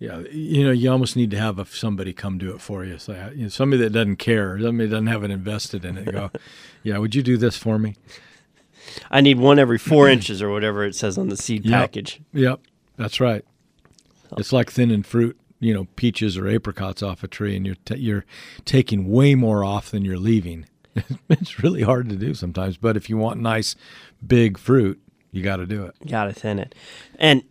Yeah, 0.00 0.20
you 0.30 0.62
know, 0.64 0.70
you 0.70 0.90
almost 0.92 1.16
need 1.16 1.30
to 1.32 1.38
have 1.38 1.58
a, 1.58 1.64
somebody 1.66 2.12
come 2.12 2.38
do 2.38 2.54
it 2.54 2.60
for 2.60 2.84
you. 2.84 2.98
So 2.98 3.30
you 3.34 3.42
know, 3.44 3.48
somebody 3.48 3.82
that 3.82 3.90
doesn't 3.90 4.16
care, 4.16 4.56
somebody 4.60 4.88
that 4.88 4.94
doesn't 4.94 5.08
have 5.08 5.24
it 5.24 5.30
invested 5.32 5.84
in 5.84 5.98
it. 5.98 6.12
Go, 6.12 6.30
yeah, 6.84 6.98
would 6.98 7.16
you 7.16 7.22
do 7.22 7.36
this 7.36 7.56
for 7.56 7.78
me? 7.80 7.96
I 9.10 9.20
need 9.20 9.38
one 9.38 9.58
every 9.58 9.78
four 9.78 10.08
inches 10.14 10.40
or 10.40 10.50
whatever 10.50 10.84
it 10.84 10.94
says 10.94 11.18
on 11.18 11.28
the 11.28 11.36
seed 11.36 11.64
Yep. 11.64 11.72
package. 11.80 12.20
Yep, 12.32 12.60
that's 12.96 13.18
right. 13.20 13.44
It's 14.36 14.52
like 14.52 14.70
thinning 14.70 15.02
fruit, 15.02 15.36
you 15.58 15.74
know, 15.74 15.88
peaches 15.96 16.36
or 16.36 16.46
apricots 16.48 17.02
off 17.02 17.24
a 17.24 17.28
tree, 17.28 17.56
and 17.56 17.66
you're 17.66 17.76
ta 17.84 17.94
you're 17.94 18.24
taking 18.64 19.08
way 19.10 19.34
more 19.34 19.64
off 19.64 19.90
than 19.90 20.04
you're 20.04 20.18
leaving. 20.18 20.66
it's 21.28 21.60
really 21.62 21.82
hard 21.82 22.08
to 22.08 22.14
do 22.16 22.34
sometimes, 22.34 22.76
but 22.76 22.96
if 22.96 23.10
you 23.10 23.16
want 23.16 23.40
nice, 23.40 23.74
big 24.24 24.58
fruit, 24.58 25.00
you 25.32 25.42
got 25.42 25.56
to 25.56 25.66
do 25.66 25.84
it. 25.86 25.94
Got 26.08 26.24
to 26.26 26.32
thin 26.32 26.58
it. 26.60 26.74
And 27.18 27.42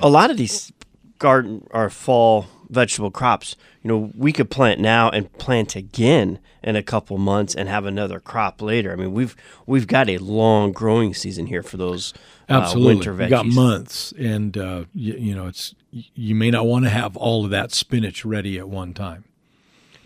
a 0.00 0.08
lot 0.08 0.30
of 0.30 0.36
these 0.36 0.72
garden 1.22 1.66
or 1.70 1.88
fall 1.88 2.46
vegetable 2.68 3.10
crops, 3.10 3.56
you 3.82 3.88
know, 3.88 4.10
we 4.16 4.32
could 4.32 4.50
plant 4.50 4.80
now 4.80 5.08
and 5.08 5.32
plant 5.34 5.76
again 5.76 6.38
in 6.62 6.74
a 6.76 6.82
couple 6.82 7.18
months 7.18 7.54
and 7.54 7.68
have 7.68 7.86
another 7.86 8.18
crop 8.18 8.60
later. 8.60 8.92
I 8.92 8.96
mean, 8.96 9.12
we've 9.12 9.36
we've 9.66 9.86
got 9.86 10.08
a 10.08 10.18
long 10.18 10.72
growing 10.72 11.14
season 11.14 11.46
here 11.46 11.62
for 11.62 11.76
those 11.76 12.12
uh, 12.48 12.54
Absolutely, 12.54 12.94
winter 12.96 13.14
veggies. 13.14 13.24
you 13.24 13.30
got 13.30 13.46
months, 13.46 14.12
and 14.18 14.56
uh, 14.58 14.84
you, 14.94 15.14
you 15.14 15.34
know, 15.34 15.46
it's 15.46 15.74
you 15.90 16.34
may 16.34 16.50
not 16.50 16.66
want 16.66 16.84
to 16.84 16.90
have 16.90 17.16
all 17.16 17.44
of 17.44 17.50
that 17.50 17.72
spinach 17.72 18.24
ready 18.24 18.58
at 18.58 18.68
one 18.68 18.92
time. 18.92 19.24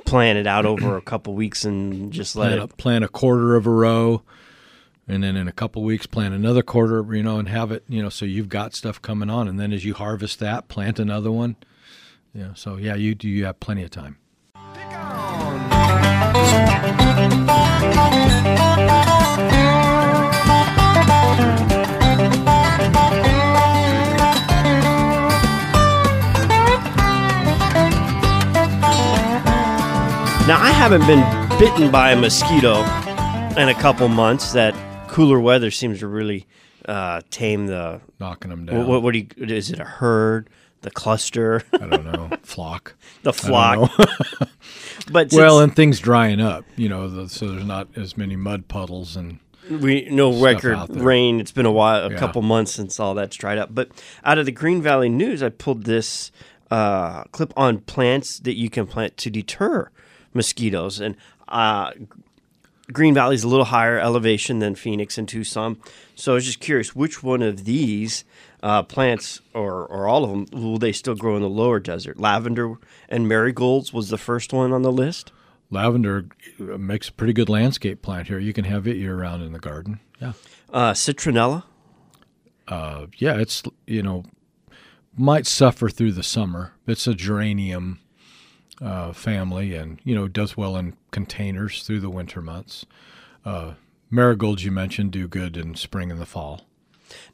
Plant 0.04 0.38
it 0.38 0.46
out 0.46 0.66
over 0.66 0.96
a 0.96 1.02
couple 1.02 1.34
weeks 1.34 1.64
and 1.64 2.12
just 2.12 2.36
let 2.36 2.50
plant, 2.50 2.62
it 2.62 2.72
a, 2.72 2.76
plant 2.76 3.04
a 3.04 3.08
quarter 3.08 3.56
of 3.56 3.66
a 3.66 3.70
row 3.70 4.22
and 5.08 5.22
then 5.22 5.36
in 5.36 5.48
a 5.48 5.52
couple 5.52 5.82
weeks 5.82 6.06
plant 6.06 6.34
another 6.34 6.62
quarter 6.62 7.04
you 7.14 7.22
know 7.22 7.38
and 7.38 7.48
have 7.48 7.70
it 7.70 7.84
you 7.88 8.02
know 8.02 8.08
so 8.08 8.24
you've 8.24 8.48
got 8.48 8.74
stuff 8.74 9.00
coming 9.00 9.30
on 9.30 9.48
and 9.48 9.58
then 9.58 9.72
as 9.72 9.84
you 9.84 9.94
harvest 9.94 10.38
that 10.38 10.68
plant 10.68 10.98
another 10.98 11.32
one 11.32 11.56
yeah 12.34 12.52
so 12.54 12.76
yeah 12.76 12.94
you 12.94 13.14
do 13.14 13.28
you 13.28 13.44
have 13.44 13.58
plenty 13.60 13.82
of 13.82 13.90
time 13.90 14.18
Now, 30.46 30.62
I 30.62 30.70
haven't 30.70 31.04
been 31.08 31.58
bitten 31.58 31.90
by 31.90 32.12
a 32.12 32.16
mosquito 32.16 32.82
in 33.60 33.68
a 33.68 33.74
couple 33.74 34.06
months. 34.06 34.52
That 34.52 34.76
cooler 35.16 35.40
weather 35.40 35.70
seems 35.70 36.00
to 36.00 36.06
really 36.06 36.46
uh, 36.84 37.22
tame 37.30 37.66
the. 37.66 38.02
knocking 38.20 38.50
them 38.50 38.66
down 38.66 38.86
what, 38.86 39.02
what 39.02 39.12
do 39.14 39.20
you? 39.20 39.26
Is 39.38 39.70
it 39.70 39.80
a 39.80 39.84
herd? 39.84 40.50
The 40.82 40.90
cluster? 40.90 41.62
i 41.72 41.78
don't 41.78 42.04
know 42.04 42.30
flock 42.42 42.94
the 43.22 43.32
flock? 43.32 43.90
but 45.10 45.32
well 45.32 45.58
and 45.60 45.74
things 45.74 45.98
drying 45.98 46.40
up 46.40 46.64
you 46.76 46.88
know 46.88 47.08
the, 47.08 47.28
so 47.28 47.50
there's 47.50 47.64
not 47.64 47.88
as 47.96 48.16
many 48.16 48.36
mud 48.36 48.68
puddles 48.68 49.16
and 49.16 49.40
we 49.70 50.06
no 50.10 50.40
record 50.40 50.78
rain. 50.90 51.40
It's 51.40 51.50
been 51.50 51.66
a 51.66 51.72
while, 51.72 52.04
a 52.06 52.10
Yeah. 52.10 52.18
couple 52.18 52.42
months 52.42 52.72
since 52.72 53.00
all 53.00 53.14
that's 53.14 53.34
dried 53.34 53.58
up. 53.58 53.74
But 53.74 53.90
out 54.22 54.38
of 54.38 54.46
the 54.46 54.52
Green 54.52 54.80
Valley 54.80 55.08
News, 55.08 55.42
I 55.42 55.48
pulled 55.48 55.84
this 55.84 56.30
uh, 56.70 57.24
clip 57.32 57.52
on 57.56 57.78
plants 57.78 58.38
that 58.40 58.54
you 58.56 58.70
can 58.70 58.86
plant 58.86 59.16
to 59.16 59.30
deter 59.30 59.90
mosquitoes. 60.32 61.00
And 61.00 61.16
uh, 61.48 61.90
Green 62.92 63.14
Valley 63.14 63.34
is 63.34 63.42
a 63.44 63.48
little 63.48 63.64
higher 63.66 63.98
elevation 63.98 64.60
than 64.60 64.74
Phoenix 64.74 65.18
and 65.18 65.28
Tucson. 65.28 65.76
So 66.14 66.32
I 66.32 66.34
was 66.36 66.44
just 66.44 66.60
curious, 66.60 66.94
which 66.94 67.22
one 67.22 67.42
of 67.42 67.64
these 67.64 68.24
uh, 68.62 68.82
plants, 68.84 69.40
or, 69.54 69.84
or 69.86 70.06
all 70.08 70.24
of 70.24 70.30
them, 70.30 70.46
will 70.62 70.78
they 70.78 70.92
still 70.92 71.14
grow 71.16 71.36
in 71.36 71.42
the 71.42 71.48
lower 71.48 71.80
desert? 71.80 72.18
Lavender 72.20 72.74
and 73.08 73.26
marigolds 73.28 73.92
was 73.92 74.08
the 74.08 74.18
first 74.18 74.52
one 74.52 74.72
on 74.72 74.82
the 74.82 74.92
list. 74.92 75.32
lavender 75.70 76.26
uh, 76.60 76.78
makes 76.78 77.08
a 77.08 77.12
pretty 77.12 77.32
good 77.32 77.48
landscape 77.48 78.00
plant 78.02 78.28
here 78.28 78.38
you 78.38 78.52
can 78.52 78.64
have 78.64 78.86
it 78.86 78.96
year 78.96 79.16
round 79.16 79.42
in 79.42 79.52
the 79.52 79.58
garden 79.58 79.98
yeah 80.20 80.32
Uh, 80.72 80.92
citronella, 80.92 81.64
uh, 82.68 83.06
yeah, 83.18 83.36
it's 83.36 83.62
you 83.86 84.02
know 84.02 84.24
might 85.16 85.46
suffer 85.46 85.88
through 85.88 86.12
the 86.12 86.22
summer. 86.22 86.72
It's 86.86 87.06
a 87.06 87.14
geranium 87.14 87.98
uh, 88.82 89.12
family, 89.12 89.74
and 89.74 90.00
you 90.04 90.14
know 90.14 90.28
does 90.28 90.56
well 90.56 90.76
in 90.76 90.96
containers 91.10 91.82
through 91.82 92.00
the 92.00 92.10
winter 92.10 92.40
months. 92.42 92.84
Uh, 93.44 93.74
marigolds 94.10 94.64
you 94.64 94.70
mentioned 94.70 95.10
do 95.12 95.26
good 95.28 95.56
in 95.56 95.74
spring 95.74 96.10
and 96.10 96.20
the 96.20 96.26
fall. 96.26 96.66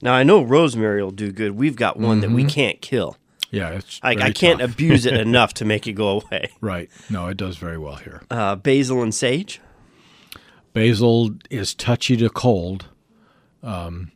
Now 0.02 0.12
I 0.14 0.22
know 0.22 0.42
rosemary 0.42 1.02
will 1.02 1.10
do 1.10 1.32
good. 1.32 1.52
We've 1.52 1.76
got 1.76 1.98
one 1.98 2.20
that 2.20 2.30
we 2.30 2.44
can't 2.44 2.80
kill. 2.80 3.16
Yeah, 3.50 3.70
it's 3.70 4.00
I, 4.02 4.14
Mm-hmm. 4.14 4.22
I 4.24 4.30
can't 4.32 4.60
tough. 4.60 4.72
abuse 4.72 5.04
it 5.06 5.14
enough 5.28 5.52
to 5.54 5.64
make 5.64 5.86
it 5.86 5.92
go 5.92 6.20
away. 6.20 6.50
right. 6.60 6.88
No, 7.10 7.26
it 7.28 7.36
does 7.36 7.56
very 7.58 7.76
well 7.78 7.96
here. 7.96 8.22
Uh, 8.30 8.56
basil 8.56 9.02
and 9.02 9.14
sage. 9.14 9.60
Basil 10.72 11.32
is 11.50 11.74
touchy 11.74 12.16
to 12.16 12.30
cold. 12.30 12.86
Um, 13.62 14.10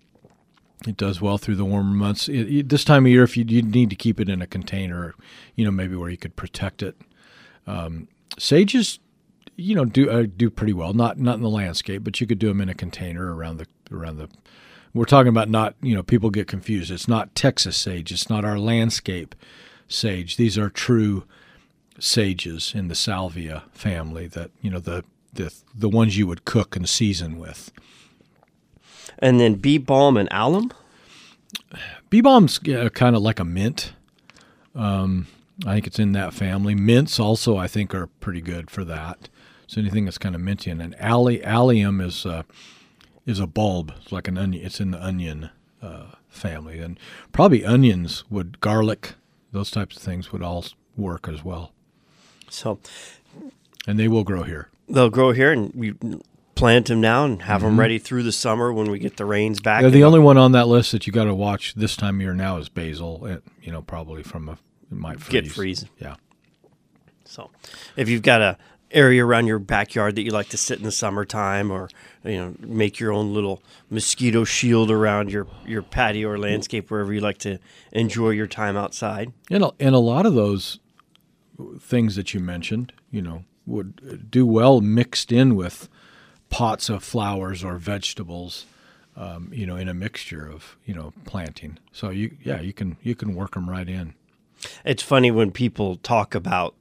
it 0.87 0.97
does 0.97 1.21
well 1.21 1.37
through 1.39 1.57
the 1.57 1.65
warmer 1.65 1.95
months. 1.95 2.29
It, 2.29 2.49
it- 2.49 2.69
this 2.69 2.85
time 2.85 3.05
of 3.07 3.13
year, 3.13 3.25
if 3.25 3.37
you 3.37 3.45
you 3.47 3.63
need 3.63 3.91
to 3.91 3.97
keep 3.97 4.21
it 4.21 4.29
in 4.29 4.41
a 4.41 4.47
container, 4.47 5.15
you 5.55 5.65
know, 5.65 5.71
maybe 5.71 5.97
where 5.97 6.11
you 6.11 6.17
could 6.17 6.37
protect 6.37 6.83
it. 6.83 6.97
Um, 7.67 8.09
sages, 8.39 8.99
you 9.57 9.75
know, 9.75 9.85
do 9.85 10.11
uh, 10.11 10.27
do 10.37 10.51
pretty 10.51 10.73
well. 10.73 10.93
Not 10.93 11.19
not 11.19 11.37
in 11.37 11.43
the 11.43 11.51
landscape, 11.51 12.05
but 12.05 12.21
you 12.21 12.27
could 12.27 12.39
do 12.39 12.49
them 12.49 12.61
in 12.61 12.69
a 12.69 12.75
container 12.75 13.35
around 13.35 13.59
the 13.59 13.67
around 13.91 14.19
the. 14.19 14.29
We're 14.95 15.05
talking 15.05 15.29
about 15.29 15.49
not 15.49 15.75
you 15.83 15.95
know 15.95 16.03
people 16.03 16.31
get 16.31 16.47
confused. 16.47 16.91
It's 16.91 17.09
not 17.09 17.35
Texas 17.35 17.77
sage. 17.77 18.13
It's 18.13 18.31
not 18.31 18.45
our 18.45 18.59
landscape 18.59 19.35
sage. 19.89 20.37
These 20.37 20.59
are 20.59 20.71
true 20.71 21.25
sages 21.99 22.73
in 22.75 22.89
the 22.89 22.95
salvia 22.95 23.65
family. 23.73 24.27
That 24.27 24.51
you 24.61 24.71
know 24.71 24.81
the 24.81 25.05
the 25.33 25.55
the 25.75 25.89
ones 25.89 26.17
you 26.19 26.27
would 26.27 26.45
cook 26.45 26.77
and 26.77 26.89
season 26.89 27.39
with. 27.39 27.71
And 29.19 29.41
then 29.41 29.55
bee 29.55 29.79
balm 29.79 30.17
and 30.17 30.31
allium. 30.33 30.71
Bee 32.11 32.21
balm's 32.21 32.61
uh, 32.69 32.91
kind 32.91 33.17
of 33.17 33.23
like 33.23 33.41
a 33.41 33.45
mint. 33.45 33.93
Um, 34.75 35.27
I 35.65 35.75
think 35.75 35.87
it's 35.87 35.99
in 35.99 36.13
that 36.13 36.35
family. 36.35 36.75
Mints 36.75 37.19
also, 37.19 37.57
I 37.57 37.67
think, 37.67 37.95
are 37.95 38.07
pretty 38.09 38.41
good 38.43 38.71
for 38.71 38.85
that. 38.85 39.29
So 39.67 39.81
anything 39.81 40.05
that's 40.05 40.19
kind 40.19 40.35
of 40.35 40.41
minty, 40.41 40.71
and 40.71 40.95
alli- 41.01 41.43
allium 41.43 42.01
is 42.01 42.27
uh, 42.27 42.43
is 43.25 43.41
a 43.41 43.47
bulb. 43.47 43.93
It's 44.03 44.13
like 44.13 44.29
an 44.29 44.37
onion. 44.39 44.65
It's 44.65 44.81
in 44.81 44.91
the 44.91 45.03
onion 45.03 45.51
uh, 45.83 46.13
family, 46.29 46.79
and 46.79 46.99
probably 47.33 47.65
onions 47.65 48.25
would, 48.31 48.61
garlic, 48.61 49.15
those 49.53 49.71
types 49.71 49.97
of 49.97 50.03
things 50.03 50.31
would 50.31 50.43
all 50.43 50.65
work 50.97 51.29
as 51.29 51.43
well, 51.45 51.73
So 52.49 52.79
and 53.87 53.99
they 53.99 54.09
will 54.09 54.25
grow 54.25 54.43
here. 54.45 54.69
they'll 54.89 55.11
grow 55.11 55.33
here, 55.33 55.51
and 55.53 55.73
we 55.75 55.95
plant 56.55 56.87
them 56.87 57.01
now 57.01 57.25
and 57.25 57.43
have 57.43 57.63
them 57.63 57.79
ready 57.81 57.99
through 57.99 58.23
the 58.23 58.33
summer 58.33 58.73
when 58.73 58.91
we 58.91 58.99
get 58.99 59.17
the 59.17 59.25
rains 59.25 59.61
back. 59.61 59.83
Yeah, 59.83 59.89
the 59.89 60.05
only 60.05 60.21
one 60.21 60.39
on 60.39 60.53
that 60.53 60.69
list 60.69 60.93
that 60.93 61.07
you 61.07 61.13
got 61.13 61.25
to 61.25 61.35
watch 61.35 61.75
this 61.75 61.97
time 61.97 62.17
of 62.17 62.21
year 62.23 62.35
now 62.35 62.57
is 62.59 62.69
basil. 62.69 63.27
It, 63.27 63.43
you 63.63 63.73
know, 63.73 63.83
probably 63.83 64.23
from 64.23 64.49
a 64.49 64.59
it 64.91 64.97
might 64.97 65.21
freeze. 65.21 65.33
Get 65.33 65.53
freeze. 65.53 65.85
Yeah. 65.99 66.17
So, 67.25 67.51
if 67.97 68.09
you've 68.09 68.23
got 68.23 68.41
a 68.41 68.57
area 68.91 69.25
around 69.25 69.47
your 69.47 69.59
backyard 69.59 70.15
that 70.17 70.23
you 70.23 70.31
like 70.31 70.49
to 70.49 70.57
sit 70.57 70.79
in 70.79 70.85
the 70.85 70.93
summertime, 70.93 71.71
or 71.71 71.89
you 72.25 72.37
know, 72.37 72.55
make 72.61 72.99
your 72.99 73.13
own 73.13 73.35
little 73.35 73.63
mosquito 73.91 74.45
shield 74.45 74.91
around 74.91 75.31
your 75.31 75.47
your 75.65 75.83
patio 75.83 76.29
or 76.29 76.39
landscape 76.39 76.91
wherever 76.91 77.13
you 77.13 77.21
like 77.21 77.39
to 77.39 77.59
enjoy 77.93 78.31
your 78.31 78.47
time 78.47 78.77
outside. 78.77 79.33
And 79.51 79.65
a, 79.65 79.73
and 79.81 79.95
a 79.95 80.01
lot 80.01 80.27
of 80.27 80.35
those 80.35 80.79
things 81.81 82.17
that 82.17 82.35
you 82.35 82.41
mentioned, 82.41 82.93
you 83.11 83.23
know, 83.23 83.45
would 83.67 84.31
do 84.31 84.47
well 84.47 84.81
mixed 84.81 85.33
in 85.33 85.57
with 85.57 85.89
pots 86.49 86.89
of 86.89 87.03
flowers 87.03 87.65
or 87.65 87.77
vegetables, 87.77 88.67
um, 89.17 89.51
you 89.53 89.67
know, 89.67 89.77
in 89.77 89.89
a 89.89 89.95
mixture 89.95 90.49
of 90.49 90.77
you 90.85 90.95
know 90.95 91.13
planting. 91.25 91.79
So 91.93 92.11
you 92.11 92.37
yeah 92.43 92.61
you 92.61 92.73
can 92.73 92.97
you 93.03 93.15
can 93.15 93.35
work 93.35 93.55
them 93.55 93.69
right 93.69 93.89
in. 93.89 94.15
It's 94.85 95.03
funny 95.03 95.31
when 95.31 95.51
people 95.51 95.97
talk 95.97 96.35
about 96.35 96.75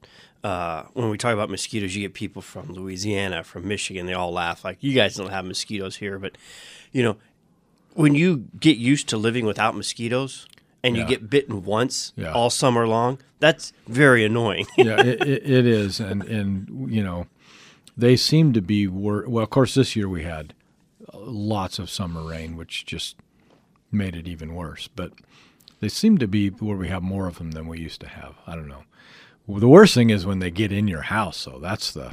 uh, 0.44 0.84
when 0.94 1.10
we 1.10 1.18
talk 1.18 1.32
about 1.34 1.50
mosquitoes. 1.50 1.94
You 1.96 2.02
get 2.02 2.14
people 2.14 2.42
from 2.42 2.72
Louisiana, 2.72 3.42
from 3.44 3.66
Michigan. 3.66 4.06
They 4.06 4.14
all 4.14 4.32
laugh 4.32 4.64
like, 4.64 4.78
"You 4.80 4.92
guys 4.94 5.16
don't 5.16 5.30
have 5.30 5.44
mosquitoes 5.44 5.96
here," 5.96 6.18
but 6.18 6.36
you 6.92 7.02
know, 7.02 7.16
when 7.94 8.14
you 8.14 8.48
get 8.60 8.76
used 8.76 9.08
to 9.08 9.16
living 9.16 9.44
without 9.46 9.74
mosquitoes 9.76 10.46
and 10.84 10.96
you 10.96 11.04
get 11.04 11.28
bitten 11.28 11.64
once 11.64 12.12
Yeah. 12.16 12.32
all 12.32 12.48
summer 12.50 12.86
long, 12.86 13.18
that's 13.40 13.72
very 13.88 14.24
annoying. 14.24 14.66
yeah, 14.76 15.00
it, 15.00 15.20
it, 15.26 15.50
it 15.50 15.66
is, 15.66 15.98
and 16.00 16.22
and 16.24 16.92
you 16.94 17.02
know, 17.02 17.26
they 17.96 18.14
seem 18.16 18.52
to 18.52 18.60
be 18.62 18.86
wor- 18.86 19.24
well. 19.26 19.42
Of 19.44 19.50
course, 19.50 19.74
this 19.74 19.96
year 19.96 20.08
we 20.08 20.22
had 20.22 20.54
lots 21.14 21.78
of 21.80 21.90
summer 21.90 22.22
rain, 22.22 22.56
which 22.56 22.84
just 22.86 23.16
made 23.90 24.14
it 24.14 24.28
even 24.28 24.54
worse. 24.54 24.88
But 24.88 25.12
they 25.86 25.90
seem 25.90 26.18
to 26.18 26.26
be 26.26 26.48
where 26.48 26.76
we 26.76 26.88
have 26.88 27.04
more 27.04 27.28
of 27.28 27.38
them 27.38 27.52
than 27.52 27.68
we 27.68 27.78
used 27.78 28.00
to 28.00 28.08
have. 28.08 28.34
I 28.44 28.56
don't 28.56 28.66
know. 28.66 28.82
Well, 29.46 29.60
the 29.60 29.68
worst 29.68 29.94
thing 29.94 30.10
is 30.10 30.26
when 30.26 30.40
they 30.40 30.50
get 30.50 30.72
in 30.72 30.88
your 30.88 31.02
house. 31.02 31.36
So 31.36 31.60
that's 31.60 31.92
the 31.92 32.12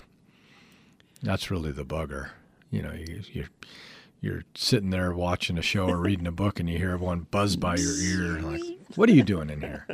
that's 1.24 1.49
really 1.49 1.71
the 1.71 1.84
bugger. 1.84 2.30
You 2.69 2.84
know, 2.84 2.91
you, 2.91 3.21
you're 3.32 3.49
you're 4.21 4.43
sitting 4.53 4.91
there 4.91 5.11
watching 5.11 5.57
a 5.57 5.63
show 5.63 5.88
or 5.89 5.97
reading 6.07 6.28
a 6.28 6.32
book, 6.32 6.59
and 6.59 6.69
you 6.69 6.78
hear 6.78 6.95
one 6.97 7.26
buzz 7.32 7.55
by 7.55 7.78
your 7.78 7.95
ear. 7.99 8.41
Like, 8.41 8.61
what 8.95 9.09
are 9.09 9.13
you 9.13 9.24
doing 9.24 9.49
in 9.49 9.61
here? 9.61 9.88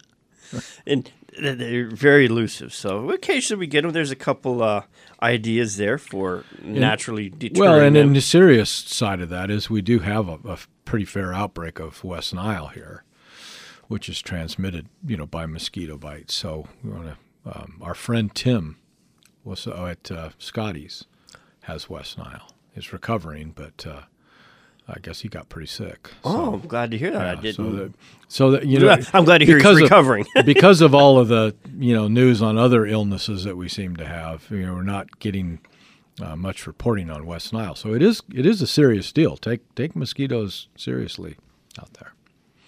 and 0.86 1.12
they're 1.38 1.90
very 1.90 2.24
elusive. 2.24 2.72
So 2.72 3.10
occasionally 3.10 3.60
we 3.60 3.66
get 3.66 3.82
them. 3.82 3.92
There's 3.92 4.12
a 4.12 4.16
couple 4.16 4.62
uh, 4.62 4.84
ideas 5.20 5.76
there 5.76 5.98
for 5.98 6.44
naturally 6.62 7.28
deterring 7.28 7.60
Well, 7.60 7.80
and 7.80 7.96
them. 7.96 8.06
then 8.06 8.12
the 8.14 8.22
serious 8.22 8.70
side 8.70 9.20
of 9.20 9.28
that 9.28 9.50
is 9.50 9.68
we 9.68 9.82
do 9.82 9.98
have 9.98 10.26
a, 10.26 10.38
a 10.46 10.58
pretty 10.84 11.04
fair 11.04 11.32
outbreak 11.32 11.78
of 11.78 12.02
West 12.04 12.34
Nile 12.34 12.68
here, 12.68 13.04
which 13.88 14.08
is 14.08 14.20
transmitted, 14.22 14.88
you 15.06 15.16
know, 15.16 15.26
by 15.26 15.46
mosquito 15.46 15.96
bites. 15.98 16.34
So 16.34 16.68
we 16.82 16.90
want 16.90 17.04
to. 17.06 17.16
Um, 17.46 17.78
our 17.82 17.94
friend 17.94 18.34
Tim 18.34 18.78
was 19.44 19.66
uh, 19.66 19.84
at 19.86 20.10
uh, 20.10 20.30
Scotty's 20.38 21.04
has 21.62 21.88
West 21.90 22.16
Nile. 22.18 22.48
Is 22.74 22.92
recovering, 22.92 23.52
but 23.54 23.86
uh, 23.86 24.00
I 24.88 24.98
guess 25.00 25.20
he 25.20 25.28
got 25.28 25.48
pretty 25.48 25.68
sick. 25.68 26.10
oh, 26.24 26.54
I'm 26.54 26.60
glad 26.66 26.90
to 26.90 26.98
hear 26.98 27.12
that. 27.12 27.38
I 27.38 27.40
didn't. 27.40 27.54
So 27.54 27.70
that, 27.70 27.94
so 28.26 28.50
that 28.50 28.66
you 28.66 28.80
know, 28.80 28.96
I'm 29.14 29.24
glad 29.24 29.38
to 29.38 29.46
hear 29.46 29.56
he's 29.56 29.62
because 29.62 29.76
of- 29.76 29.82
recovering. 29.84 30.26
because 30.44 30.80
of 30.80 30.94
all 30.94 31.18
of 31.18 31.28
the 31.28 31.54
you 31.78 31.94
know 31.94 32.08
news 32.08 32.42
on 32.42 32.58
other 32.58 32.84
illnesses 32.84 33.44
that 33.44 33.56
we 33.56 33.68
seem 33.68 33.94
to 33.96 34.06
have. 34.06 34.46
You 34.50 34.66
know, 34.66 34.74
we're 34.74 34.82
not 34.82 35.20
getting 35.20 35.60
uh, 36.20 36.36
much 36.36 36.66
reporting 36.66 37.10
on 37.10 37.26
West 37.26 37.52
Nile, 37.52 37.74
so 37.74 37.94
it 37.94 38.02
is 38.02 38.22
it 38.32 38.46
is 38.46 38.62
a 38.62 38.66
serious 38.66 39.12
deal. 39.12 39.36
Take 39.36 39.74
take 39.74 39.96
mosquitoes 39.96 40.68
seriously 40.76 41.36
out 41.80 41.92
there. 41.94 42.12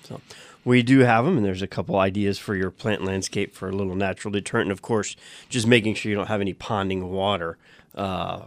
So 0.03 0.20
we 0.64 0.82
do 0.82 1.01
have 1.01 1.24
them, 1.24 1.36
and 1.36 1.47
there's 1.47 1.62
a 1.62 1.68
couple 1.68 1.97
ideas 1.97 2.38
for 2.38 2.55
your 2.55 2.70
plant 2.70 3.05
landscape 3.05 3.55
for 3.55 3.68
a 3.68 3.72
little 3.72 3.94
natural 3.94 4.32
deterrent. 4.32 4.66
And 4.66 4.72
of 4.72 4.82
course, 4.82 5.16
just 5.49 5.66
making 5.66 5.94
sure 5.94 6.11
you 6.11 6.16
don't 6.16 6.28
have 6.28 6.40
any 6.40 6.55
ponding 6.55 7.09
water. 7.09 7.57
Uh, 7.94 8.47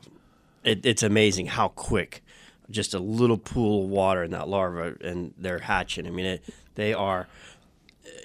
it, 0.64 0.86
it's 0.86 1.04
amazing 1.04 1.48
how 1.48 1.70
quick 1.70 2.22
just 2.70 2.94
a 2.94 3.00
little 3.00 3.38
pool 3.38 3.86
of 3.86 3.90
water 3.90 4.24
in 4.24 4.32
that 4.32 4.48
larva 4.48 4.96
and 5.02 5.34
they're 5.38 5.60
hatching. 5.60 6.06
I 6.06 6.12
mean, 6.12 6.26
it, 6.26 6.44
they 6.76 6.94
are, 6.94 7.28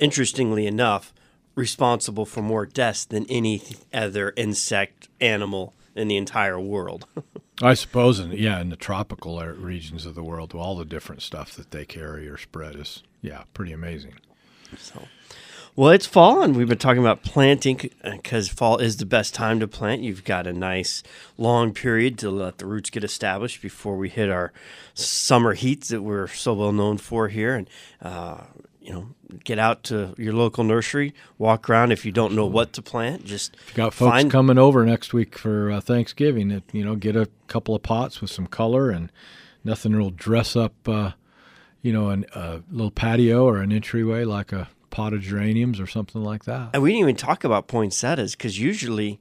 interestingly 0.01 0.67
enough, 0.67 1.15
responsible 1.55 2.27
for 2.27 2.43
more 2.43 2.67
deaths 2.67 3.05
than 3.05 3.27
any 3.31 3.63
other 3.93 4.33
insect 4.37 5.09
animal 5.21 5.73
in 5.95 6.09
the 6.09 6.17
entire 6.17 6.59
world. 6.59 7.07
I 7.63 7.75
suppose, 7.75 8.19
in, 8.19 8.33
yeah, 8.33 8.61
in 8.61 8.71
the 8.71 8.77
tropical 8.77 9.41
regions 9.41 10.07
of 10.07 10.15
the 10.15 10.25
world, 10.25 10.55
all 10.55 10.77
the 10.77 10.85
different 10.85 11.23
stuff 11.23 11.55
that 11.55 11.71
they 11.71 11.85
carry 11.85 12.29
or 12.29 12.37
spread 12.37 12.75
is 12.75 13.03
yeah 13.23 13.45
pretty 13.55 13.73
amazing. 13.73 14.15
So, 14.77 15.07
well, 15.77 15.91
it's 15.91 16.07
fall, 16.07 16.43
and 16.43 16.57
we've 16.57 16.69
been 16.69 16.79
talking 16.79 17.03
about 17.03 17.23
planting 17.23 17.91
because 18.03 18.49
fall 18.49 18.79
is 18.79 18.97
the 18.97 19.07
best 19.07 19.35
time 19.35 19.61
to 19.61 19.69
plant. 19.69 20.03
You've 20.03 20.25
got 20.25 20.49
a 20.49 20.53
nice 20.53 21.05
long 21.39 21.73
period 21.73 22.19
to 22.21 22.31
let 22.31 22.59
the 22.59 22.67
roots 22.67 22.91
get 22.91 23.05
established 23.05 23.63
before 23.63 23.97
we 23.97 24.09
hit 24.09 24.31
our 24.31 24.53
summer 24.95 25.55
heats 25.55 25.89
that 25.89 26.03
we're 26.03 26.27
so 26.27 26.55
well 26.55 26.73
known 26.73 26.99
for 26.99 27.29
here. 27.29 27.55
And, 27.55 27.71
uh, 28.03 28.43
you 28.85 28.93
know, 28.93 29.09
get 29.45 29.59
out 29.59 29.83
to 29.85 30.15
your 30.19 30.35
local 30.35 30.63
nursery, 30.63 31.15
walk 31.39 31.71
around. 31.71 31.91
If 31.91 32.05
you 32.05 32.13
don't 32.13 32.35
know 32.35 32.45
what 32.45 32.75
to 32.75 32.83
plant, 32.83 33.25
just 33.25 33.57
You 33.71 33.75
got 33.75 33.95
folks 33.95 34.11
find, 34.13 34.31
coming 34.31 34.59
over 34.59 34.85
next 34.85 35.15
week 35.15 35.39
for 35.39 35.71
uh, 35.71 35.81
Thanksgiving. 35.81 36.49
That 36.49 36.63
you 36.73 36.85
know, 36.85 36.95
get 36.95 37.17
a 37.17 37.29
couple 37.49 37.75
of 37.75 37.83
pots 37.83 38.21
with 38.21 38.31
some 38.31 38.47
color 38.47 38.91
and 38.91 39.11
nothing 39.65 39.99
will 39.99 40.11
dress 40.11 40.55
up, 40.55 40.75
uh, 40.87 41.13
you 41.81 41.95
know, 41.95 42.11
an- 42.11 42.27
a 42.35 42.61
little 42.71 42.91
patio 42.91 43.47
or 43.47 43.63
an 43.63 43.73
entryway 43.73 44.25
like 44.25 44.53
a 44.53 44.69
pot 44.91 45.15
of 45.15 45.23
geraniums 45.23 45.81
or 45.81 45.87
something 45.87 46.23
like 46.23 46.45
that. 46.45 46.71
And 46.75 46.83
we 46.83 46.91
didn't 46.91 47.01
even 47.01 47.17
talk 47.17 47.43
about 47.43 47.67
poinsettias 47.67 48.37
because 48.37 48.61
usually, 48.61 49.19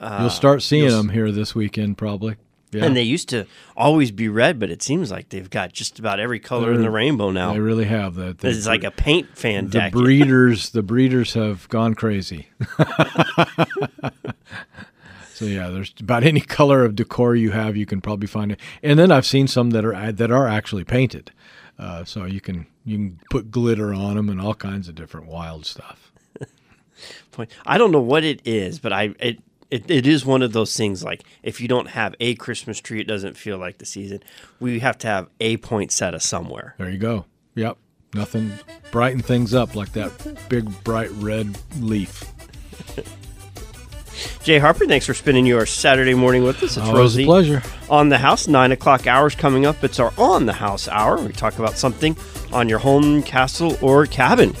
uh, 0.00 0.18
You'll 0.20 0.30
start 0.30 0.62
seeing 0.62 0.84
you'll 0.84 0.98
them 1.02 1.08
here 1.08 1.32
this 1.32 1.54
weekend, 1.56 1.98
probably. 1.98 2.36
Yeah, 2.72 2.86
and 2.86 2.96
they 2.96 3.02
used 3.02 3.28
to 3.28 3.46
always 3.76 4.10
be 4.10 4.28
red, 4.28 4.58
but 4.58 4.70
it 4.70 4.82
seems 4.82 5.10
like 5.10 5.28
they've 5.28 5.50
got 5.50 5.74
just 5.74 5.98
about 5.98 6.18
every 6.18 6.40
color 6.40 6.72
in 6.72 6.80
the 6.80 6.90
rainbow 6.90 7.30
now. 7.30 7.52
they 7.52 7.60
really 7.60 7.84
have 7.84 8.14
that. 8.14 8.38
The, 8.38 8.48
It's 8.48 8.66
like 8.66 8.82
a 8.82 8.90
paint 8.90 9.36
fan 9.36 9.66
the 9.66 9.78
deck. 9.78 9.92
breeders. 9.92 10.70
The 10.70 10.82
breeders 10.82 11.34
have 11.34 11.68
gone 11.68 11.94
crazy. 11.94 12.48
so 15.34 15.44
yeah, 15.44 15.68
there's 15.68 15.92
about 16.00 16.24
any 16.24 16.40
color 16.40 16.84
of 16.84 16.94
decor 16.96 17.34
you 17.34 17.50
have, 17.50 17.76
you 17.76 17.86
can 17.86 18.00
probably 18.00 18.26
find 18.26 18.52
it. 18.52 18.60
And 18.82 18.98
then 18.98 19.10
I've 19.12 19.26
seen 19.26 19.48
some 19.48 19.70
that 19.70 19.84
are 19.84 20.12
that 20.12 20.30
are 20.30 20.48
actually 20.48 20.84
painted, 20.84 21.30
uh, 21.78 22.04
so 22.04 22.24
you 22.24 22.40
can 22.40 22.66
you 22.84 22.96
can 22.96 23.20
put 23.30 23.50
glitter 23.50 23.92
on 23.92 24.16
them 24.16 24.28
and 24.28 24.40
all 24.40 24.54
kinds 24.54 24.88
of 24.88 24.94
different 24.94 25.26
wild 25.26 25.66
stuff. 25.66 26.10
point. 27.32 27.50
I 27.66 27.78
don't 27.78 27.92
know 27.92 28.00
what 28.00 28.24
it 28.24 28.40
is, 28.44 28.78
but 28.78 28.92
I 28.92 29.14
it, 29.18 29.40
it 29.72 29.90
it 29.90 30.06
is 30.06 30.24
one 30.24 30.42
of 30.42 30.52
those 30.52 30.76
things 30.76 31.02
like 31.02 31.24
if 31.42 31.60
you 31.60 31.66
don't 31.66 31.88
have 31.88 32.14
a 32.20 32.34
Christmas 32.34 32.78
tree, 32.80 33.00
it 33.00 33.06
doesn't 33.06 33.36
feel 33.36 33.56
like 33.58 33.78
the 33.78 33.86
season. 33.86 34.22
We 34.60 34.78
have 34.80 34.98
to 34.98 35.06
have 35.08 35.28
a 35.40 35.56
point 35.56 35.72
poinsettia 35.72 36.20
somewhere. 36.20 36.74
There 36.78 36.90
you 36.90 36.98
go. 36.98 37.24
Yep, 37.54 37.78
nothing 38.14 38.52
brighten 38.90 39.20
things 39.22 39.54
up 39.54 39.74
like 39.74 39.92
that 39.94 40.10
big 40.48 40.84
bright 40.84 41.10
red 41.12 41.58
leaf. 41.80 42.22
Jay 44.44 44.58
Harper, 44.58 44.86
thanks 44.86 45.06
for 45.06 45.14
spending 45.14 45.46
your 45.46 45.64
Saturday 45.66 46.14
morning 46.14 46.42
with 46.44 46.56
us. 46.62 46.76
It's 46.76 46.78
Always 46.78 46.94
Rosie 46.94 47.22
a 47.22 47.26
pleasure. 47.26 47.62
on 47.88 48.08
the 48.08 48.18
house. 48.18 48.46
Nine 48.46 48.72
o'clock 48.72 49.06
hours 49.06 49.34
coming 49.34 49.64
up. 49.66 49.82
It's 49.82 49.98
our 49.98 50.12
on 50.18 50.46
the 50.46 50.52
house 50.52 50.86
hour. 50.88 51.16
We 51.20 51.32
talk 51.32 51.58
about 51.58 51.78
something 51.78 52.16
on 52.52 52.68
your 52.68 52.78
home, 52.78 53.22
castle, 53.22 53.76
or 53.80 54.04
cabin. 54.06 54.54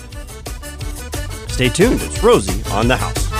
Stay 1.48 1.68
tuned. 1.68 2.00
It's 2.00 2.22
Rosie 2.22 2.62
on 2.72 2.88
the 2.88 2.96
house. 2.96 3.31